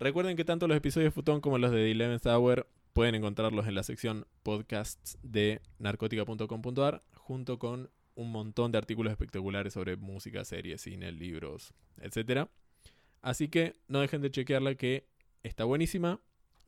[0.00, 3.66] Recuerden que tanto los episodios de Futón como los de The Eleventh Hour pueden encontrarlos
[3.66, 10.44] en la sección podcasts de narcótica.com.ar junto con un montón de artículos espectaculares sobre música,
[10.44, 12.50] series, cine, libros, etcétera.
[13.22, 15.06] Así que no dejen de chequearla que
[15.42, 16.20] está buenísima.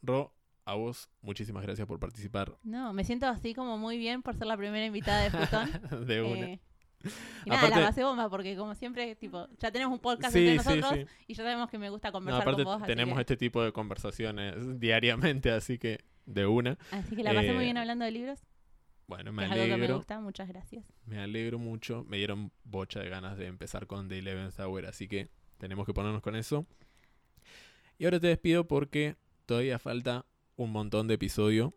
[0.03, 0.33] Ro,
[0.65, 4.47] a vos muchísimas gracias por participar No, me siento así como muy bien por ser
[4.47, 5.71] la primera invitada de Futón.
[6.07, 6.47] de una.
[6.47, 6.61] Eh,
[7.47, 10.47] y nada, Aparte- la pasé bomba porque como siempre, tipo, ya tenemos un podcast Sí,
[10.49, 11.15] entre nosotros sí.
[11.29, 12.87] y ya sabemos que me gusta No, conversar aparte con vos.
[12.87, 16.79] tenemos que- este tipo de conversaciones diariamente, así que de una.
[16.91, 18.41] Así que la pasé muy eh, bien hablando de libros.
[19.07, 20.21] Bueno, me es algo que me alegro, gusta.
[20.21, 20.85] Muchas gracias.
[21.05, 22.05] me alegro mucho.
[22.05, 25.93] Me dieron bocha de ganas de empezar con The Eleventh Hour, así que tenemos que
[25.93, 26.65] ponernos con eso.
[27.99, 29.17] Y ahora te despido porque
[29.47, 31.75] todavía falta un montón de episodio.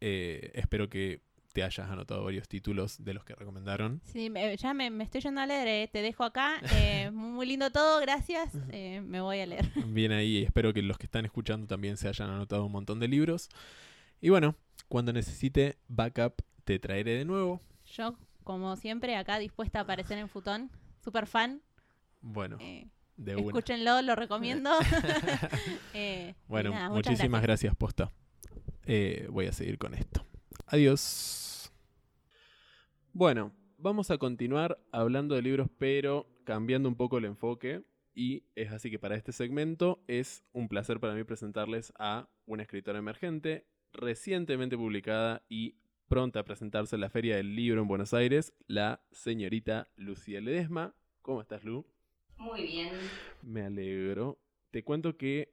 [0.00, 1.22] Eh, espero que
[1.56, 4.02] te hayas anotado varios títulos de los que recomendaron.
[4.04, 5.66] Sí, me- ya me, me estoy yendo a leer.
[5.66, 6.60] eh, Te dejo acá.
[6.74, 8.52] eh, muy lindo todo, gracias.
[8.68, 9.64] eh, me voy a leer.
[9.86, 13.08] Bien ahí, espero que los que están escuchando también se hayan anotado un montón de
[13.08, 13.48] libros.
[14.20, 14.54] Y bueno,
[14.88, 17.62] cuando necesite backup, te traeré de nuevo.
[17.86, 20.70] Yo, como siempre, acá dispuesta a aparecer en Futón.
[21.02, 21.62] Super fan.
[22.20, 24.72] Bueno, de escúchenlo, lo recomiendo.
[26.48, 27.72] Bueno, nada, muchísimas gracias.
[27.72, 28.12] gracias, posta.
[28.84, 30.22] Eh, voy a seguir con esto.
[30.68, 31.72] Adiós.
[33.12, 37.84] Bueno, vamos a continuar hablando de libros, pero cambiando un poco el enfoque.
[38.14, 42.64] Y es así que para este segmento es un placer para mí presentarles a una
[42.64, 45.76] escritora emergente, recientemente publicada y
[46.08, 50.96] pronta a presentarse en la Feria del Libro en Buenos Aires, la señorita Lucía Ledesma.
[51.22, 51.86] ¿Cómo estás, Lu?
[52.38, 52.90] Muy bien.
[53.40, 54.40] Me alegro.
[54.72, 55.52] Te cuento que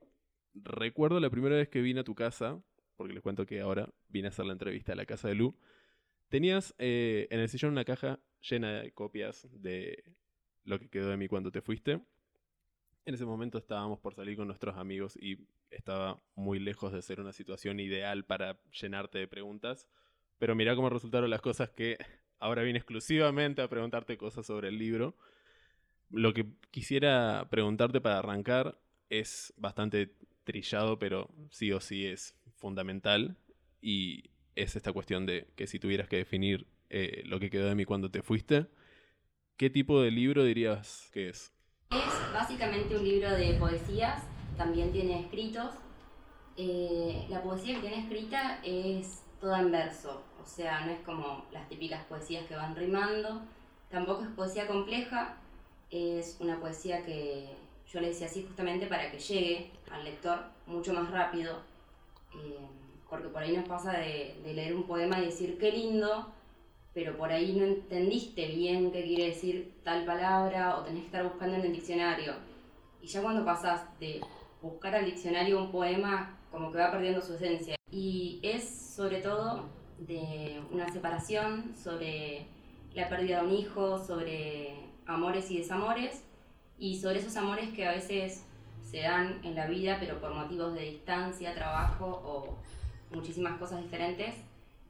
[0.56, 2.64] recuerdo la primera vez que vine a tu casa,
[3.04, 5.54] porque les cuento que ahora vine a hacer la entrevista a la casa de Lu.
[6.30, 10.06] Tenías eh, en el sillón una caja llena de copias de
[10.64, 12.00] lo que quedó de mí cuando te fuiste.
[13.04, 17.20] En ese momento estábamos por salir con nuestros amigos y estaba muy lejos de ser
[17.20, 19.90] una situación ideal para llenarte de preguntas.
[20.38, 21.98] Pero mira cómo resultaron las cosas que
[22.40, 25.18] ahora vine exclusivamente a preguntarte cosas sobre el libro.
[26.10, 30.16] Lo que quisiera preguntarte para arrancar es bastante
[30.46, 33.36] trillado, pero sí o sí es fundamental.
[33.82, 34.24] Y
[34.56, 37.84] es esta cuestión de que si tuvieras que definir eh, lo que quedó de mí
[37.84, 38.68] cuando te fuiste,
[39.58, 41.52] ¿qué tipo de libro dirías que es?
[41.92, 44.24] Es básicamente un libro de poesías,
[44.58, 45.72] también tiene escritos.
[46.56, 51.46] Eh, la poesía que tiene escrita es toda en verso, o sea, no es como
[51.52, 53.42] las típicas poesías que van rimando,
[53.90, 55.38] tampoco es poesía compleja,
[55.90, 57.50] es una poesía que
[57.92, 61.62] yo le decía así justamente para que llegue al lector mucho más rápido,
[62.36, 62.68] eh,
[63.10, 66.32] porque por ahí nos pasa de, leer un poema y decir qué lindo,
[66.94, 71.24] pero por ahí no entendiste bien qué quiere decir tal palabra o tenés que estar
[71.24, 72.34] buscando en el diccionario.
[73.02, 74.22] Y ya cuando pasás de
[74.62, 77.76] buscar al diccionario un poema, como que va perdiendo su esencia.
[77.92, 79.70] Y es sobre todo
[80.00, 82.46] de una separación, sobre
[82.94, 86.24] la pérdida de un hijo, sobre amores y desamores,
[86.80, 88.46] y sobre esos amores que a veces
[88.94, 92.60] se dan en la vida, pero por motivos de distancia, trabajo o
[93.16, 94.36] muchísimas cosas diferentes,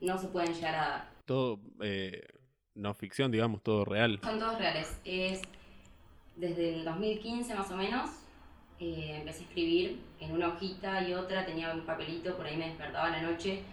[0.02, 2.28] no se pueden llegar a dar todo eh,
[2.76, 4.20] no ficción, digamos, todo real.
[4.22, 5.00] Son todos reales.
[5.06, 5.42] Es
[6.36, 8.10] desde el 2015 más o menos.
[8.80, 12.68] Eh, empecé a escribir en una hojita y otra, tenía un papelito, por ahí me
[12.68, 13.64] despertaba la noche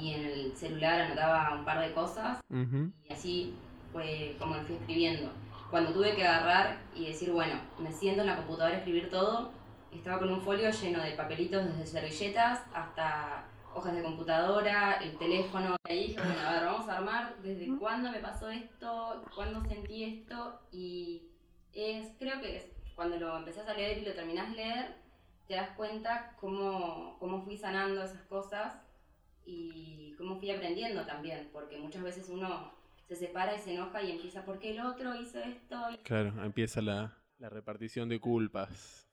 [0.00, 3.54] y en el celular anotaba un par de cosas y así
[3.92, 5.30] fue como me fui escribiendo.
[5.70, 9.50] Cuando tuve que agarrar y decir, bueno, me siento en la computadora a escribir todo,
[9.92, 15.76] estaba con un folio lleno de papelitos desde servilletas hasta hojas de computadora, el teléfono.
[15.88, 19.62] Y ahí dije, bueno, a ver, vamos a armar desde cuándo me pasó esto, cuándo
[19.68, 20.60] sentí esto.
[20.72, 21.28] Y
[21.72, 24.96] es, creo que es, cuando lo empezás a leer y lo terminás de leer,
[25.46, 28.74] te das cuenta cómo, cómo fui sanando esas cosas
[29.44, 32.72] y cómo fui aprendiendo también, porque muchas veces uno
[33.06, 35.76] se separa y se enoja y empieza, ¿por qué el otro hizo esto?
[36.02, 39.05] Claro, empieza la, la repartición de culpas.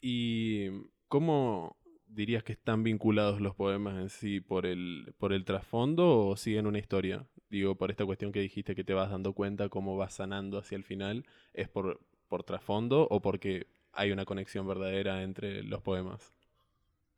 [0.00, 0.68] ¿Y
[1.08, 6.36] cómo, dirías que están vinculados los poemas en sí por el, por el trasfondo o
[6.36, 7.26] siguen una historia?
[7.48, 10.76] Digo, por esta cuestión que dijiste que te vas dando cuenta cómo vas sanando hacia
[10.76, 16.32] el final, ¿es por, por trasfondo o porque hay una conexión verdadera entre los poemas?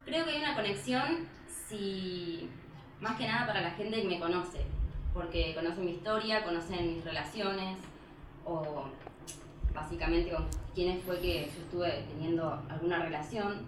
[0.04, 2.48] Creo que hay una conexión si,
[3.00, 4.60] más que nada para la gente que me conoce,
[5.14, 7.78] porque conocen mi historia, conocen mis relaciones
[8.44, 8.90] o
[9.74, 13.66] básicamente con quiénes fue que yo estuve teniendo alguna relación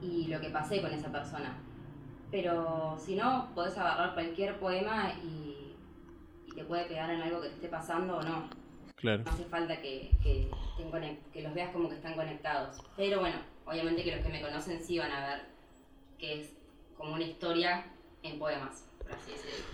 [0.00, 1.56] y lo que pasé con esa persona.
[2.30, 5.74] Pero si no, podés agarrar cualquier poema y,
[6.46, 8.48] y te puede pegar en algo que te esté pasando o no.
[8.96, 9.24] Claro.
[9.24, 10.48] No hace falta que, que,
[11.32, 12.78] que los veas como que están conectados.
[12.96, 13.36] Pero bueno,
[13.66, 15.42] obviamente que los que me conocen sí van a ver
[16.18, 16.52] que es
[16.96, 17.84] como una historia
[18.22, 19.66] en poemas, por así decirlo.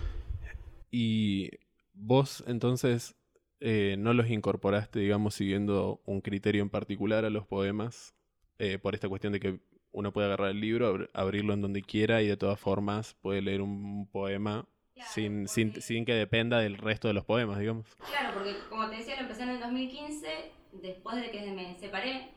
[0.91, 1.51] Y
[1.93, 3.15] vos entonces
[3.61, 8.15] eh, no los incorporaste, digamos, siguiendo un criterio en particular a los poemas,
[8.57, 9.59] eh, por esta cuestión de que
[9.91, 13.61] uno puede agarrar el libro, abrirlo en donde quiera y de todas formas puede leer
[13.61, 14.67] un poema
[15.13, 17.87] sin, sin, sin, que dependa del resto de los poemas, digamos.
[17.95, 22.29] Claro, porque como te decía, lo empecé en el 2015, después de que me separé,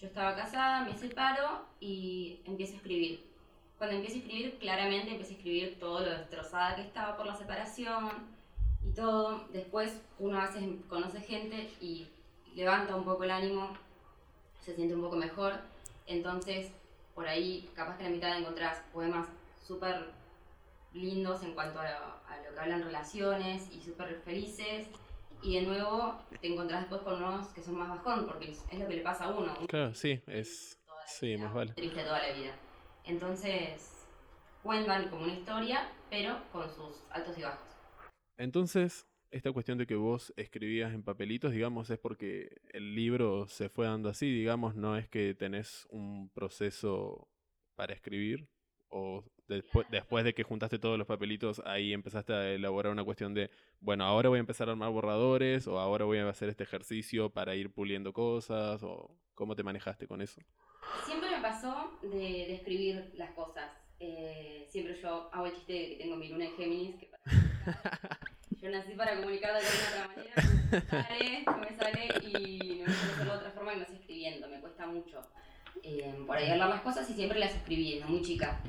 [0.00, 3.24] yo estaba casada, me separo y empiezo a escribir.
[3.78, 7.36] Cuando empiezo a escribir, claramente empiezo a escribir todo lo destrozada que estaba por la
[7.36, 8.10] separación
[8.84, 9.46] y todo.
[9.52, 12.08] Después uno a veces conoce gente y
[12.54, 13.76] levanta un poco el ánimo,
[14.60, 15.54] se siente un poco mejor.
[16.06, 16.72] Entonces
[17.14, 19.28] por ahí capaz que en la mitad encontrás poemas
[19.66, 20.06] súper
[20.94, 24.88] lindos en cuanto a lo, que hablan relaciones y súper felices.
[25.42, 28.86] Y de nuevo te encontrás después con unos que son más bajón, porque es, lo
[28.86, 29.54] que le pasa a uno.
[29.66, 30.78] Claro, sí, es.
[31.06, 31.72] Sí, más vale.
[31.72, 32.54] Triste toda la vida.
[33.04, 34.06] Entonces,
[34.62, 37.66] cuentan como una historia, pero con sus altos y bajos.
[38.42, 43.68] Entonces, esta cuestión de que vos escribías en papelitos, digamos, es porque el libro se
[43.68, 47.28] fue dando así, digamos, no es que tenés un proceso
[47.76, 48.48] para escribir
[48.88, 53.32] o después, después de que juntaste todos los papelitos, ahí empezaste a elaborar una cuestión
[53.32, 53.48] de,
[53.78, 57.30] bueno, ahora voy a empezar a armar borradores o ahora voy a hacer este ejercicio
[57.30, 60.40] para ir puliendo cosas o cómo te manejaste con eso.
[61.06, 63.70] Siempre me pasó de, escribir las cosas.
[64.04, 67.08] Eh, siempre yo hago el chiste de que tengo mi luna en Géminis, que
[68.60, 72.92] Yo nací para comunicar de alguna otra manera, sale, no me sale y no me
[72.92, 75.22] sale hacerlo de otra forma y me estoy escribiendo, me cuesta mucho.
[75.84, 78.60] Eh, por ahí hablar las cosas y siempre las escribí desde muy chica.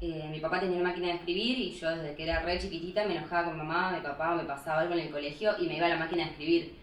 [0.00, 3.04] Eh, mi papá tenía una máquina de escribir y yo desde que era re chiquitita
[3.04, 5.84] me enojaba con mamá, mi papá, me pasaba algo en el colegio y me iba
[5.86, 6.76] a la máquina de escribir.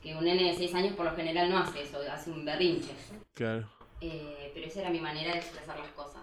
[0.00, 2.92] Que un nene de 6 años por lo general no hace eso, hace un berrinche.
[3.34, 3.68] Claro.
[4.00, 6.22] Eh, pero esa era mi manera de expresar las cosas.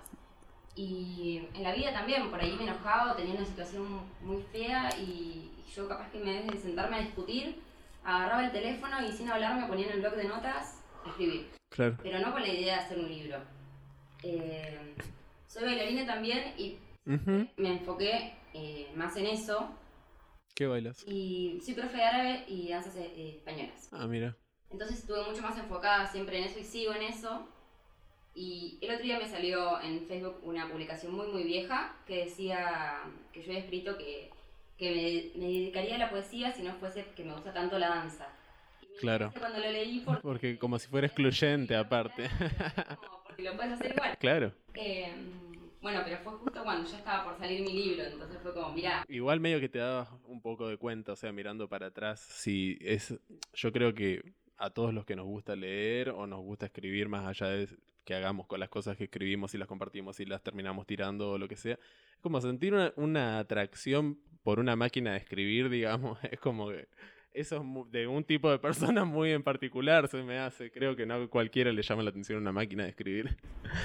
[0.80, 3.86] Y en la vida también, por ahí me enojaba o tenía una situación
[4.22, 7.58] muy fea y, yo capaz que me vez de sentarme a discutir,
[8.02, 11.50] agarraba el teléfono y sin hablar me ponía en el blog de notas a escribir.
[11.68, 11.98] Claro.
[12.02, 13.40] Pero no con la idea de hacer un libro.
[14.24, 14.96] Eh,
[15.48, 16.78] soy bailarina también y
[17.58, 19.70] me enfoqué eh, más en eso.
[20.56, 21.04] ¿Qué bailas?
[21.06, 23.90] Y soy profe de árabe y danzas eh, españolas.
[23.92, 24.34] Ah, mira.
[24.72, 27.50] Entonces estuve mucho más enfocada siempre en eso y sigo en eso.
[28.36, 33.00] Y el otro día me salió en Facebook una publicación muy muy vieja que decía
[33.34, 34.30] que yo había escrito que,
[34.78, 37.90] que me, me dedicaría a la poesía si no fuese que me gusta tanto la
[37.90, 38.28] danza.
[38.82, 39.34] Y Claro.
[39.38, 42.30] Cuando lo leí porque, Porque como si fuera excluyente aparte.
[43.02, 44.18] como porque lo puedes hacer igual.
[44.20, 44.54] claro.
[44.76, 45.12] Eh,
[45.82, 49.06] bueno, pero fue justo cuando ya estaba por salir mi libro, entonces fue como, mirá,
[49.08, 52.78] Igual medio que te dabas un poco de cuenta, o sea, mirando para atrás, si
[52.82, 53.18] es,
[53.54, 54.22] yo creo que
[54.58, 57.70] a todos los que nos gusta leer o nos gusta escribir más allá de
[58.10, 61.38] que hagamos con las cosas que escribimos y las compartimos y las terminamos tirando o
[61.38, 66.18] lo que sea, es como sentir una, una atracción por una máquina de escribir, digamos,
[66.32, 66.88] es como que
[67.32, 71.06] eso es de un tipo de persona muy en particular, se me hace, creo que
[71.06, 73.38] no cualquiera le llama la atención una máquina de escribir.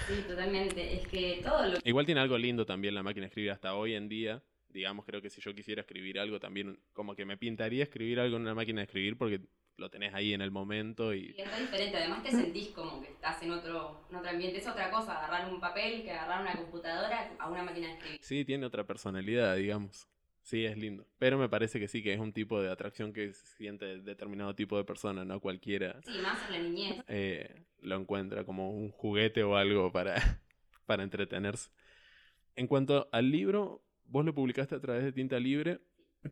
[0.09, 0.95] sí, totalmente.
[0.95, 3.93] Es que todo lo Igual tiene algo lindo también la máquina de escribir hasta hoy
[3.93, 4.43] en día.
[4.71, 8.37] Digamos, creo que si yo quisiera escribir algo también, como que me pintaría escribir algo
[8.37, 9.43] en una máquina de escribir porque
[9.77, 11.35] lo tenés ahí en el momento y...
[11.37, 14.59] Y es re diferente, además te sentís como que estás en otro, en otro ambiente.
[14.59, 18.19] Es otra cosa agarrar un papel que agarrar una computadora a una máquina de escribir.
[18.23, 20.09] Sí, tiene otra personalidad, digamos.
[20.43, 21.07] Sí, es lindo.
[21.19, 24.77] Pero me parece que sí, que es un tipo de atracción que siente determinado tipo
[24.77, 26.97] de persona, no cualquiera Sí, más en la niñez.
[27.09, 30.15] eh, lo encuentra como un juguete o algo para,
[30.87, 31.71] para entretenerse.
[32.57, 35.81] En cuanto al libro, vos lo publicaste a través de Tinta Libre.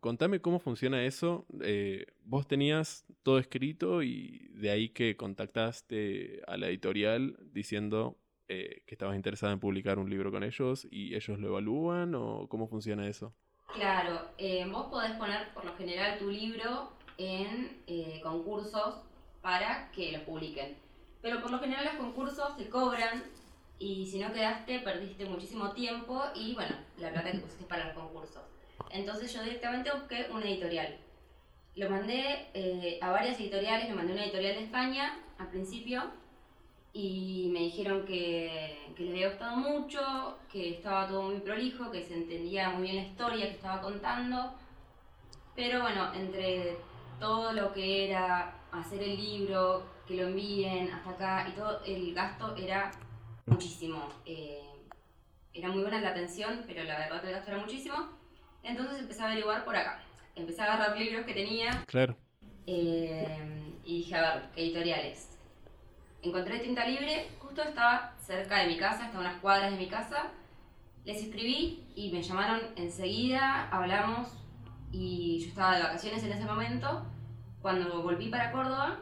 [0.01, 1.45] Contame cómo funciona eso.
[1.61, 8.17] Eh, vos tenías todo escrito y de ahí que contactaste a la editorial diciendo
[8.49, 12.47] eh, que estabas interesada en publicar un libro con ellos y ellos lo evalúan o
[12.49, 13.33] cómo funciona eso.
[13.73, 19.01] Claro, eh, vos podés poner por lo general tu libro en eh, concursos
[19.41, 20.75] para que lo publiquen.
[21.21, 23.23] Pero por lo general los concursos te cobran
[23.79, 27.95] y si no quedaste perdiste muchísimo tiempo y bueno, la plata que pusiste para los
[27.95, 28.43] concursos.
[28.93, 30.95] Entonces yo directamente busqué una editorial.
[31.75, 36.03] Lo mandé eh, a varias editoriales, lo mandé a una editorial de España al principio
[36.93, 42.13] y me dijeron que, les había gustado mucho, que estaba todo muy prolijo, que se
[42.13, 44.53] entendía muy bien la historia que estaba contando.
[45.55, 46.77] Pero bueno, entre
[47.19, 52.13] todo lo que era hacer el libro, que lo envíen hasta acá y todo, el
[52.13, 52.91] gasto era
[53.47, 54.07] muchísimo.
[54.23, 54.61] Eh,
[55.51, 58.22] era muy buena la atención, pero la verdad el gasto era muchísimo.
[58.63, 59.99] Entonces empecé a averiguar por acá.
[60.35, 62.15] Empecé a agarrar libros que tenía Claro.
[62.65, 65.29] eh, y dije, a ver, ¿qué editoriales?
[66.21, 69.87] Encontré Tinta Libre, justo estaba cerca de mi casa, estaba a unas cuadras de mi
[69.87, 70.31] casa.
[71.03, 74.29] Les escribí y me llamaron enseguida, hablamos
[74.91, 77.05] y yo estaba de vacaciones en ese momento.
[77.61, 78.99] Cuando volví para Córdoba,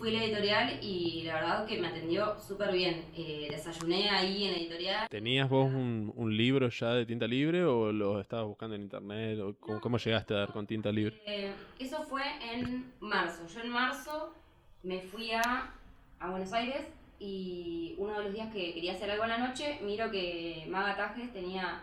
[0.00, 3.04] fui a la editorial y la verdad que me atendió súper bien.
[3.14, 5.08] Eh, desayuné ahí en la editorial.
[5.10, 9.38] ¿Tenías vos un, un libro ya de tinta libre o lo estabas buscando en internet?
[9.40, 11.20] O cómo, No, cómo llegaste a dar con tinta libre?
[11.26, 13.46] Eh, eso fue en marzo.
[13.46, 14.34] Yo en marzo
[14.82, 15.74] me fui a,
[16.18, 16.86] a Buenos Aires
[17.18, 20.96] y uno de los días que quería hacer algo en la noche, miro que Maga
[20.96, 21.82] Tajes tenía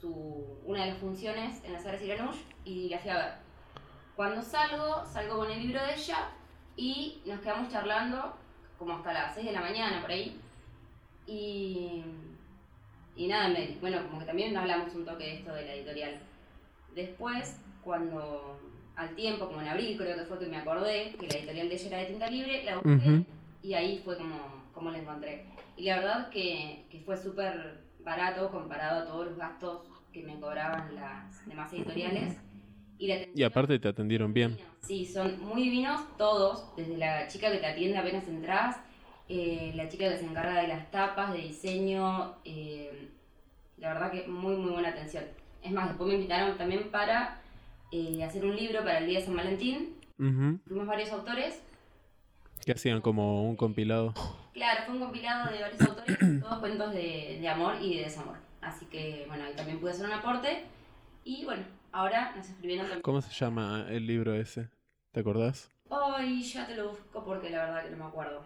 [0.00, 3.32] su, una de las funciones en la sala Siranush y la fui a ver.
[4.14, 6.30] Cuando salgo, salgo con el libro de ella
[6.76, 8.36] y nos quedamos charlando
[8.78, 10.38] como hasta las 6 de la mañana por ahí.
[11.26, 12.02] Y,
[13.16, 16.18] y nada, me- bueno, como que también hablamos un toque de esto de la editorial.
[16.94, 18.60] Después, cuando
[18.96, 21.74] al tiempo, como en abril creo que fue que me acordé que la editorial de
[21.74, 23.24] ella era de tinta libre, la busqué Ujú.
[23.62, 24.36] y ahí fue como,
[24.72, 25.46] como la encontré.
[25.76, 29.82] Y la verdad que, que fue súper barato comparado a todos los gastos
[30.12, 32.36] que me cobraban las demás editoriales.
[32.98, 34.58] Y, aparte te atendieron bien.
[34.80, 38.76] Sí, son muy divinos todos, desde la chica que te atiende apenas entras,
[39.28, 43.10] eh, la chica que se encarga de las tapas, de diseño, eh,
[43.78, 45.24] la verdad que muy muy buena atención.
[45.62, 47.40] Es más, después me invitaron también para
[47.90, 49.96] eh, hacer un libro para el Día de San Valentín.
[50.18, 50.58] Ujú.
[50.66, 51.60] Fuimos varios autores.
[52.64, 54.14] Que hacían como un compilado.
[54.54, 58.36] Claro, fue un compilado de varios autores, todos cuentos de, de amor y de desamor.
[58.60, 60.64] Así que bueno, ahí también pude hacer un aporte.
[61.24, 61.64] Y bueno,
[61.96, 63.02] ahora nos escribieron también.
[63.02, 64.68] ¿Cómo se llama el libro ese?
[65.12, 65.70] ¿Te acordás?
[65.90, 68.44] Ay, ya te lo busco porque la verdad que no me acuerdo.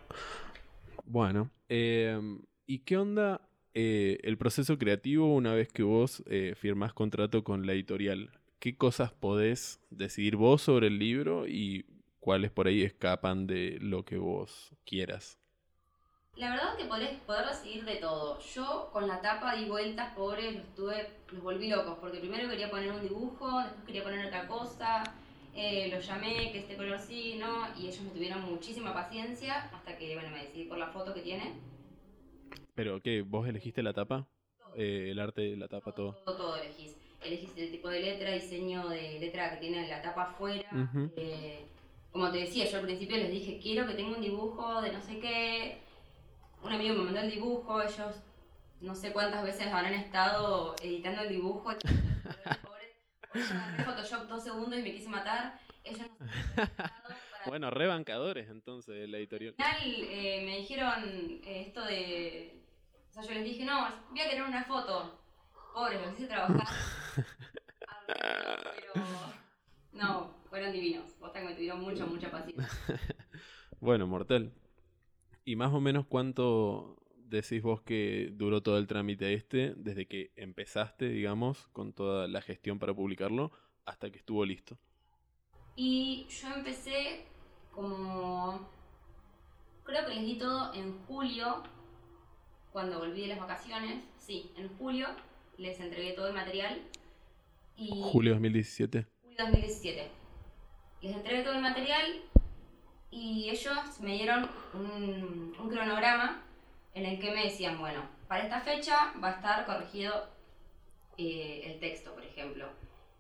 [1.05, 3.41] Bueno, em, ¿y qué onda
[3.75, 8.31] eh, el proceso creativo una vez que vos eh, firmás contrato con la editorial?
[8.61, 11.87] ¿Qué cosas podés decidir vos sobre el libro y
[12.21, 15.40] cuáles por ahí escapan de lo que vos quieras?
[16.37, 18.39] La verdad que podés poder recibir de todo.
[18.55, 22.71] Yo con la tapa di vueltas, pobres, los tuve, los volví locos, porque primero quería
[22.71, 25.03] poner un dibujo, después quería poner otra cosa,
[25.55, 27.67] eh, los llamé, que este color sí, ¿no?
[27.79, 31.21] Y ellos me tuvieron muchísima paciencia hasta que, bueno, me decidí por la foto que
[31.21, 31.55] tiene.
[32.75, 33.23] ¿Pero qué?
[33.23, 34.27] ¿Vos elegiste la tapa?
[34.77, 36.15] Eh, el arte, la tapa, todo.
[36.25, 36.97] Todo, todo elegís.
[37.23, 40.71] Elegís el tipo de letra, diseño de letra que tiene la tapa afuera,
[41.17, 41.67] eh,
[42.11, 45.03] como te decía, yo al principio les dije, quiero que tenga un dibujo de no
[45.03, 45.90] sé qué.
[46.63, 48.17] Un amigo me mandó el dibujo, ellos
[48.81, 51.71] no sé cuántas veces habrán estado editando el dibujo.
[53.85, 55.59] Photoshop dos segundos y me quise matar.
[55.85, 56.27] Ellos no
[57.47, 59.55] Bueno, rebancadores entonces la editorial.
[59.57, 59.81] al final
[60.11, 62.63] eh, me dijeron eh, esto de.
[63.09, 65.19] O sea, yo les dije, no, voy a querer una foto.
[65.73, 66.67] Pobres, los hice trabajar.
[68.07, 69.05] Pero.
[69.93, 71.19] No, fueron divinos.
[71.19, 72.69] Vos que me tuvieron mucha, mucha paciencia.
[73.81, 74.53] Bueno, mortal.
[75.45, 80.33] ¿Y más o menos cuánto decís vos que duró todo el trámite este, desde que
[80.37, 83.53] empezaste, digamos, con toda la gestión para publicarlo,
[83.87, 84.79] hasta que estuvo listo?
[85.77, 87.25] Y yo empecé
[87.73, 88.69] como.
[89.85, 91.63] Creo que les di todo en julio,
[92.73, 94.05] cuando volví de las vacaciones.
[94.19, 95.09] Sí, en julio
[95.57, 96.83] les entregué todo el material.
[97.77, 99.07] Y Julio 2017.
[99.23, 100.11] julio 2017.
[101.03, 102.23] Les entregué todo el material
[103.11, 106.43] y ellos me dieron un, cronograma
[106.95, 110.29] en el que me decían, bueno, para esta fecha va a estar corregido
[111.19, 112.69] eh, el texto, por ejemplo.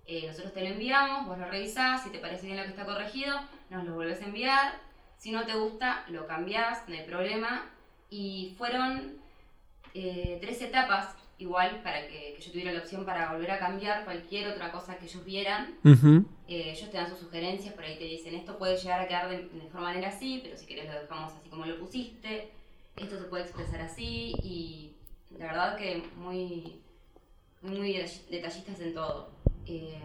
[0.06, 2.84] Eh, nosotros te lo enviamos, vos lo revisás, si te parece bien lo que está
[2.84, 3.38] corregido,
[3.68, 4.74] nos lo volvés a enviar.
[5.18, 7.70] Si no te gusta, lo cambiás, no hay problema.
[8.08, 9.20] Y fueron
[9.94, 14.04] eh, tres etapas, igual, para que, que yo tuviera la opción para volver a cambiar
[14.04, 15.74] cualquier otra cosa que ellos vieran.
[15.84, 19.28] Eh, ellos te dan sus sugerencias, por ahí te dicen, esto puede llegar a quedar
[19.30, 22.50] de, de mejor manera así, pero si querés lo dejamos así como lo pusiste,
[22.96, 24.92] esto se puede expresar así, y
[25.38, 26.80] la verdad que muy,
[27.62, 29.30] muy, muy detall- detallistas en todo.
[29.66, 29.98] Eh,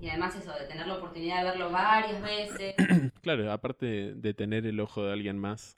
[0.00, 2.74] y además eso, de tener la oportunidad de verlo varias veces.
[3.22, 5.76] Claro, aparte de tener el ojo de alguien más,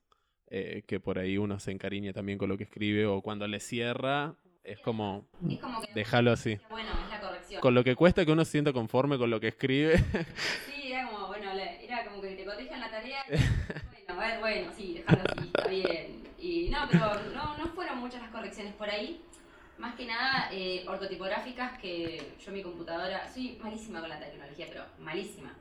[0.49, 3.61] eh, que por ahí uno se encariña también con lo que escribe, o cuando le
[3.61, 4.35] cierra,
[4.65, 5.87] es como, Es como que...
[5.93, 6.59] déjalo así.
[6.71, 7.61] Bueno, es la corrección.
[7.61, 9.99] Con lo que cuesta que uno se sienta conforme con lo que escribe.
[9.99, 13.21] Sí, era como, bueno, era como que te corrijan la tarea.
[13.29, 13.45] y, bueno,
[14.09, 16.23] a ver, bueno, sí, dejarlo así, está bien.
[16.39, 19.23] Y no, pero no, no fueron muchas las correcciones por ahí.
[19.79, 24.85] Más que nada eh, ortotipográficas que yo mi computadora, soy malísima con la tecnología, pero
[25.01, 25.55] malísima.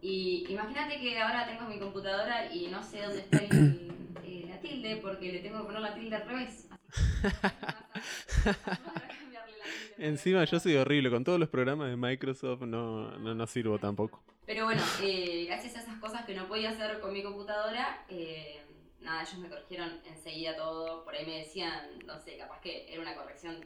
[0.00, 3.78] Y imagínate que ahora tengo mi computadora y no sé dónde está el-
[4.24, 6.66] eh, la tilde porque le tengo que poner la tilde al revés.
[9.98, 14.22] Encima yo soy horrible, con todos los programas de Microsoft no, no, no sirvo tampoco.
[14.46, 18.60] Pero bueno, eh, gracias a esas cosas que no podía hacer con mi computadora, eh,
[19.00, 21.04] nada, ellos me corrigieron enseguida todo.
[21.04, 23.64] Por ahí me decían, no sé, capaz que era una corrección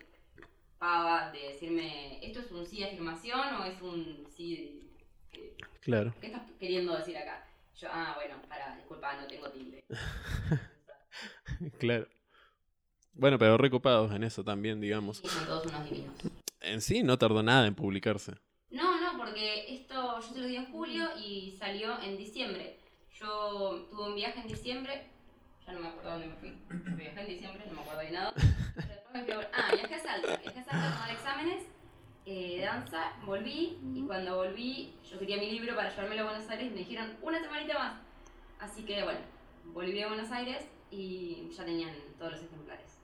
[0.79, 4.91] pava de decirme, ¿esto es un sí de afirmación o es un sí
[5.33, 6.13] de- Claro.
[6.21, 7.47] ¿Qué estás queriendo decir acá?
[7.79, 9.85] Yo, ah, bueno, para, disculpa, no tengo tilde.
[11.79, 12.07] Claro.
[13.19, 15.23] Bueno, pero recopados en eso también, digamos.
[15.25, 16.15] Y son todos unos divinos.
[16.61, 18.35] En sí no tardó nada en publicarse.
[18.71, 22.79] No, no, porque esto yo se lo di en julio y salió en diciembre.
[23.19, 25.07] Yo tuve un viaje en diciembre,
[25.67, 26.53] ya no me acuerdo dónde me fui.
[26.97, 28.35] Viajé en diciembre, no me acuerdo de nada.
[28.35, 29.51] Pero después me fui a...
[29.55, 30.37] Ah, viajé a Salta.
[30.37, 31.65] Viajé a Salta a tomar exámenes
[32.27, 36.51] eh, de danza, volví y cuando volví yo quería mi libro para llevármelo a Buenos
[36.51, 38.01] Aires y me dijeron una semanita más.
[38.59, 39.21] Así que bueno,
[39.67, 42.96] volví a Buenos Aires y ya tenían todos los ejemplares.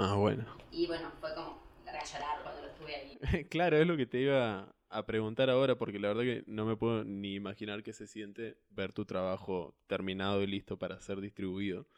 [0.00, 0.44] Ah, bueno.
[0.70, 3.18] Y bueno, fue como larga a llorar cuando lo estuve ahí.
[3.50, 6.76] claro, es lo que te iba a preguntar ahora, porque la verdad que no me
[6.76, 11.88] puedo ni imaginar qué se siente ver tu trabajo terminado y listo para ser distribuido.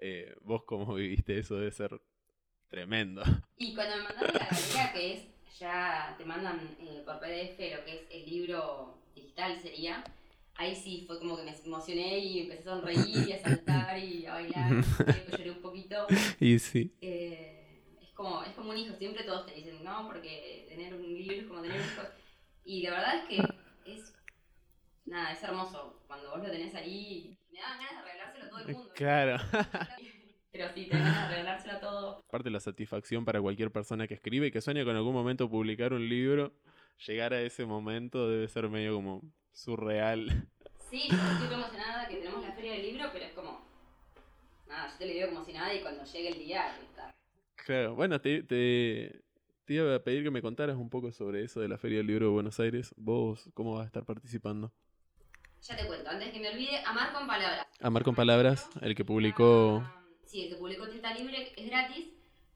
[0.00, 2.00] Eh, vos cómo viviste eso debe ser
[2.66, 3.22] tremendo.
[3.56, 7.84] Y cuando me mandaron la galería, que es, ya te mandan eh, por PDF lo
[7.84, 10.02] que es el libro digital sería,
[10.56, 14.26] ahí sí fue como que me emocioné y empecé a sonreír y a saltar y
[14.26, 14.52] a bailar,
[15.06, 16.06] que lloré un poquito.
[16.40, 16.92] y sí.
[17.00, 21.02] Eh, es, como, es como un hijo, siempre todos te dicen, no, porque tener un
[21.02, 22.02] libro es como tener un hijo.
[22.64, 24.14] Y la verdad es que es,
[25.04, 26.02] nada, es hermoso.
[26.06, 28.90] Cuando vos lo tenés ahí, me daban ganas de regalárselo a todo el mundo.
[28.94, 29.36] Claro.
[30.52, 32.18] Pero sí, te ganas de regalárselo a todo.
[32.28, 35.92] Aparte la satisfacción para cualquier persona que escribe y que sueña con algún momento publicar
[35.92, 36.52] un libro,
[37.06, 39.22] llegar a ese momento debe ser medio como
[39.54, 40.48] surreal.
[40.90, 43.66] Sí, yo estoy re emocionada que tenemos la feria del libro, pero es como.
[44.68, 47.14] Nada, yo te lo digo como si nada y cuando llegue el día, está.
[47.56, 49.24] Claro, bueno, te, te,
[49.64, 52.08] te iba a pedir que me contaras un poco sobre eso de la Feria del
[52.08, 52.94] Libro de Buenos Aires.
[52.96, 54.72] ¿Vos cómo vas a estar participando?
[55.62, 57.66] Ya te cuento, antes que me olvide, Amar con Palabras.
[57.80, 59.82] Amar con Palabras, el que publicó...
[59.82, 62.06] Ah, Sí, el que publicó Tinta Libre es gratis.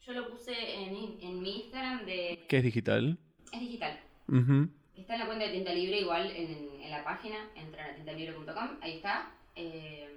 [0.05, 2.45] Yo lo puse en, en mi Instagram de.
[2.49, 3.19] ¿Qué es digital?
[3.53, 4.01] Es digital.
[4.27, 4.69] Ujú.
[4.99, 8.79] Está en la cuenta de Tinta Libre, igual en, en la página, entran a tintalibre.com,
[8.83, 9.31] ahí está.
[9.55, 10.15] eh,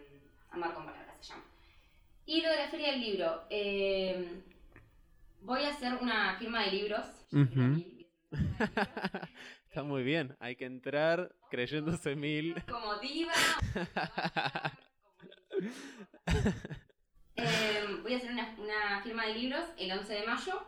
[0.51, 1.43] Amar con Palabras se llama.
[2.25, 3.43] Y lo de la Feria del Libro.
[3.49, 4.41] eh,
[5.41, 7.05] voy a hacer una firma de libros.
[7.29, 8.07] quiero ir,
[9.67, 12.61] Está muy bien, hay que entrar creyéndose mil.
[12.69, 13.31] Como diva.
[17.35, 20.65] Eh, voy a hacer una, una firma de libros el 11 de mayo.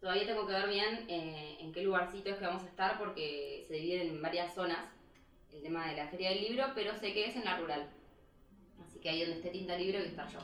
[0.00, 3.64] Todavía tengo que ver bien eh, en qué lugarcito es que vamos a estar porque
[3.66, 4.78] se divide en varias zonas
[5.52, 7.88] el tema de la feria del libro, pero sé que es en la rural.
[8.86, 10.40] Así que ahí donde esté tinta libre voy a estar yo.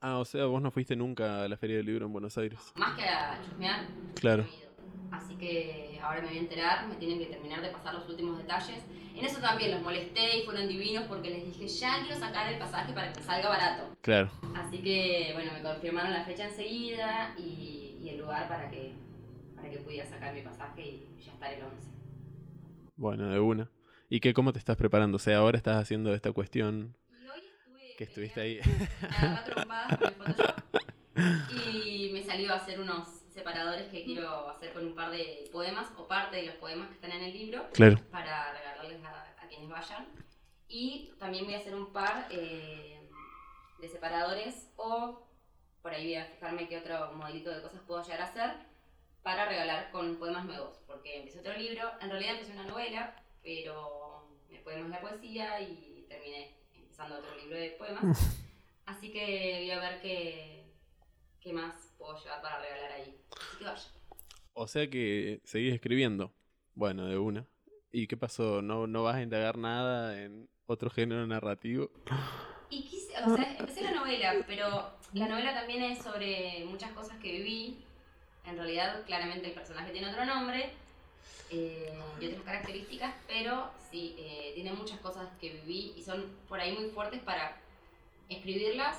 [0.00, 2.60] Ah, o sea, vos no fuiste nunca a la Feria del Libro en Buenos Aires.
[2.76, 3.86] Más que a chusmear.
[4.14, 4.44] Claro.
[4.44, 4.66] no he ido.
[5.10, 8.38] Así que ahora me voy a enterar, me tienen que terminar de pasar los últimos
[8.38, 8.84] detalles.
[9.14, 12.58] En eso también los molesté y fueron divinos porque les dije, ya quiero sacar el
[12.58, 13.96] pasaje para que salga barato.
[14.02, 14.30] Claro.
[14.54, 17.75] Así que, bueno, me confirmaron la fecha enseguida y,
[18.26, 18.92] lugar para que,
[19.54, 21.76] para que pudiera sacar mi pasaje y ya estar el 11.
[22.96, 23.70] Bueno, de una.
[24.08, 25.16] ¿Y qué, cómo te estás preparando?
[25.16, 28.60] O sea, ahora estás haciendo esta cuestión Y hoy estuve que estuviste ahí.
[29.02, 30.56] a agarrar trompadas con el Photoshop
[31.76, 35.88] y me salió a hacer unos separadores que quiero hacer con un par de poemas
[35.96, 37.96] o parte de los poemas que están en el libro claro.
[38.10, 40.06] para regalarles a, a quienes vayan.
[40.68, 43.08] Y también voy a hacer un par eh,
[43.80, 45.25] de separadores o
[45.86, 48.50] por ahí voy a fijarme qué otro modelito de cosas puedo llegar a hacer
[49.22, 50.80] para regalar con poemas nuevos.
[50.84, 55.60] Porque empecé otro libro, en realidad empecé una novela, pero el poema es la poesía
[55.60, 58.36] y terminé empezando otro libro de poemas.
[58.86, 60.64] Así que voy a ver qué,
[61.40, 63.20] qué más puedo llevar para regalar ahí.
[63.30, 63.88] Así que vaya.
[64.54, 66.34] O sea que seguís escribiendo.
[66.74, 67.46] Bueno, de una.
[67.92, 68.60] ¿Y qué pasó?
[68.60, 71.92] ¿No, no vas a indagar nada en otro género narrativo?
[72.70, 77.16] Y quise, o sea, empecé la novela, pero la novela también es sobre muchas cosas
[77.18, 77.78] que viví.
[78.44, 80.70] En realidad, claramente el personaje tiene otro nombre
[81.50, 86.60] eh, y otras características, pero sí, eh, tiene muchas cosas que viví y son por
[86.60, 87.56] ahí muy fuertes para
[88.28, 88.98] escribirlas,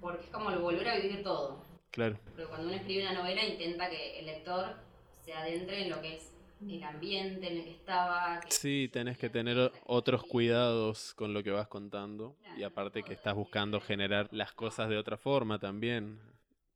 [0.00, 1.60] porque es como volver a vivir todo.
[1.90, 2.18] Claro.
[2.24, 4.76] Porque cuando uno escribe una novela intenta que el lector
[5.24, 6.32] se adentre en lo que es
[6.68, 8.40] el ambiente en el que estaba.
[8.40, 12.36] que- Sí, tenés que tener otros cuidados con lo que vas contando.
[12.58, 16.18] Y aparte que estás buscando generar las cosas de otra forma también.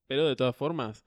[0.07, 1.05] Pero de todas formas,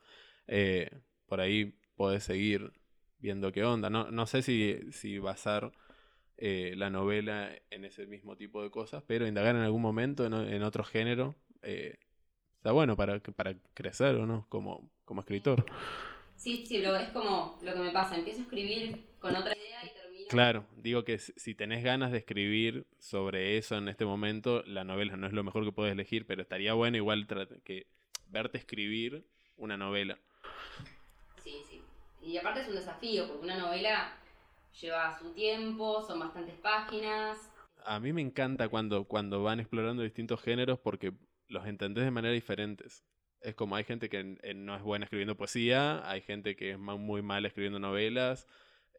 [0.47, 0.89] eh,
[1.27, 2.73] por ahí podés seguir
[3.17, 3.89] viendo qué onda.
[3.89, 5.71] No, no sé si, si basar
[6.35, 10.63] eh, la novela en ese mismo tipo de cosas, pero indagar en algún momento en,
[10.63, 11.97] otro género eh,
[12.57, 14.45] está bueno para, para crecer, ¿o no?
[14.49, 15.65] Como, como escritor.
[16.35, 18.17] Sí, sí, es como lo que me pasa.
[18.17, 19.54] Empiezo a escribir con otra.
[20.29, 25.17] Claro, digo que si tenés ganas de escribir sobre eso en este momento, la novela
[25.17, 27.27] no es lo mejor que puedes elegir, pero estaría bueno igual
[27.63, 27.87] que
[28.29, 29.25] verte escribir
[29.57, 30.17] una novela.
[31.43, 31.81] Sí, sí.
[32.21, 34.17] Y aparte es un desafío, porque una novela
[34.81, 37.51] lleva su tiempo, son bastantes páginas.
[37.85, 41.13] A mí me encanta cuando, cuando van explorando distintos géneros porque
[41.47, 43.03] los entendés de manera diferentes.
[43.41, 44.23] Es como hay gente que
[44.55, 48.47] no es buena escribiendo poesía, hay gente que es muy mal escribiendo novelas,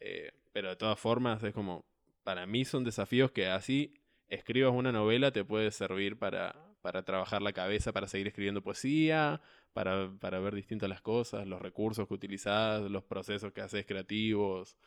[0.01, 1.85] eh, pero de todas formas es como,
[2.25, 3.93] para mí son desafíos que así
[4.27, 9.43] escribas una novela te puede servir para, para trabajar la cabeza, para seguir escribiendo poesía,
[9.75, 14.79] para, para ver distintas las cosas, los recursos que utilizás, los procesos que haces creativos.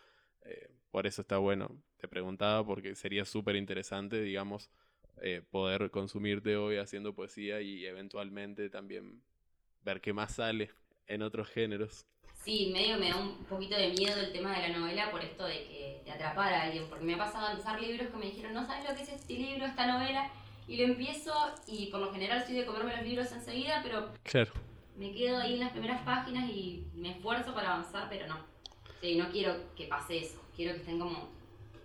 [0.42, 1.80] eh, por eso está bueno.
[1.98, 4.72] Te preguntaba porque sería súper interesante, digamos,
[5.22, 9.22] eh, poder consumirte hoy haciendo poesía y eventualmente también
[9.84, 10.72] ver qué más sale
[11.06, 12.08] en otros géneros.
[12.44, 15.46] Sí, medio me da un poquito de miedo el tema de la novela por esto
[15.46, 18.26] de que te atrapar a alguien, porque me ha pasado a empezar libros que me
[18.28, 20.32] dijeron, no sabes lo que es este libro, esta novela,
[20.68, 21.34] y lo empiezo
[21.68, 24.52] y por lo general soy de comerme los libros enseguida, pero Claro.
[24.96, 28.38] me quedo ahí en las primeras páginas y me esfuerzo para avanzar, pero no.
[29.02, 31.30] Sí, no quiero que pase eso, quiero que estén como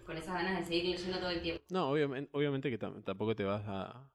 [0.06, 1.62] con esas ganas de seguir leyendo todo el tiempo.
[1.70, 4.10] No, obviamente, obviamente que tam- tampoco te vas a...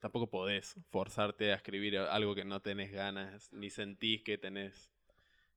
[0.00, 4.92] Tampoco podés forzarte a escribir algo que no tenés ganas, ni sentís que tenés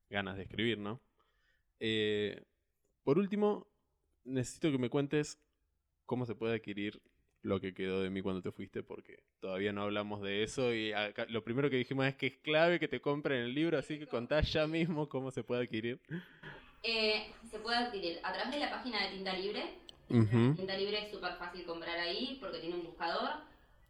[0.09, 1.01] ganas de escribir, ¿no?
[1.79, 2.41] Eh,
[3.03, 3.67] por último,
[4.23, 5.39] necesito que me cuentes
[6.05, 7.01] cómo se puede adquirir
[7.43, 10.91] lo que quedó de mí cuando te fuiste, porque todavía no hablamos de eso y
[10.91, 13.97] acá- lo primero que dijimos es que es clave que te compren el libro, así
[13.99, 15.99] que contá ya mismo cómo se puede adquirir.
[16.84, 19.63] Eh, se puede adquirir a través de la página de Tinta Libre.
[20.09, 20.55] Ujú.
[20.55, 23.29] Tinta Libre es súper fácil comprar ahí porque tiene un buscador.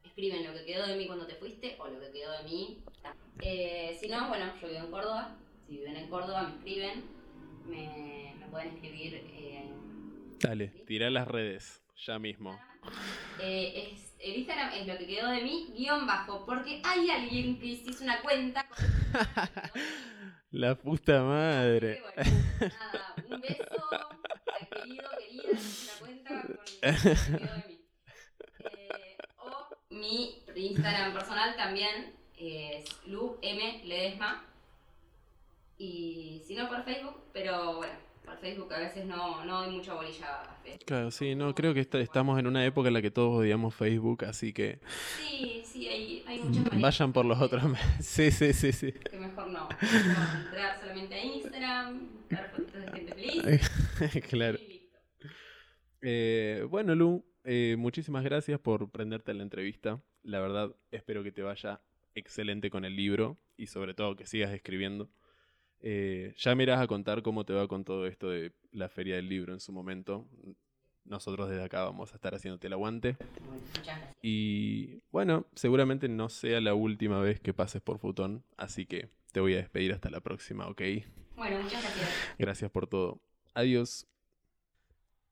[0.04, 2.84] Escriben lo que quedó de mí cuando te fuiste o lo que quedó de mí.
[3.42, 5.38] Eh, si no, bueno, yo vivo en Córdoba.
[5.68, 7.04] Si viven en Córdoba, me escriben.
[7.66, 9.14] Me, me pueden escribir.
[9.16, 9.70] eh,
[10.40, 12.58] Dale, tirá las redes, ya mismo.
[13.42, 17.60] eh, es, el Instagram es lo que quedó de mí, guion bajo, porque hay alguien
[17.60, 18.66] que hizo una cuenta.
[20.52, 22.02] La puta madre.
[22.16, 22.32] Bueno,
[22.80, 27.74] nada, un beso al querido, querida, una cuenta con lo que quedó de mí.
[28.60, 34.44] Eh, o mi Instagram personal también es Lu M Ledesma.
[35.78, 37.94] Y si no por Facebook, pero bueno,
[38.26, 40.84] Por Facebook a veces no, no doy mucha bolilla a Facebook.
[40.86, 43.74] Claro, sí, no, creo que esta- estamos en una época en la que todos odiamos
[43.74, 44.80] Facebook, así que
[45.40, 47.64] Sí, sí, hay, hay muchas maneras vayan por los otros.
[48.02, 48.92] Sí, sí, sí, sí.
[48.92, 49.70] Que mejor no.
[49.72, 54.24] Entrar solamente a Instagram, dar fotitos de gente feliz.
[54.30, 54.60] claro.
[54.68, 54.98] y listo.
[56.02, 60.02] Eh, bueno, Lu, eh, muchísimas gracias por prenderte la entrevista.
[60.24, 61.80] La verdad, espero que te vaya
[62.16, 65.10] excelente con el libro y sobre todo que sigas escribiendo.
[65.82, 69.16] Eh, ya me irás a contar cómo te va con todo esto de la feria
[69.16, 70.28] del libro en su momento.
[71.06, 73.16] Nosotros desde acá vamos a estar haciéndote el aguante.
[73.46, 74.18] Bueno, muchas gracias.
[74.22, 79.40] Y bueno, seguramente no sea la última vez que pases por Futón, así que te
[79.40, 80.82] voy a despedir hasta la próxima, ¿ok?
[81.36, 82.10] Bueno, muchas gracias.
[82.38, 83.22] Gracias por todo.
[83.54, 84.08] Adiós.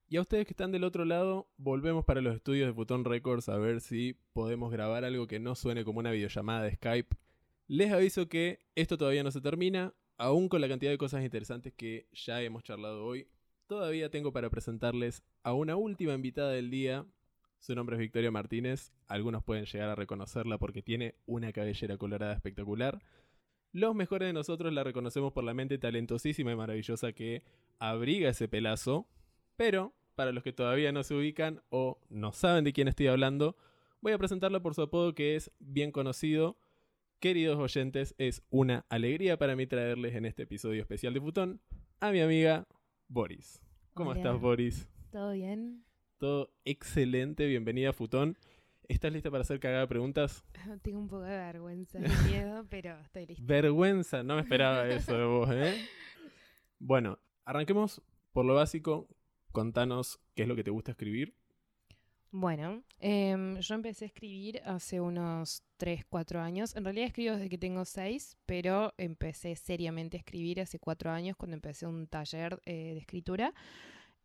[0.07, 3.49] Y a ustedes que están del otro lado, volvemos para los estudios de Futón Records
[3.49, 7.15] a ver si podemos grabar algo que no suene como una videollamada de Skype.
[7.67, 11.73] Les aviso que esto todavía no se termina, aún con la cantidad de cosas interesantes
[11.73, 13.27] que ya hemos charlado hoy.
[13.67, 17.05] Todavía tengo para presentarles a una última invitada del día.
[17.59, 18.93] Su nombre es Victoria Martínez.
[19.07, 23.01] Algunos pueden llegar a reconocerla porque tiene una cabellera colorada espectacular.
[23.71, 27.43] Los mejores de nosotros la reconocemos por la mente talentosísima y maravillosa que
[27.79, 29.07] abriga ese pelazo.
[29.57, 33.57] Pero, para los que todavía no se ubican o no saben de quién estoy hablando,
[33.99, 36.57] voy a presentarla por su apodo que es bien conocido.
[37.25, 41.59] Queridos oyentes, es una alegría para mí traerles en este episodio especial de Futón
[41.99, 42.67] a mi amiga
[43.07, 43.59] Boris.
[43.95, 44.19] ¿Cómo Hola.
[44.19, 44.87] estás, Boris?
[45.09, 45.83] ¿Todo bien?
[46.19, 48.37] Todo excelente, bienvenida a Futón.
[48.87, 50.45] ¿Estás lista para hacer cagada de preguntas?
[50.83, 53.43] Tengo un poco de vergüenza y miedo, pero estoy lista.
[53.43, 55.83] Vergüenza, no me esperaba eso de vos, ¿eh?
[56.77, 58.03] Bueno, arranquemos
[58.33, 59.07] por lo básico.
[59.51, 61.33] Contanos qué es lo que te gusta escribir.
[62.31, 66.75] Bueno, em, yo empecé a escribir hace unos 3, 4 años.
[66.75, 71.37] En realidad escribo desde que tengo 6, pero empecé seriamente a escribir hace 4 años
[71.37, 73.53] cuando empecé un taller eh, de escritura.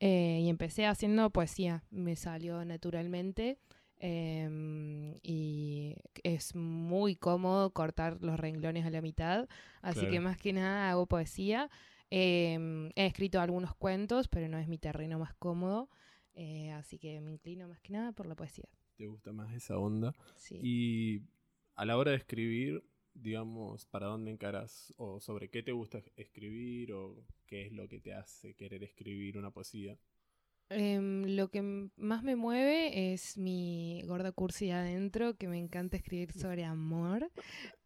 [0.01, 1.85] Eh, y empecé haciendo poesía.
[1.91, 3.59] Me salió naturalmente.
[4.03, 9.47] em, y es muy cómodo cortar los renglones a la mitad.
[9.83, 10.13] Así Claro.
[10.13, 11.69] que más que nada hago poesía.
[12.09, 15.91] Em, he escrito algunos cuentos, pero no es mi terreno más cómodo.
[16.35, 18.69] Eh, así que me inclino más que nada por la poesía.
[18.97, 20.15] ¿Te gusta más esa onda?
[20.37, 20.59] Sí.
[20.63, 21.23] Y
[21.75, 22.85] a la hora de escribir,
[23.15, 24.93] digamos, ¿para dónde encaras?
[24.97, 26.93] ¿O sobre qué te gusta escribir?
[26.93, 29.99] ¿O qué es lo que te hace querer escribir una poesía?
[30.73, 31.63] Em, lo que
[31.97, 37.29] más me mueve es mi gorda cursi de adentro, que me encanta escribir sobre amor.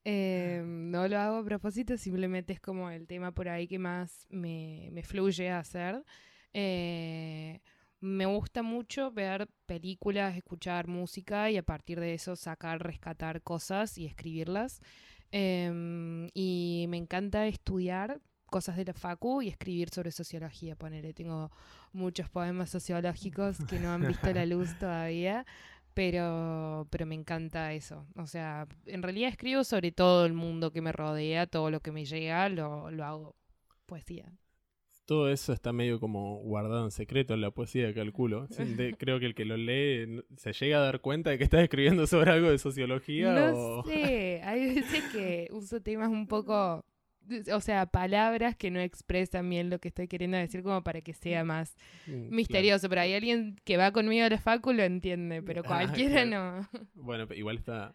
[0.05, 4.27] Em, no lo hago a propósito, simplemente es como el tema por ahí que más
[4.29, 6.05] me, me fluye a hacer.
[6.53, 7.61] Eh,
[8.05, 13.97] me gusta mucho ver películas, escuchar música y a partir de eso sacar, rescatar cosas
[13.97, 14.83] y escribirlas.
[15.33, 21.15] Em, y me encanta estudiar cosas de la facu y escribir sobre sociología, ponele.
[21.15, 21.51] Tengo
[21.93, 25.47] muchos poemas sociológicos que no han visto la luz todavía,
[25.95, 28.07] pero, pero me encanta eso.
[28.17, 31.91] O sea, en realidad escribo sobre todo el mundo que me rodea, todo lo que
[31.91, 33.37] me llega, lo, lo hago
[33.87, 34.31] poesía.
[35.07, 38.47] Todo eso está medio como guardado en secreto en la poesía, calculo.
[38.49, 41.63] De- creo que el que lo lee se llega a dar cuenta de que estás
[41.63, 43.85] escribiendo sobre algo de sociología No o...
[43.85, 46.87] sé, hay veces que uso temas un poco,
[47.53, 51.13] o sea, palabras que no expresan bien lo que estoy queriendo decir como para que
[51.13, 51.77] sea más
[52.07, 52.31] Mm, claro.
[52.37, 56.23] misterioso, pero hay alguien que va conmigo a la facu lo entiende, pero Ah, cualquiera
[56.27, 56.67] claro.
[56.73, 56.83] no.
[56.95, 57.95] Bueno, igual está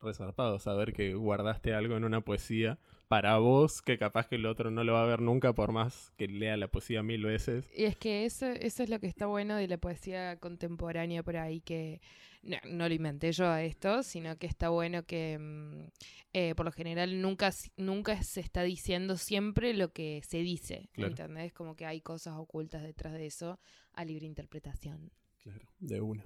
[0.00, 2.78] resarpado saber que guardaste algo en una poesía
[3.08, 6.12] para vos, que capaz que el otro no lo va a ver nunca por más
[6.16, 7.68] que lea la poesía mil veces.
[7.76, 11.36] Y es que eso, eso es lo que está bueno de la poesía contemporánea por
[11.36, 12.00] ahí, que
[12.42, 15.88] no, no lo inventé yo a esto, sino que está bueno que mm,
[16.32, 21.10] eh, por lo general nunca, nunca se está diciendo siempre lo que se dice, Claro.
[21.10, 21.52] ¿entendés?
[21.52, 23.60] Como que hay cosas ocultas detrás de eso
[23.92, 25.10] a libre interpretación.
[25.42, 26.24] Claro, de una.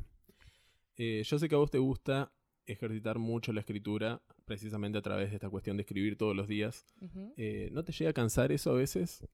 [0.97, 2.33] Eh, yo sé que a vos te gusta
[2.67, 6.85] ejercitar mucho la escritura, precisamente a través de esta cuestión de escribir todos los días.
[7.37, 9.25] Eh, ¿No te llega a cansar eso a veces?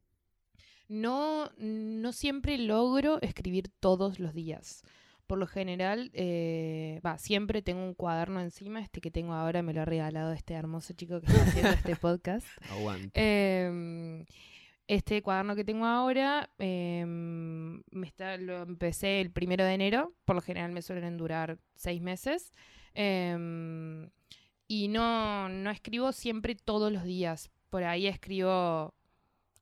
[0.89, 4.82] No, no siempre logro escribir todos los días.
[5.27, 9.73] Por lo general, eh, va, siempre tengo un cuaderno encima, este que tengo ahora me
[9.73, 12.47] lo ha regalado este hermoso chico que está haciendo este podcast.
[12.70, 13.12] Aguante.
[13.15, 14.27] Em,
[14.86, 20.36] este cuaderno que tengo ahora em, me está, lo empecé el primero de enero, por
[20.36, 22.53] lo general me suelen durar seis meses.
[22.93, 24.11] Em,
[24.84, 27.51] y no, no escribo siempre todos los días.
[27.70, 28.94] Por ahí escribo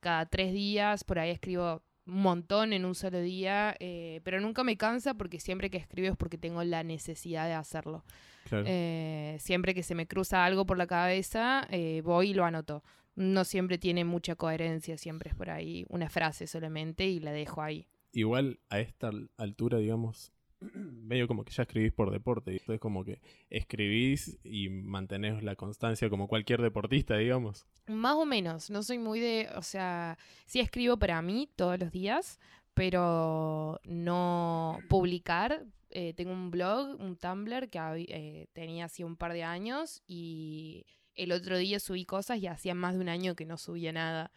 [0.01, 4.65] cada tres días, por ahí escribo un montón en un solo día, eh, pero nunca
[4.65, 8.05] me cansa porque siempre que escribo es porque tengo la necesidad de hacerlo.
[8.49, 8.65] Claro.
[8.67, 12.83] Eh, siempre que se me cruza algo por la cabeza, eh, voy y lo anoto.
[13.15, 17.61] no siempre tiene mucha coherencia, siempre es por ahí una frase solamente y la dejo
[17.63, 17.87] ahí.
[18.13, 20.33] Igual a esta al- altura, digamos,
[20.75, 22.53] medio como que ya escribís por deporte.
[22.53, 23.21] Entonces como que
[23.51, 27.67] escribís y mantenés la constancia como cualquier deportista, digamos.
[27.87, 31.91] Más o menos, no soy muy de, o sea, sí escribo para mí todos los
[31.91, 32.39] días,
[32.75, 35.65] pero no publicar.
[35.91, 37.79] Eh, tengo un blog, un Tumblr que
[38.09, 42.75] eh, tenía así un par de años y el otro día subí cosas y hacía
[42.75, 44.33] más de un año que no subía nada.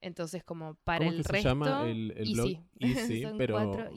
[0.00, 2.48] Entonces, como para ¿Cómo el que resto, se llama el, el blog?
[2.78, 2.98] Easy.
[2.98, 3.90] Easy, Son pero cuatro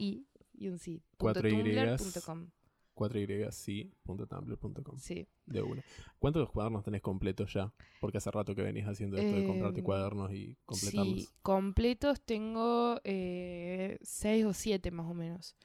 [0.62, 1.02] y un sí.
[1.18, 1.74] cuatro punto Ys.
[1.74, 2.46] tumblr punto com.
[2.94, 5.26] 4yc.tumblr.com Sí.
[5.46, 5.82] de una.
[6.18, 7.72] ¿Cuántos cuadernos tenés completos ya?
[8.00, 11.20] Porque hace rato que venís haciendo esto de comprarte Em, cuadernos y completarlos.
[11.22, 15.56] Sí, completos tengo eh, seis o siete más o menos.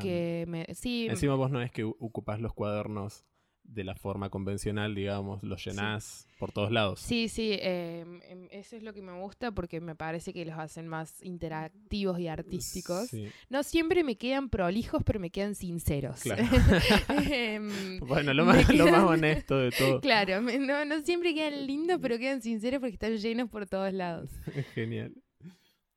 [0.00, 3.24] Que me, sí, Encima vos no es que ocupás los cuadernos
[3.64, 7.00] de la forma convencional, digamos, los llenás por todos lados.
[7.00, 10.58] sí, sí, eh, em, eso es lo que me gusta porque me parece que los
[10.58, 13.08] hacen más interactivos y artísticos.
[13.08, 13.28] Sí.
[13.48, 16.20] No siempre me quedan prolijos, pero me quedan sinceros.
[16.20, 16.42] Claro.
[17.30, 20.00] Em, Bueno, lo más, lo más quedan- honesto de todo.
[20.00, 23.92] Claro, me- no, no siempre quedan lindos, pero quedan sinceros porque están llenos por todos
[23.92, 24.28] lados.
[24.74, 25.14] Genial.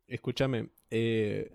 [0.08, 1.52] Escúchame, eh,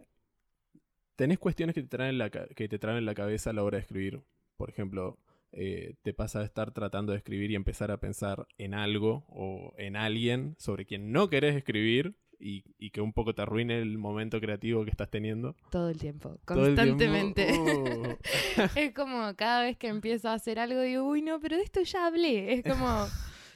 [1.16, 3.76] ¿tenés cuestiones que te, traen la, que te traen en la cabeza a la hora
[3.78, 4.20] de escribir?
[4.56, 5.16] Por ejemplo,
[5.52, 9.74] eh, ¿te pasa de estar tratando de escribir y empezar a pensar en algo o
[9.78, 13.98] en alguien sobre quien no querés escribir y, y que un poco te arruine el
[13.98, 15.56] momento creativo que estás teniendo?
[15.70, 16.92] Todo el tiempo, Todo el tiempo.
[16.96, 17.52] constantemente.
[17.58, 18.16] Oh.
[18.76, 21.82] es como cada vez que empiezo a hacer algo digo, uy, no, pero de esto
[21.82, 22.54] ya hablé.
[22.54, 23.06] Es como,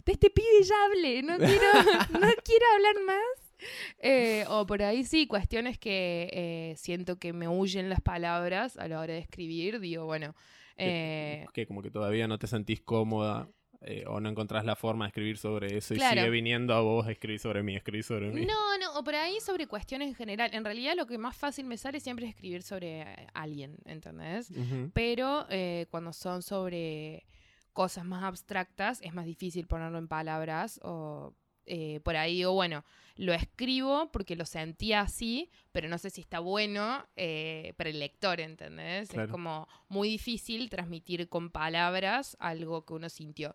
[0.05, 1.51] de este pibe ya hablé, no quiero,
[2.13, 3.55] no quiero hablar más.
[4.01, 8.89] Eh, o por ahí sí, cuestiones que eh, siento que me huyen las palabras a
[8.89, 9.81] la hora de escribir.
[9.81, 10.35] Digo, bueno,
[10.77, 13.49] eh, que como que todavía no te sentís cómoda
[13.87, 17.07] eh, o no encontrás la forma de escribir sobre eso y sigue viniendo a vos
[17.07, 18.47] a escribir sobre mí, escribir sobre mí.
[18.47, 20.51] no, no, o por ahí sobre cuestiones en general.
[20.55, 24.51] En realidad lo que más fácil me sale siempre es escribir sobre eh, alguien, ¿entendés?
[24.95, 27.27] Pero eh, cuando son sobre
[27.75, 31.35] cosas más abstractas es más difícil ponerlo en palabras o
[31.67, 32.85] eh, por ahí digo, bueno,
[33.17, 37.99] lo escribo porque lo sentía así, pero no sé si está bueno eh, para el
[38.01, 39.09] lector, ¿entendés?
[39.11, 39.27] Claro.
[39.27, 43.55] Es como muy difícil transmitir con palabras algo que uno sintió.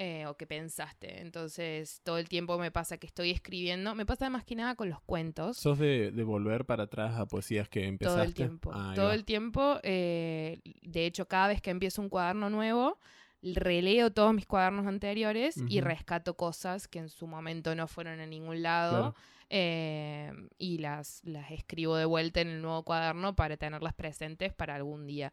[0.00, 1.20] eh, o que pensaste.
[1.22, 3.96] Entonces, todo el tiempo me pasa que estoy escribiendo.
[3.96, 5.56] Me pasa más que nada con los cuentos.
[5.56, 8.14] ¿Sos de, de volver para atrás a poesías que empezaste?
[8.16, 8.70] Todo el tiempo.
[8.72, 9.14] Ah, todo va.
[9.14, 9.80] el tiempo.
[9.82, 13.00] eh, de hecho, cada vez que empiezo un cuaderno nuevo,
[13.42, 18.26] releo todos mis cuadernos anteriores y rescato cosas que en su momento no fueron a
[18.26, 19.14] ningún lado.
[19.14, 19.14] Claro.
[19.50, 24.74] eh, y las, las escribo de vuelta en el nuevo cuaderno para tenerlas presentes para
[24.74, 25.32] algún día.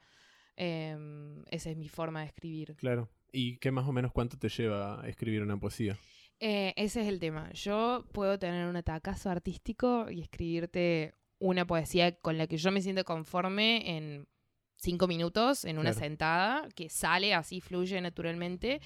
[0.57, 0.95] Eh,
[1.51, 2.75] esa es mi forma de escribir.
[2.77, 3.09] Claro.
[3.31, 5.97] ¿Y qué más o menos cuánto te lleva a escribir una poesía?
[6.39, 7.51] Eh, ese es el tema.
[7.53, 12.81] Yo puedo tener un atacazo artístico y escribirte una poesía con la que yo me
[12.81, 14.27] siento conforme en
[14.85, 15.99] cinco minutos, en una Claro.
[16.05, 18.79] sentada, que sale así, fluye naturalmente.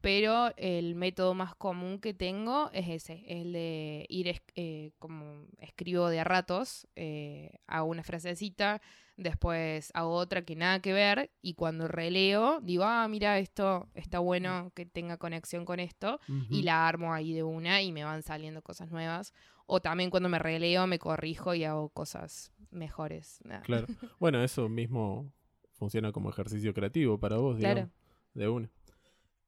[0.00, 5.44] Pero el método más común que tengo es ese, el de ir, es- eh, como
[5.58, 8.80] escribo de a ratos, eh, hago una frasecita,
[9.18, 14.20] después hago otra que nada que ver, y cuando releo, digo, ah, mira, esto está
[14.20, 16.62] bueno que tenga conexión con esto, y Ujú.
[16.64, 19.34] la armo ahí de una y me van saliendo cosas nuevas.
[19.66, 23.40] O también cuando me releo me corrijo y hago cosas mejores.
[23.44, 23.60] Nah.
[23.60, 23.86] Claro.
[24.18, 25.30] Bueno, eso mismo
[25.80, 27.74] funciona como ejercicio creativo para vos, digamos.
[27.74, 27.90] Claro.
[28.34, 28.70] De una.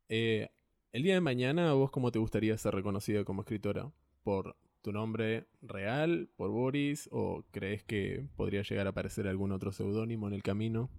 [0.09, 0.49] Eh,
[0.93, 3.93] el día de mañana, ¿a vos cómo te gustaría ser reconocida como escritora?
[4.25, 6.31] ¿Por tu nombre real?
[6.37, 7.09] ¿Por Boris?
[7.13, 10.91] ¿O crees que podría llegar a aparecer algún otro seudónimo en el camino?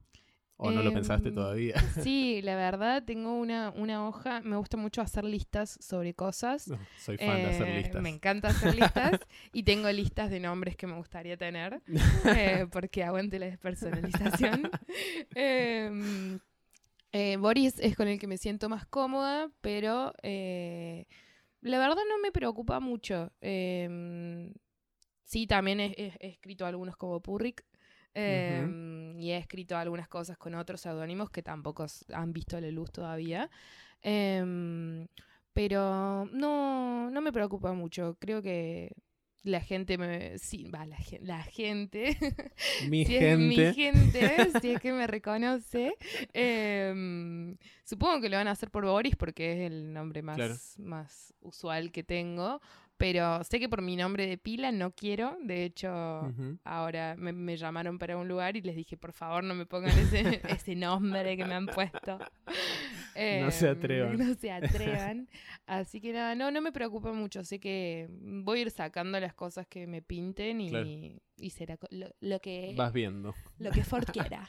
[0.58, 1.76] ¿O no lo pensaste Em, todavía?
[2.04, 4.42] Sí, la verdad, tengo una, una hoja.
[4.42, 6.68] Me gusta mucho hacer listas sobre cosas.
[6.68, 8.02] No, soy fan de hacer Eh, listas.
[8.02, 9.20] Me encanta hacer listas
[9.52, 11.82] y tengo listas de nombres que me gustaría tener
[12.38, 14.70] eh, porque aguante la despersonalización.
[15.36, 16.40] Em,
[17.12, 22.32] eh, Boris es con el que me siento más cómoda, pero la verdad no me
[22.32, 23.32] preocupa mucho.
[23.42, 24.54] Em,
[25.24, 27.20] sí, también he, he- he escrito algunos como
[28.16, 32.92] Em, Y he escrito algunas cosas con otros seudónimos que tampoco han visto la luz
[32.92, 33.50] todavía.
[34.02, 35.08] Em,
[35.54, 38.18] pero no, no me preocupa mucho.
[38.20, 38.92] Creo que
[39.44, 40.38] la gente me.
[40.40, 42.18] Sí, va, la, gen- la gente.
[42.90, 43.38] Mi si es gente.
[43.48, 45.94] mi gente, si es que me reconoce.
[46.34, 50.56] em, supongo que lo van a hacer por Boris porque es el nombre más, Claro.
[50.78, 52.62] más usual que tengo.
[53.04, 55.36] Pero sé que por mi nombre de pila no quiero.
[55.44, 55.90] De hecho,
[56.64, 59.92] ahora me, me llamaron para un lugar y les dije, por favor, no me pongan
[60.00, 62.18] ese, ese nombre que me han puesto.
[63.16, 64.18] No se Em, atrevan.
[64.18, 65.30] No se atrevan.
[65.68, 67.44] Así que nada, no, no me preocupa mucho.
[67.44, 70.88] Sé que voy a ir sacando las cosas que me pinten y, Claro.
[70.88, 73.36] y será lo, lo que, Vas viendo.
[73.60, 74.48] lo que Ford quiera.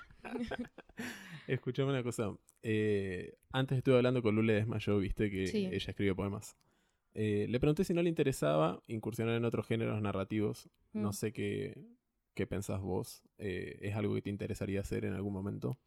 [1.47, 2.33] Escuchame una cosa.
[2.63, 5.67] eh, antes estuve hablando con Lule Desmayó, viste que Sí.
[5.67, 6.57] ella escribe poemas.
[7.15, 10.69] Eh, le pregunté si no le interesaba incursionar en otros géneros narrativos.
[10.93, 11.13] No Mm.
[11.13, 11.87] sé qué,
[12.35, 13.23] qué pensás vos.
[13.39, 15.79] Eh, ¿Es algo que te interesaría hacer en algún momento?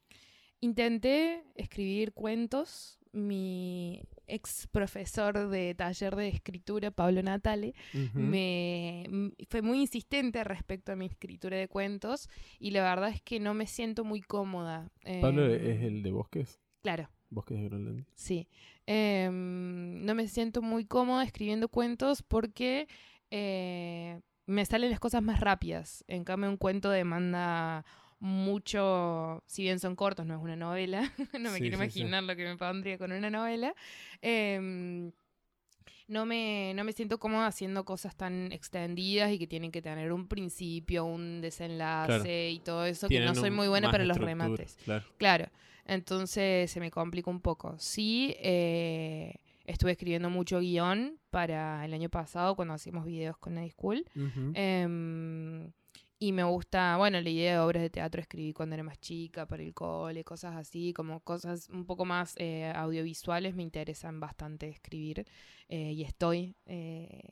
[0.59, 2.93] Intenté escribir cuentos.
[3.13, 7.73] Mi ex profesor de taller de escritura, Pablo Natale,
[8.13, 12.29] me fue muy insistente respecto a mi escritura de cuentos
[12.59, 14.91] y la verdad es que no me siento muy cómoda.
[15.21, 16.59] Pablo Em, es el de Bosques.
[16.83, 18.05] Claro, Bosques de Groenlandia.
[18.15, 18.47] sí.
[18.89, 22.87] Em, no me siento muy cómoda escribiendo cuentos porque
[23.31, 26.05] eh, me salen las cosas más rápidas.
[26.07, 27.83] En cambio, un cuento demanda
[28.19, 31.01] mucho, si bien son cortos, no es una novela,
[31.39, 31.99] no me Sí, quiero sí, sí.
[31.99, 33.75] imaginar lo que me pondría con una novela.
[34.21, 35.11] Em,
[36.07, 40.11] no me, no me siento cómoda haciendo cosas tan extendidas y que tienen que tener
[40.13, 44.77] un principio, un desenlace y todo eso, que no soy muy buena para los remates.
[44.85, 45.05] Claro.
[45.17, 45.49] Claro,
[45.85, 47.75] entonces se me complica un poco.
[47.77, 49.35] Sí, eh,
[49.65, 54.05] estuve escribiendo mucho guion para el año pasado cuando hacíamos videos con Night School.
[56.19, 59.45] Y me gusta, bueno, la idea de obras de teatro escribí cuando era más chica,
[59.45, 64.67] para el cole, cosas así, como cosas un poco más eh, audiovisuales, me interesan bastante
[64.69, 65.25] escribir.
[65.69, 67.29] eh, y estoy eh,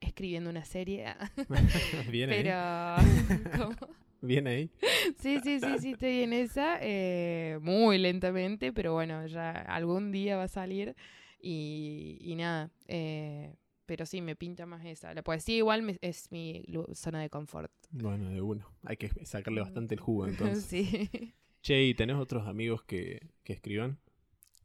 [0.00, 1.06] escribiendo una serie.
[2.10, 2.42] Bien ahí.
[2.42, 2.56] Pero...
[3.56, 3.76] ¿cómo?
[4.22, 4.70] Bien ahí.
[5.18, 6.78] Sí, sí, sí, sí, estoy en esa.
[6.82, 10.94] eh, muy lentamente, pero bueno, ya algún día va a salir.
[11.40, 13.54] Y, y nada, eh,
[13.90, 15.12] pero sí, me pinta más esa.
[15.14, 16.64] La poesía igual me- es mi
[16.94, 17.72] zona de confort.
[17.90, 18.64] Bueno, de uno.
[18.84, 20.64] Hay que sacarle bastante el jugo entonces.
[21.10, 21.34] sí.
[21.60, 23.98] Che, ¿y tenés otros amigos que, que escriban?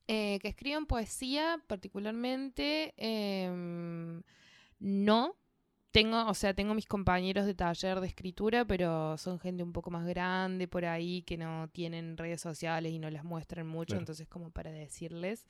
[0.07, 4.21] Eh, que escriban poesía particularmente, em,
[4.77, 5.35] no.
[5.89, 9.89] Tengo, o sea, tengo mis compañeros de taller de escritura, pero son gente un poco
[9.89, 14.01] más grande por ahí que no tienen redes sociales y no las muestran mucho, Claro.
[14.01, 15.47] entonces como para decirles.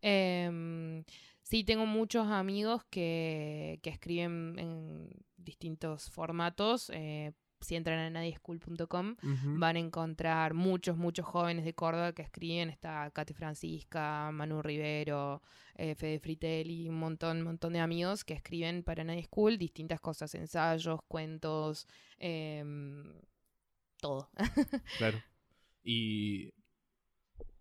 [0.00, 1.04] Em,
[1.48, 6.90] sí, tengo muchos amigos que, que escriben en distintos formatos.
[6.94, 9.16] eh, si entran a nadieschool.com
[9.58, 12.70] van a encontrar muchos, muchos jóvenes de Córdoba que escriben.
[12.70, 15.42] Está Katy Francisca, Manu Rivero,
[15.74, 20.34] eh, Fede Fritelli, un montón, montón de amigos que escriben para Night School distintas cosas,
[20.36, 21.88] ensayos, cuentos,
[22.18, 23.12] em,
[24.00, 24.30] todo.
[24.98, 25.20] Claro.
[25.82, 26.52] ¿Y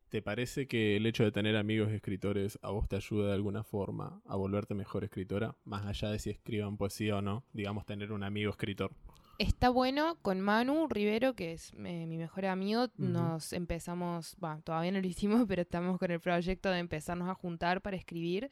[0.09, 3.63] te parece que el hecho de tener amigos escritores a vos te ayuda de alguna
[3.63, 5.55] forma a volverte mejor escritora?
[5.63, 8.91] Más allá de si escriban poesía o no, digamos, tener un amigo escritor.
[9.39, 12.87] Está bueno con Manu Rivero, que es eh, mi mejor amigo.
[12.97, 17.35] Nos empezamos, bueno, todavía no lo hicimos, pero estamos con el proyecto de empezarnos a
[17.35, 18.49] juntar para escribir.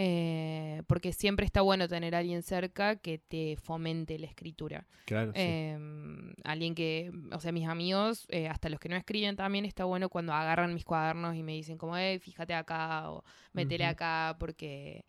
[0.00, 4.86] Eh, porque siempre está bueno tener a alguien cerca que te fomente la escritura.
[5.06, 5.40] Claro, sí.
[5.42, 9.84] Em, alguien que, o sea, mis amigos, eh, hasta los que no escriben también, está
[9.86, 13.90] bueno cuando agarran mis cuadernos y me dicen como, eh, fíjate acá o métele Ujú.
[13.92, 15.04] acá porque...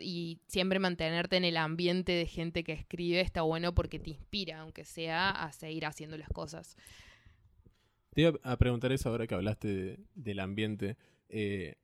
[0.00, 4.60] Y siempre mantenerte en el ambiente de gente que escribe está bueno porque te inspira,
[4.60, 6.76] aunque sea a seguir haciendo las cosas.
[8.14, 10.96] Te iba a preguntar eso ahora que hablaste de- del ambiente.
[11.28, 11.76] Eh,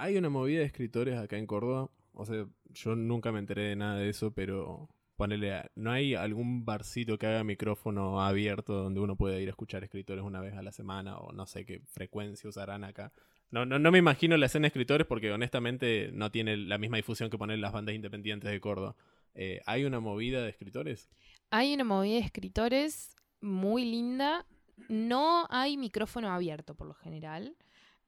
[0.00, 1.90] ¿Hay una movida de escritores acá en Córdoba?
[2.12, 6.64] O sea, yo nunca me enteré de nada de eso, pero ponele, ¿no hay algún
[6.64, 10.62] barcito que haga micrófono abierto donde uno pueda ir a escuchar escritores una vez a
[10.62, 13.12] la semana o no sé qué frecuencia usarán acá?
[13.50, 16.98] No, no, no me imagino la escena de escritores porque honestamente no tiene la misma
[16.98, 18.94] difusión que poner las bandas independientes de Córdoba.
[19.34, 21.10] Eh, ¿Hay una movida de escritores?
[21.50, 24.46] Hay una movida de escritores muy linda.
[24.88, 27.56] No hay micrófono abierto por lo general.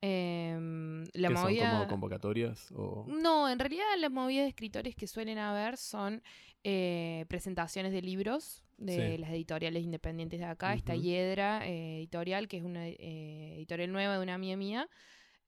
[0.03, 1.71] La ¿Que son movida...
[1.73, 2.71] como convocatorias?
[2.73, 3.05] O...
[3.09, 6.23] No, en realidad las movidas de escritores que suelen haber son
[6.65, 9.19] eh, presentaciones de libros de Sí.
[9.19, 10.73] las editoriales independientes de acá.
[10.75, 11.03] Está Ujú.
[11.03, 14.89] Hiedra eh, Editorial, que es una eh, editorial nueva de una amiga mía,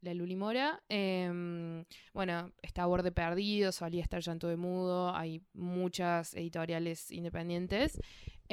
[0.02, 0.82] la Luli Mora.
[0.90, 5.14] Em, bueno, está Borde Perdido, solía estar Llanto de Mudo.
[5.14, 7.98] Hay muchas editoriales independientes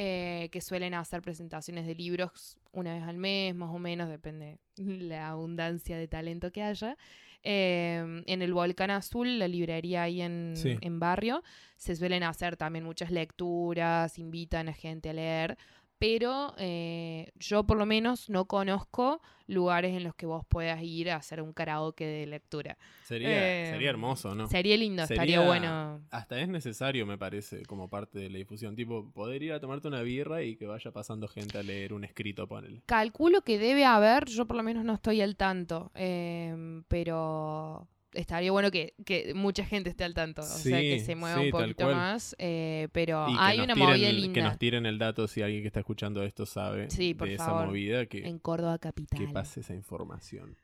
[0.02, 4.58] eh, que suelen hacer presentaciones de libros una vez al mes, más o menos, depende
[4.78, 6.96] la abundancia de talento que haya.
[7.44, 10.78] Eh, en el Volcán Azul, la librería ahí en, Sí.
[10.80, 11.44] en barrio,
[11.76, 15.58] se suelen hacer también muchas lecturas, invitan a gente a leer,
[16.00, 21.12] pero eh, yo por lo menos no conozco lugares en los que vos puedas ir
[21.12, 22.78] a hacer un karaoke de lectura.
[23.04, 23.30] Sería,
[23.64, 24.48] Eh, sería hermoso, ¿no?
[24.48, 26.02] Sería lindo, estaría Sería- bueno.
[26.12, 28.76] Hasta es necesario, me parece, como parte de la difusión.
[28.76, 32.04] Tipo, poder ir a tomarte una birra y que vaya pasando gente a leer un
[32.04, 32.82] escrito, ponele.
[32.86, 38.52] Calculo que debe haber, yo por lo menos no estoy al tanto, em, pero estaría
[38.52, 41.52] bueno que, que mucha gente esté al tanto, o sea, que se mueva sí, un
[41.52, 45.42] poquito más, eh, pero hay una movida el- linda Que nos tiren el dato si
[45.42, 47.62] alguien que está escuchando esto sabe Sí, por de favor.
[47.62, 49.20] esa movida, que, en Córdoba Capital.
[49.20, 50.58] que pase esa información.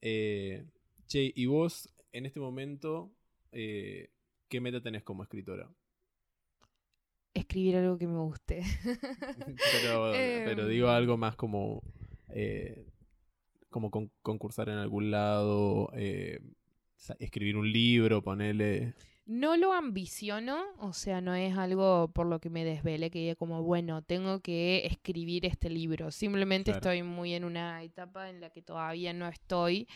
[0.00, 0.64] Eh,
[1.06, 3.10] che, y vos, en este momento,
[3.52, 4.10] eh,
[4.48, 5.68] ¿qué meta tenés como escritora?
[7.34, 8.62] Escribir algo que me guste.
[9.72, 10.12] Pero,
[10.44, 10.68] pero Em.
[10.68, 11.82] digo algo más como,
[13.70, 15.90] como con- concursar en algún lado,
[17.18, 18.94] escribir un libro, ponerle...
[19.26, 23.34] No lo ambiciono, o sea, no es algo por lo que me desvele, que diga
[23.34, 26.10] como, bueno, tengo que escribir este libro.
[26.10, 26.78] Simplemente Claro.
[26.90, 29.88] estoy muy en una etapa en la que todavía no estoy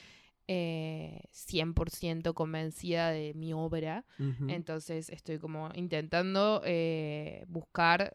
[0.46, 4.06] eh, 100% convencida de mi obra.
[4.48, 8.14] Entonces estoy como intentando eh, buscar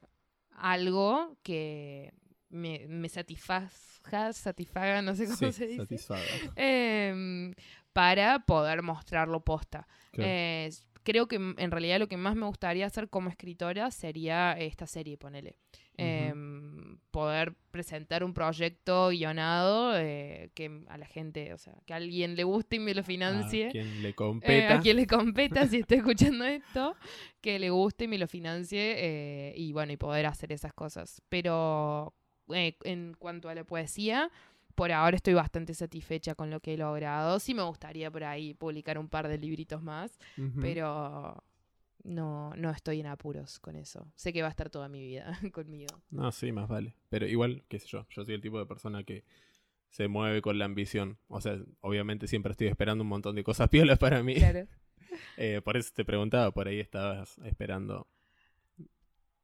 [0.49, 2.11] algo que
[2.49, 3.69] me, me satisfaga,
[4.33, 5.81] satisfaga, no sé cómo Sí, se dice.
[5.83, 6.23] satisfaga.
[6.55, 7.53] em,
[7.93, 9.87] para poder mostrarlo posta.
[10.11, 10.29] Claro.
[10.31, 10.69] Eh,
[11.03, 15.17] creo que en realidad lo que más me gustaría hacer como escritora sería esta serie,
[15.17, 15.57] ponele.
[15.95, 21.97] Em, poder presentar un proyecto guionado eh, que a la gente, o sea, que a
[21.97, 23.67] alguien le guste y me lo financie.
[23.67, 24.73] A quien le Eh, competa.
[24.75, 25.95] a quien le competa si está
[26.31, 26.95] escuchando esto,
[27.41, 31.21] que le guste y me lo financie eh, y bueno, y poder hacer esas cosas.
[31.29, 32.15] Pero
[32.53, 34.31] eh, en cuanto a la poesía,
[34.75, 37.39] por ahora estoy bastante satisfecha con lo que he logrado.
[37.39, 40.17] Sí me gustaría por ahí publicar un par de libritos más,
[40.59, 41.43] pero
[42.03, 44.11] no, no estoy en apuros con eso.
[44.15, 46.01] Sé que va a estar toda mi vida conmigo.
[46.09, 46.95] No, sí, más vale.
[47.09, 49.23] Pero igual, qué sé yo, yo soy el tipo de persona que
[49.89, 51.17] se mueve con la ambición.
[51.27, 54.35] O sea, obviamente siempre estoy esperando un montón de cosas piolas para mí.
[54.35, 54.67] Claro.
[55.37, 58.07] Eh, por eso te preguntaba, por ahí estabas esperando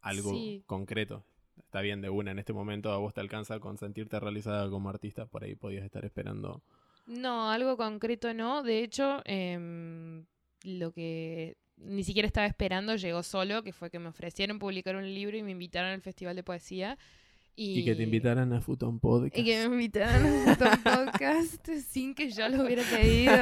[0.01, 0.63] algo Sí.
[0.65, 1.23] concreto.
[1.65, 4.89] Está bien de una en este momento, a vos te alcanza con sentirte realizada como
[4.89, 6.61] artista, por ahí podías estar esperando.
[7.05, 8.63] No, algo concreto no.
[8.63, 10.25] De hecho, em,
[10.63, 15.05] lo que ni siquiera estaba esperando llegó solo, que fue que me ofrecieron publicar un
[15.13, 16.97] libro y me invitaron al Festival de Poesía.
[17.59, 19.37] Y, Y, que te invitaran a Futon Podcast.
[19.37, 23.35] Y que me invitaron a un podcast sin que yo lo hubiera pedido.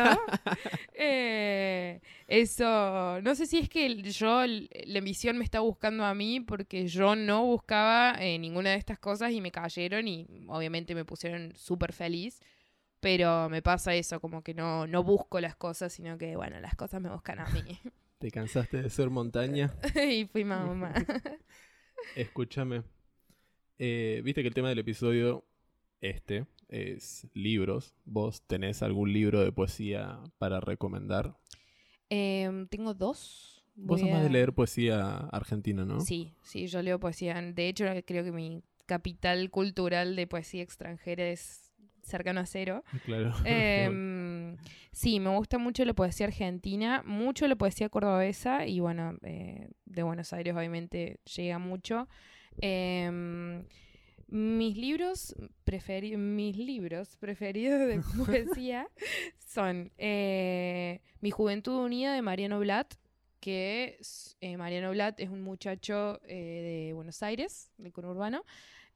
[0.99, 6.39] Eh, eso, no sé si es que yo, la emisión me está buscando a mí
[6.39, 11.05] porque yo no buscaba eh, ninguna de estas cosas y me cayeron y obviamente me
[11.05, 12.39] pusieron súper feliz.
[12.99, 16.75] Pero me pasa eso, como que no, no busco las cosas, sino que, bueno, las
[16.75, 17.61] cosas me buscan a mí.
[18.17, 19.75] ¿Te cansaste de ser montaña?
[20.09, 20.91] y fui mamá.
[22.15, 22.81] Escúchame.
[23.79, 25.45] Eh, Viste que el tema del episodio
[26.01, 27.93] este es libros.
[28.05, 31.37] ¿Vos tenés algún libro de poesía para recomendar?
[32.09, 33.63] Em, tengo dos.
[33.75, 35.99] Vos sos más de a- leer poesía argentina, ¿no?
[36.01, 37.39] Sí, sí, yo leo poesía.
[37.41, 41.71] De hecho, creo que mi capital cultural de poesía extranjera es
[42.01, 42.83] cercano a cero.
[43.05, 43.33] Claro.
[43.45, 44.57] Em,
[44.91, 50.03] sí, me gusta mucho la poesía argentina, mucho la poesía cordobesa y bueno, eh, de
[50.03, 52.07] Buenos Aires obviamente llega mucho.
[52.61, 53.63] Em,
[54.29, 58.01] mis libros preferidos, mis libros preferidos de
[58.61, 58.87] poesía
[59.39, 62.95] son eh, Mi Juventud Unida de Mariano Blatt,
[63.39, 68.43] que es- eh, Mariano Blatt es un muchacho eh, de Buenos Aires, del conurbano.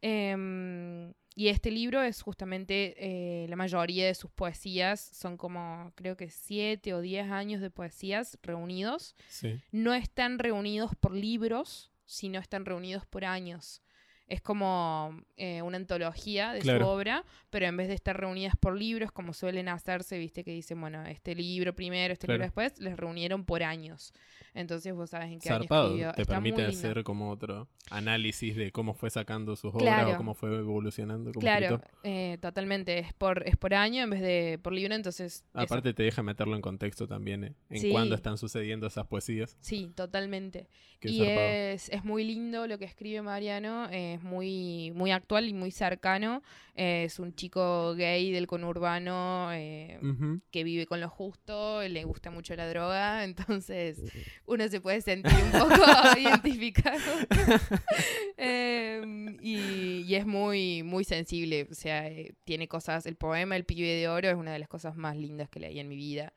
[0.02, 6.30] Em, y este libro es justamente la mayoría de sus poesías, son como creo que
[6.30, 9.16] siete o diez años de poesías reunidos.
[9.30, 9.62] sí.
[9.72, 13.82] No están reunidos por libros, sino están reunidos por años.
[14.28, 16.86] Es como eh, una antología de Claro.
[16.86, 20.52] su obra, pero en vez de estar reunidas por libros, como suelen hacerse, viste que
[20.52, 22.38] dicen, bueno, este libro primero, este Claro.
[22.38, 24.14] libro después, les reunieron por años.
[24.53, 25.84] Entonces vos sabes en qué Zarpado.
[25.84, 26.14] año escribió.
[26.14, 30.14] Te Está permite hacer como otro análisis de cómo fue sacando sus obras Claro.
[30.14, 32.99] o cómo fue evolucionando como Claro, eh, totalmente.
[32.99, 35.45] Es por, es por año en vez de por libro, entonces...
[35.53, 35.60] eso.
[35.60, 37.91] Aparte te deja meterlo en contexto también, eh, en Sí.
[37.91, 39.57] cuándo están sucediendo esas poesías.
[39.61, 40.68] Sí, totalmente.
[40.99, 45.53] Qué y es, es muy lindo lo que escribe Mariano, es muy, muy actual y
[45.53, 46.44] muy cercano.
[46.76, 50.41] Es un chico gay del conurbano eh, Ujú.
[50.52, 53.23] que vive con lo justo, le gusta mucho la droga,
[53.64, 54.02] entonces
[54.45, 55.76] uno se puede sentir un poco
[56.18, 56.99] identificado.
[58.38, 63.65] Em, y, y es muy, muy sensible, o sea, eh, tiene cosas, el poema El
[63.65, 66.34] pibe de oro es una de las cosas más lindas que leí en mi vida.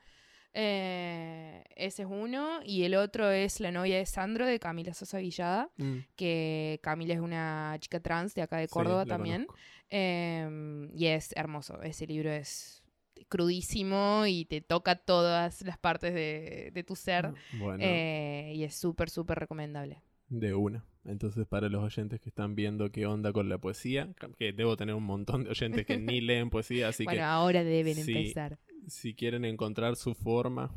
[0.52, 2.60] Eh, ese es uno.
[2.64, 7.14] Y el otro es La novia de Sandro de Camila Sosa Villada, Mm, que Camila
[7.14, 9.46] es una chica trans de acá de Córdoba también.
[9.90, 11.82] Em, y es hermoso.
[11.82, 12.83] Ese libro es
[13.28, 17.32] crudísimo y te toca todas las partes de, de tu ser.
[17.52, 20.02] Bueno, Eh, y es súper, súper recomendable.
[20.28, 20.84] de una.
[21.04, 24.94] Entonces, para los oyentes que están viendo qué onda con la poesía, que debo tener
[24.94, 28.12] un montón de oyentes que ni leen poesía, así bueno, que ahora deben sí.
[28.12, 28.58] empezar.
[28.88, 30.74] si quieren encontrar su forma,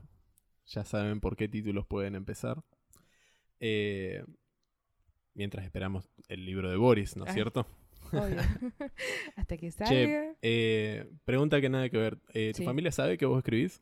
[0.67, 2.61] ya saben por qué títulos pueden empezar.
[3.59, 4.23] Eh,
[5.33, 7.35] mientras esperamos el libro de Boris, ¿no es Ay.
[7.35, 7.65] cierto?
[8.11, 8.37] Obvio.
[9.35, 9.89] Hasta que salga.
[9.93, 12.17] Che, eh, pregunta que nada que ver.
[12.33, 12.65] Eh, ¿Tu Sí.
[12.65, 13.81] familia sabe que vos escribís?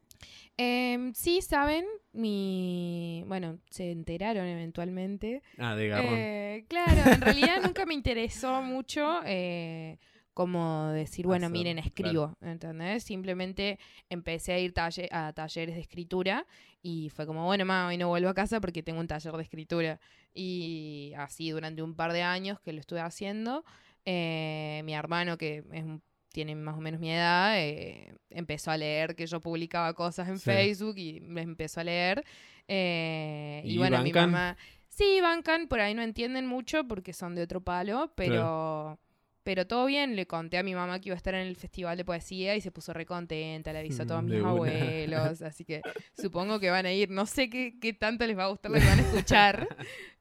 [0.57, 3.23] Em, sí, saben, mi...
[3.27, 5.41] Bueno, se enteraron eventualmente.
[5.57, 6.14] Ah, de garrón.
[6.15, 9.97] Eh, claro, en realidad nunca me interesó mucho eh,
[10.34, 13.03] como decir, bueno, Hacer, miren, escribo, ¿entendés?
[13.03, 13.80] Simplemente
[14.10, 16.45] empecé a ir talle- a talleres de escritura
[16.81, 19.43] y fue como, bueno, ma, hoy no vuelvo a casa porque tengo un taller de
[19.43, 19.99] escritura.
[20.34, 23.64] Y así durante un par de años que lo estuve haciendo,
[24.06, 26.02] eh, mi hermano, que es un-
[26.32, 30.38] tiene más o menos mi edad, eh, empezó a leer que yo publicaba cosas en
[30.40, 30.45] Sí.
[30.52, 32.23] Facebook y me empezó a leer.
[32.68, 34.32] eh, y, ¿Y bueno, mi bancan?
[34.32, 34.57] mamá...
[34.90, 38.99] Sí, bancan, por ahí no entienden mucho porque son de otro palo, pero...
[39.44, 41.95] Pero todo bien, le conté a mi mamá que iba a estar en el festival
[41.98, 44.49] de poesía y se puso recontenta, le avisó a todos Mm, mis una.
[44.49, 45.84] abuelos, así que
[46.15, 48.80] supongo que van a ir, no sé qué, qué tanto les va a gustar lo
[48.80, 49.68] que van a escuchar,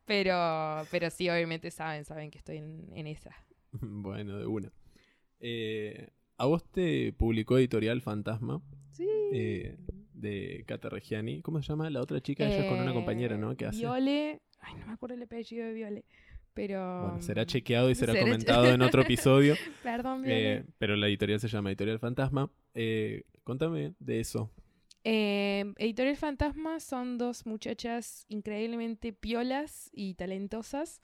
[0.05, 3.35] pero, pero sí, obviamente saben, saben que estoy en, en esa.
[3.83, 4.73] bueno, de una.
[5.41, 8.61] Eh, ¿A vos te publicó Editorial Fantasma
[8.93, 9.07] Sí.
[9.33, 9.77] eh,
[10.13, 11.43] de Cata Reggiani?
[11.43, 12.47] ¿Cómo se llama la otra chica?
[12.47, 13.57] Ella es con una compañera, ¿no?
[13.57, 13.79] Que hace.
[13.79, 16.05] Viole, ay, no me acuerdo el apellido de Viole,
[16.55, 17.03] pero...
[17.03, 19.55] Bueno, será chequeado y será, comentado en otro episodio.
[19.83, 20.53] Perdón, Viole.
[20.59, 22.51] eh, pero la editorial se llama Editorial Fantasma.
[22.75, 24.51] Eh, contame de eso.
[25.07, 31.03] Eh, Editorial Fantasma son dos muchachas increíblemente piolas y talentosas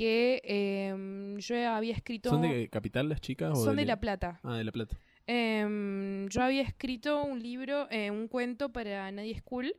[0.00, 2.30] que eh, yo había escrito...
[2.30, 3.50] ¿Son de Capital las chicas?
[3.52, 4.40] o son de La Plata.
[4.42, 4.98] Ah, de La Plata.
[5.26, 9.74] Em, yo había escrito un libro, eh, un cuento para Nadie School,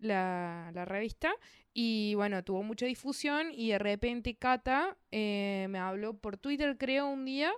[0.00, 1.32] la, la revista,
[1.72, 7.06] y bueno, tuvo mucha difusión y de repente Cata eh, me habló por Twitter, creo,
[7.08, 7.50] un día.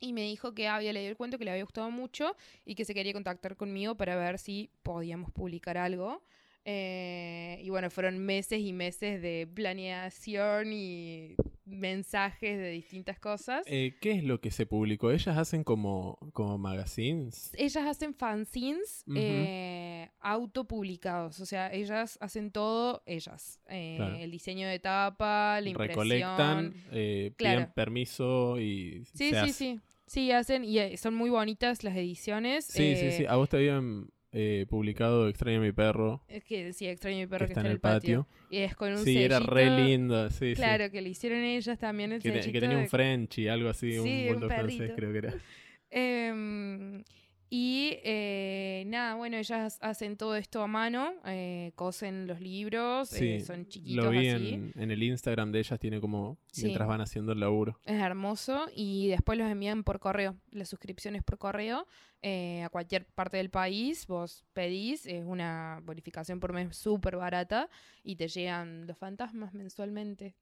[0.00, 2.84] Y me dijo que había leído el cuento, que le había gustado mucho y que
[2.84, 6.22] se quería contactar conmigo para ver si podíamos publicar algo.
[6.68, 13.62] Eh, y bueno, fueron meses y meses de planeación y mensajes de distintas cosas.
[13.66, 15.12] Eh, ¿Qué es lo que se publicó?
[15.12, 17.52] Ellas hacen como, como magazines.
[17.56, 23.60] ellas hacen fanzines eh, autopublicados, o sea, ellas hacen todo ellas.
[23.68, 24.16] Eh, Claro.
[24.16, 25.88] El diseño de tapa, la impresión.
[26.08, 27.32] Recolectan, Claro.
[27.36, 29.52] piden permiso y Sí, se sí, hace.
[29.52, 29.80] sí.
[30.08, 32.64] Sí, hacen y son muy bonitas las ediciones.
[32.64, 33.26] Sí, sí, sí.
[33.26, 37.26] A vos te habían eh, publicado Extraña a mi perro, Es que sí, extraño mi
[37.26, 38.26] perro que que, está en el patio.
[38.50, 40.54] Y es con un Sí, era re linda, sí, sí.
[40.56, 43.92] Claro, que le hicieron ellas también el Que, te- que tenía un French algo así,
[43.92, 45.34] Sí, un bulldog francés creo que era.
[45.90, 47.02] Em,
[47.48, 53.40] y eh, nada, bueno, ellas hacen todo esto a mano, eh, cosen los libros, eh,
[53.40, 54.54] son chiquitos Lo vi así.
[54.54, 56.64] en, en el Instagram de ellas, tiene como Sí.
[56.64, 57.78] mientras van haciendo el laburo.
[57.84, 61.86] Es hermoso y después los envían por correo, las suscripciones por correo
[62.22, 64.06] eh, a cualquier parte del país.
[64.08, 67.68] Vos pedís, es una bonificación por mes súper barata
[68.02, 70.34] y te llegan los fantasmas mensualmente.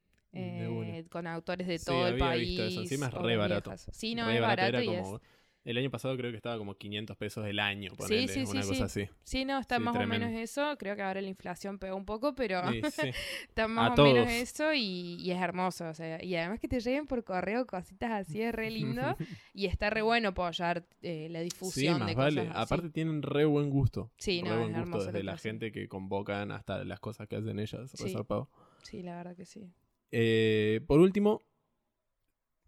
[1.10, 2.48] Con autores de Sí, todo el había país.
[2.48, 2.80] visto eso.
[2.80, 3.70] Encima es re barato.
[3.70, 3.88] viejas.
[3.92, 5.22] Sí, no, Re es barato, y como- es-
[5.64, 8.62] El año pasado creo que estaba como 500 pesos el año, ponele, sí, sí, una
[8.62, 8.68] sí.
[8.68, 9.08] cosa así.
[9.22, 10.76] Sí, no, está Sí, más o menos eso.
[10.78, 13.10] Creo que ahora la inflación pegó un poco, pero Sí, sí.
[13.48, 15.88] está más A o menos eso y, y es hermoso.
[15.88, 19.16] O sea, y además que te lleguen por correo cositas así es re lindo
[19.54, 22.40] y está re bueno apoyar eh, la Sí, difusión más de vale.
[22.42, 22.62] cosas así.
[22.74, 24.10] Aparte tienen re buen gusto.
[24.18, 27.26] Sí, re no, buen es gusto hermoso desde la gente que convocan hasta las cosas
[27.26, 27.90] que hacen ellas.
[27.94, 28.04] Sí.
[28.04, 28.50] resarpado.
[28.82, 29.72] Sí, la verdad que sí.
[30.12, 31.40] Eh, por último,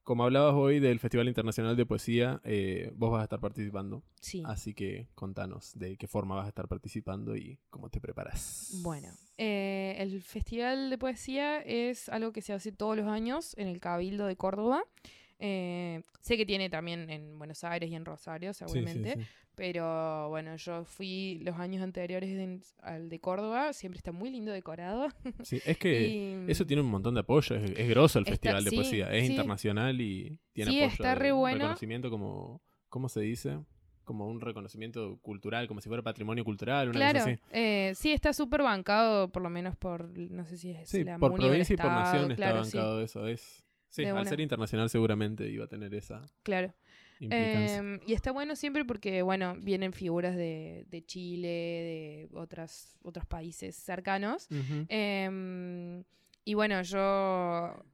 [0.07, 4.05] como hablabas hoy del Festival Internacional de Poesía, eh, vos vas a estar participando.
[4.21, 4.41] Sí.
[4.47, 8.79] Así que contanos de qué forma vas a estar participando y cómo te preparas.
[8.85, 13.67] Bueno, eh, el Festival de Poesía es algo que se hace todos los años en
[13.67, 14.85] el Cabildo de Córdoba.
[15.39, 19.15] Eh, sé que tiene también en Buenos Aires y en Rosario, Sí, sí, seguramente.
[19.23, 19.27] sí.
[19.55, 25.09] Pero bueno, yo fui los años anteriores al de Córdoba, siempre está muy lindo decorado.
[25.45, 26.09] Sí, es que
[26.47, 27.57] Y- eso tiene un montón de apoyo.
[27.57, 29.11] Es, es grosso el Está- Festival de sí, Poesía.
[29.13, 30.93] Es internacional y tiene apoyo.
[30.93, 31.59] está re bueno.
[31.59, 32.63] Reconocimiento como.
[32.89, 33.59] ¿Cómo se dice?
[34.05, 37.41] Como un reconocimiento cultural, como si fuera patrimonio cultural, una Claro, cosa así.
[37.51, 41.19] eh, sí, está súper bancado, por lo menos por, no sé si es Sí, la
[41.19, 42.77] por provincia y por nación está sí.
[42.77, 43.27] bancado eso.
[43.27, 44.25] Es, sí, al una.
[44.25, 46.23] ser internacional seguramente iba a tener esa.
[46.43, 46.75] Claro.
[47.21, 47.79] implicancia.
[47.79, 53.27] Em, y está bueno siempre porque, bueno, vienen figuras de, de Chile, de otras, otros
[53.27, 54.49] países cercanos.
[54.89, 56.05] Em,
[56.45, 57.85] y bueno, yo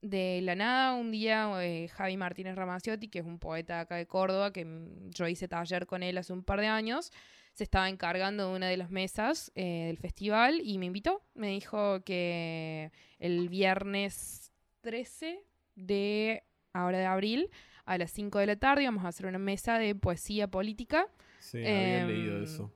[0.00, 4.06] de la nada, un día eh, Javi Martínez Ramaciotti, que es un poeta acá de
[4.06, 7.12] Córdoba, que mm, yo hice taller con él hace un par de años,
[7.54, 11.22] se estaba encargando de una de las mesas eh, del festival y me invitó.
[11.34, 15.40] Me dijo que el viernes 13
[15.76, 16.42] de
[16.72, 17.50] ahora de abril
[17.84, 21.06] a las 5 de la tarde íbamos a hacer una mesa de poesía política.
[21.40, 22.72] Sí, había em, leído eso.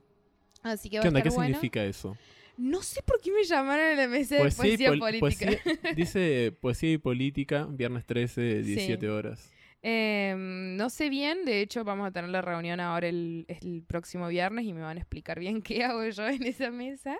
[0.62, 1.18] Así que va ¿Qué a onda?
[1.20, 1.54] estar ¿Qué bueno.
[1.54, 2.16] significa eso?
[2.56, 5.46] No sé por qué me llamaron a la mesa de Poesía y poesía pol- política.
[5.46, 9.06] poesía- dice poesía y política, viernes 13, 17 Sí.
[9.06, 9.52] horas.
[9.84, 14.28] Em, no sé bien, de hecho vamos a tener la reunión ahora el, el próximo
[14.28, 17.18] viernes y me van a explicar bien qué hago yo en esa mesa.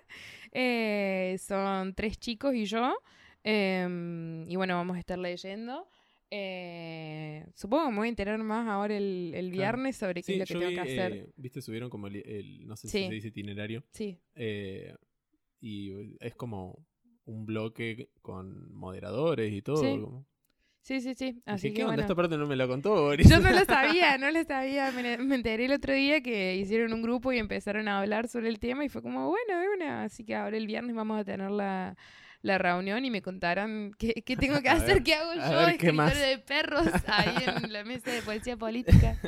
[0.52, 2.94] Eh, son tres chicos y yo.
[3.44, 5.88] Em, y bueno, vamos a estar leyendo.
[6.34, 9.76] Eh, supongo que me voy a enterar más ahora el, el Claro.
[9.76, 11.12] viernes sobre qué Sí, es lo que yo tengo vi, que hacer.
[11.12, 12.98] eh, viste, subieron como el, el- no sé Sí.
[13.00, 13.84] si se dice itinerario.
[13.90, 14.94] Sí, eh,
[15.60, 16.86] y es como
[17.26, 19.76] un bloque con moderadores y todo.
[19.76, 20.00] Sí.
[20.00, 20.26] como-
[20.80, 21.26] sí, sí, sí.
[21.32, 21.92] Dije, Así ¿qué que onda?
[21.96, 22.02] bueno.
[22.02, 23.26] Esta parte no me la contó Boris.
[23.38, 24.90] Yo no lo sabía, no lo sabía.
[24.92, 28.48] Me, me enteré el otro día que hicieron un grupo y empezaron a hablar sobre
[28.48, 30.04] el tema y fue como, bueno, de una.
[30.04, 31.94] Así que ahora el viernes vamos a tener la,
[32.42, 35.78] la reunión y me contaron qué, qué tengo que hacer, ver, qué hago yo, ver,
[35.78, 36.18] ¿qué escritora más?
[36.18, 39.18] de perros, ahí en la mesa de poesía política.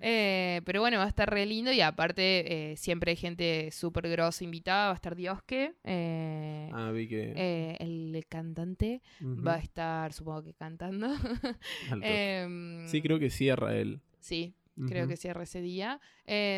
[0.00, 4.08] Eh, pero bueno, va a estar re lindo y aparte eh, siempre hay gente súper
[4.08, 4.86] grosa invitada.
[4.86, 7.76] Va a estar Diosque, eh, Ah, vi que.
[7.80, 11.08] el cantante, va a estar, supongo que cantando.
[12.00, 14.00] Em, sí, creo que cierra él.
[14.20, 14.54] Sí,
[14.86, 16.00] creo que cierra ese día.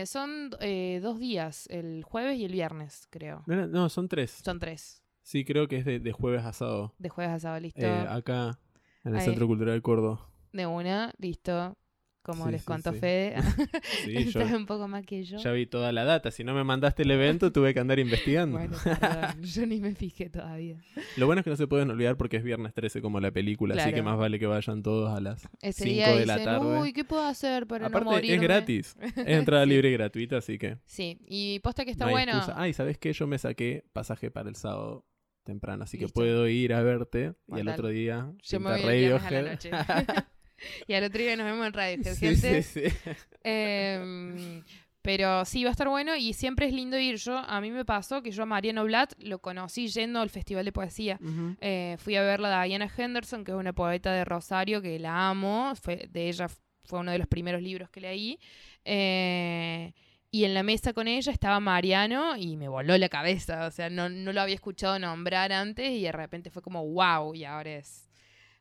[0.05, 3.43] Son dos días, el jueves y el viernes, creo.
[3.47, 4.33] No, son tres.
[4.45, 6.93] Son tres, Sí, creo que es de, de jueves a sábado.
[6.99, 7.81] de jueves a sábado, listo.
[7.87, 8.59] Eh, acá,
[9.05, 9.25] en el Ahí.
[9.27, 10.29] Centro Cultural Córdoba.
[10.53, 11.77] De una, listo.
[12.23, 12.99] Como Sí, les sí, contó sí.
[12.99, 13.37] Fede,
[14.05, 15.39] Sí, yo sabe un poco más que yo.
[15.39, 16.33] ya vi toda la data.
[16.33, 18.59] Si no me mandaste el evento, tuve que andar investigando.
[18.59, 20.77] Bueno, perdón, yo ni me fijé todavía.
[21.17, 23.81] Lo bueno es que no se pueden olvidar porque es viernes 13 como la película,
[23.81, 26.67] así que más vale que vayan todos a las Ese 5 día de la tarde.
[26.81, 28.35] uy, ¿qué puedo hacer para Aparte, no morirme?
[28.37, 28.97] es gratis.
[29.01, 32.33] Es entrada libre y gratuita, así que Sí, y posta que está no bueno.
[32.33, 32.55] excusa.
[32.61, 33.13] Ay, ¿sabes qué?
[33.13, 35.07] Yo me saqué pasaje para el sábado
[35.45, 39.23] temprano, así que puedo ir a verte y al otro día Yo me voy viernes
[39.23, 39.51] a la Radiohead.
[39.53, 39.71] noche.
[40.87, 42.63] y al otro día nos vemos en radio, sí, gente.
[42.63, 42.97] sí, sí.
[43.43, 44.63] Em,
[45.03, 47.17] pero sí, va a estar bueno y siempre es lindo ir.
[47.17, 50.65] Yo, a mí me pasó que yo a Mariano Blatt lo conocí yendo al Festival
[50.67, 51.19] de Poesía.
[51.61, 55.31] Eh, fui a ver a Diana Henderson, que es una poeta de Rosario que la
[55.31, 55.73] amo.
[55.81, 56.49] Fue, de ella
[56.85, 58.39] fue uno de los primeros libros que leí.
[58.85, 59.95] Eh,
[60.31, 63.67] y en la mesa con ella estaba Mariano y me voló la cabeza.
[63.67, 67.35] O sea, no, no lo había escuchado nombrar antes y de repente fue como wow.
[67.35, 68.09] Y ahora es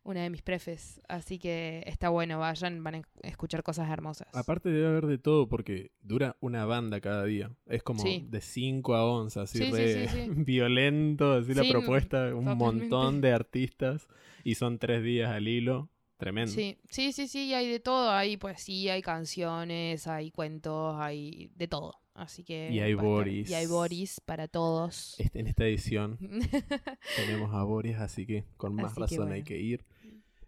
[0.04, 1.00] una de mis prefes.
[1.08, 4.28] Así que está bueno, vayan, van a escuchar cosas hermosas.
[4.34, 7.52] Aparte debe haber de todo porque dura una banda cada día.
[7.68, 8.26] Es como Sí.
[8.28, 12.56] de 5 a 11, así Sí, re violento, así la propuesta, un totalmente.
[12.90, 14.08] montón de artistas
[14.44, 15.90] y son tres días al hilo.
[16.20, 16.52] Tremendo.
[16.52, 21.68] Sí, sí, sí, sí, hay de todo, hay poesía, hay canciones, hay cuentos, hay de
[21.68, 21.96] todo.
[22.14, 23.50] Así que Y hay estar- Boris.
[23.50, 25.16] Y hay Boris para todos.
[25.18, 26.18] Este- en esta edición
[27.16, 29.86] tenemos a Boris, así que con más Así que razón hay que ir.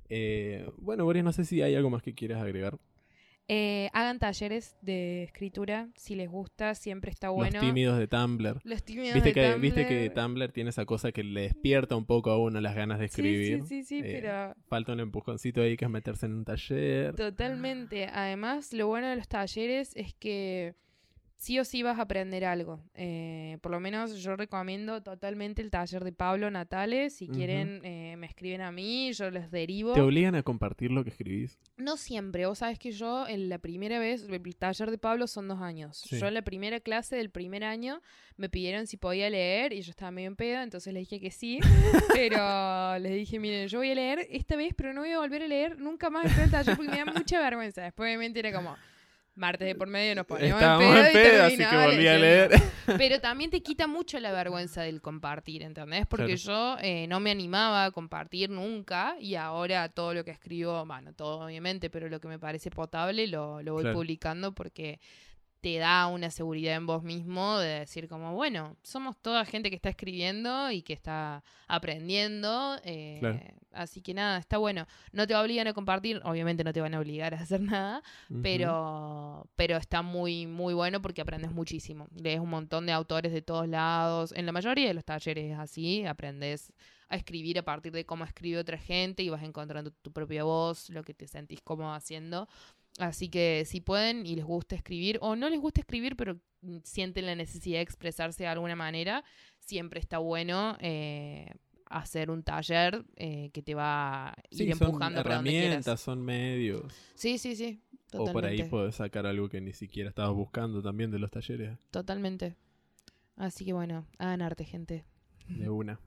[0.09, 2.77] Eh, bueno, Boris, no sé si hay algo más que quieras agregar.
[3.53, 7.59] Eh, hagan talleres de escritura, si les gusta, siempre está bueno.
[7.59, 8.61] Los tímidos de Tumblr.
[8.63, 10.23] Los tímidos Viste de que, viste que Tumblr.
[10.23, 13.63] Tumblr tiene esa cosa que le despierta un poco a uno las ganas de escribir.
[13.63, 16.45] Sí, sí, sí, sí, Eh, pero Falta un empujoncito ahí que es meterse en un
[16.45, 17.13] taller.
[17.13, 18.05] totalmente.
[18.05, 20.73] Además, lo bueno de los talleres es que
[21.41, 22.79] sí o sí vas a aprender algo.
[22.93, 27.15] Eh, por lo menos yo recomiendo totalmente el taller de Pablo Natales.
[27.15, 29.93] Si quieren, eh, me escriben a mí, yo les derivo.
[29.93, 31.57] ¿Te obligan a compartir lo que escribís?
[31.77, 35.47] No siempre, vos sabés que yo en la primera vez, el taller de Pablo son
[35.47, 35.97] dos años.
[35.97, 36.19] Sí.
[36.19, 38.03] Yo en la primera clase del primer año
[38.37, 41.31] me pidieron si podía leer y yo estaba medio en pedo, entonces les dije que
[41.31, 41.59] sí.
[42.13, 45.41] pero les dije, miren, yo voy a leer esta vez, pero no voy a volver
[45.41, 47.81] a leer nunca más del taller porque me da mucha vergüenza.
[47.81, 48.75] Después obviamente era como,
[49.41, 52.07] martes de por medio nos poníamos Estábamos en pedo, en y pedo, así que volví
[52.07, 52.51] a leer.
[52.97, 56.07] Pero también te quita mucho la vergüenza del compartir, ¿entendés?
[56.07, 60.85] Porque yo eh, no me animaba a compartir nunca y ahora todo lo que escribo,
[60.85, 63.97] bueno, todo obviamente, pero lo que me parece potable lo, lo voy Claro.
[63.97, 64.99] publicando porque
[65.61, 69.75] te da una seguridad en vos mismo de decir como, bueno, somos toda gente que
[69.75, 72.77] está escribiendo y que está aprendiendo.
[72.83, 73.39] eh, Claro.
[73.73, 74.85] Así que nada, está bueno.
[75.13, 78.03] No te obligan a compartir, obviamente no te van a obligar a hacer nada,
[78.43, 82.07] pero, pero está muy, muy bueno porque aprendes muchísimo.
[82.13, 84.33] Lees un montón de autores de todos lados.
[84.35, 86.73] En la mayoría de los talleres es así, aprendes
[87.07, 90.89] a escribir a partir de cómo escribe otra gente y vas encontrando tu propia voz,
[90.89, 92.47] lo que te sentís cómodo haciendo.
[92.99, 96.77] Así que si pueden y les gusta escribir, o no les gusta escribir, pero mm,
[96.83, 99.23] sienten la necesidad de expresarse de alguna manera,
[99.59, 101.51] siempre está bueno eh,
[101.85, 105.65] hacer un taller eh, que te va a ir Sí, son empujando para donde quieras.
[105.67, 106.93] herramientas, son medios.
[107.15, 107.81] Sí, sí, sí.
[108.13, 111.79] O por ahí podés sacar algo que ni siquiera estabas buscando también de los talleres.
[111.91, 112.55] Totalmente.
[113.37, 115.05] Así que bueno, hagan arte, gente.
[115.47, 115.99] De una.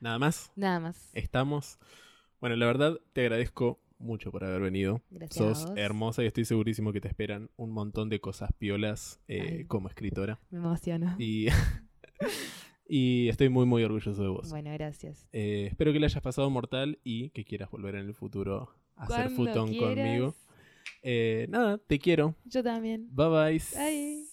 [0.00, 0.50] Nada más.
[0.56, 1.10] Nada más.
[1.14, 1.78] Estamos.
[2.40, 5.02] Bueno, la verdad, te agradezco mucho por haber venido.
[5.10, 5.40] Gracias.
[5.40, 5.78] a Sos vos.
[5.78, 10.38] hermosa y estoy segurísimo que te esperan un montón de cosas piolas eh, como escritora.
[10.50, 11.16] Me emociono.
[11.18, 11.46] Y,
[12.88, 14.50] y estoy muy, muy orgulloso de vos.
[14.50, 15.26] Bueno, gracias.
[15.32, 19.04] Eh, espero que le hayas pasado mortal y que quieras volver en el futuro a
[19.04, 19.94] hacer futón quieras.
[19.94, 20.34] conmigo.
[21.02, 22.34] Eh, nada, te quiero.
[22.44, 23.08] Yo también.
[23.12, 23.62] Bye bye.
[23.74, 24.24] Bye.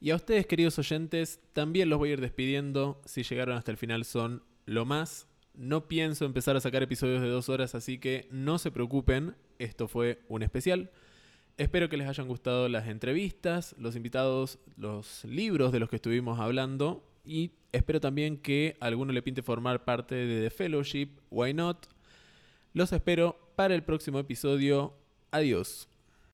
[0.00, 3.00] Y a ustedes, queridos oyentes, también los voy a ir despidiendo.
[3.06, 5.28] Si llegaron hasta el final son lo más.
[5.54, 9.36] No pienso empezar a sacar episodios de dos horas, así que no se preocupen.
[9.58, 10.90] Esto fue un especial.
[11.56, 16.40] Espero que les hayan gustado las entrevistas, los invitados, los libros de los que estuvimos
[16.40, 17.08] hablando.
[17.24, 21.10] Y espero también que alguno le pinte formar parte de The Fellowship.
[21.30, 21.86] Why not?
[22.72, 24.94] Los espero para el próximo episodio.
[25.30, 25.88] Adiós.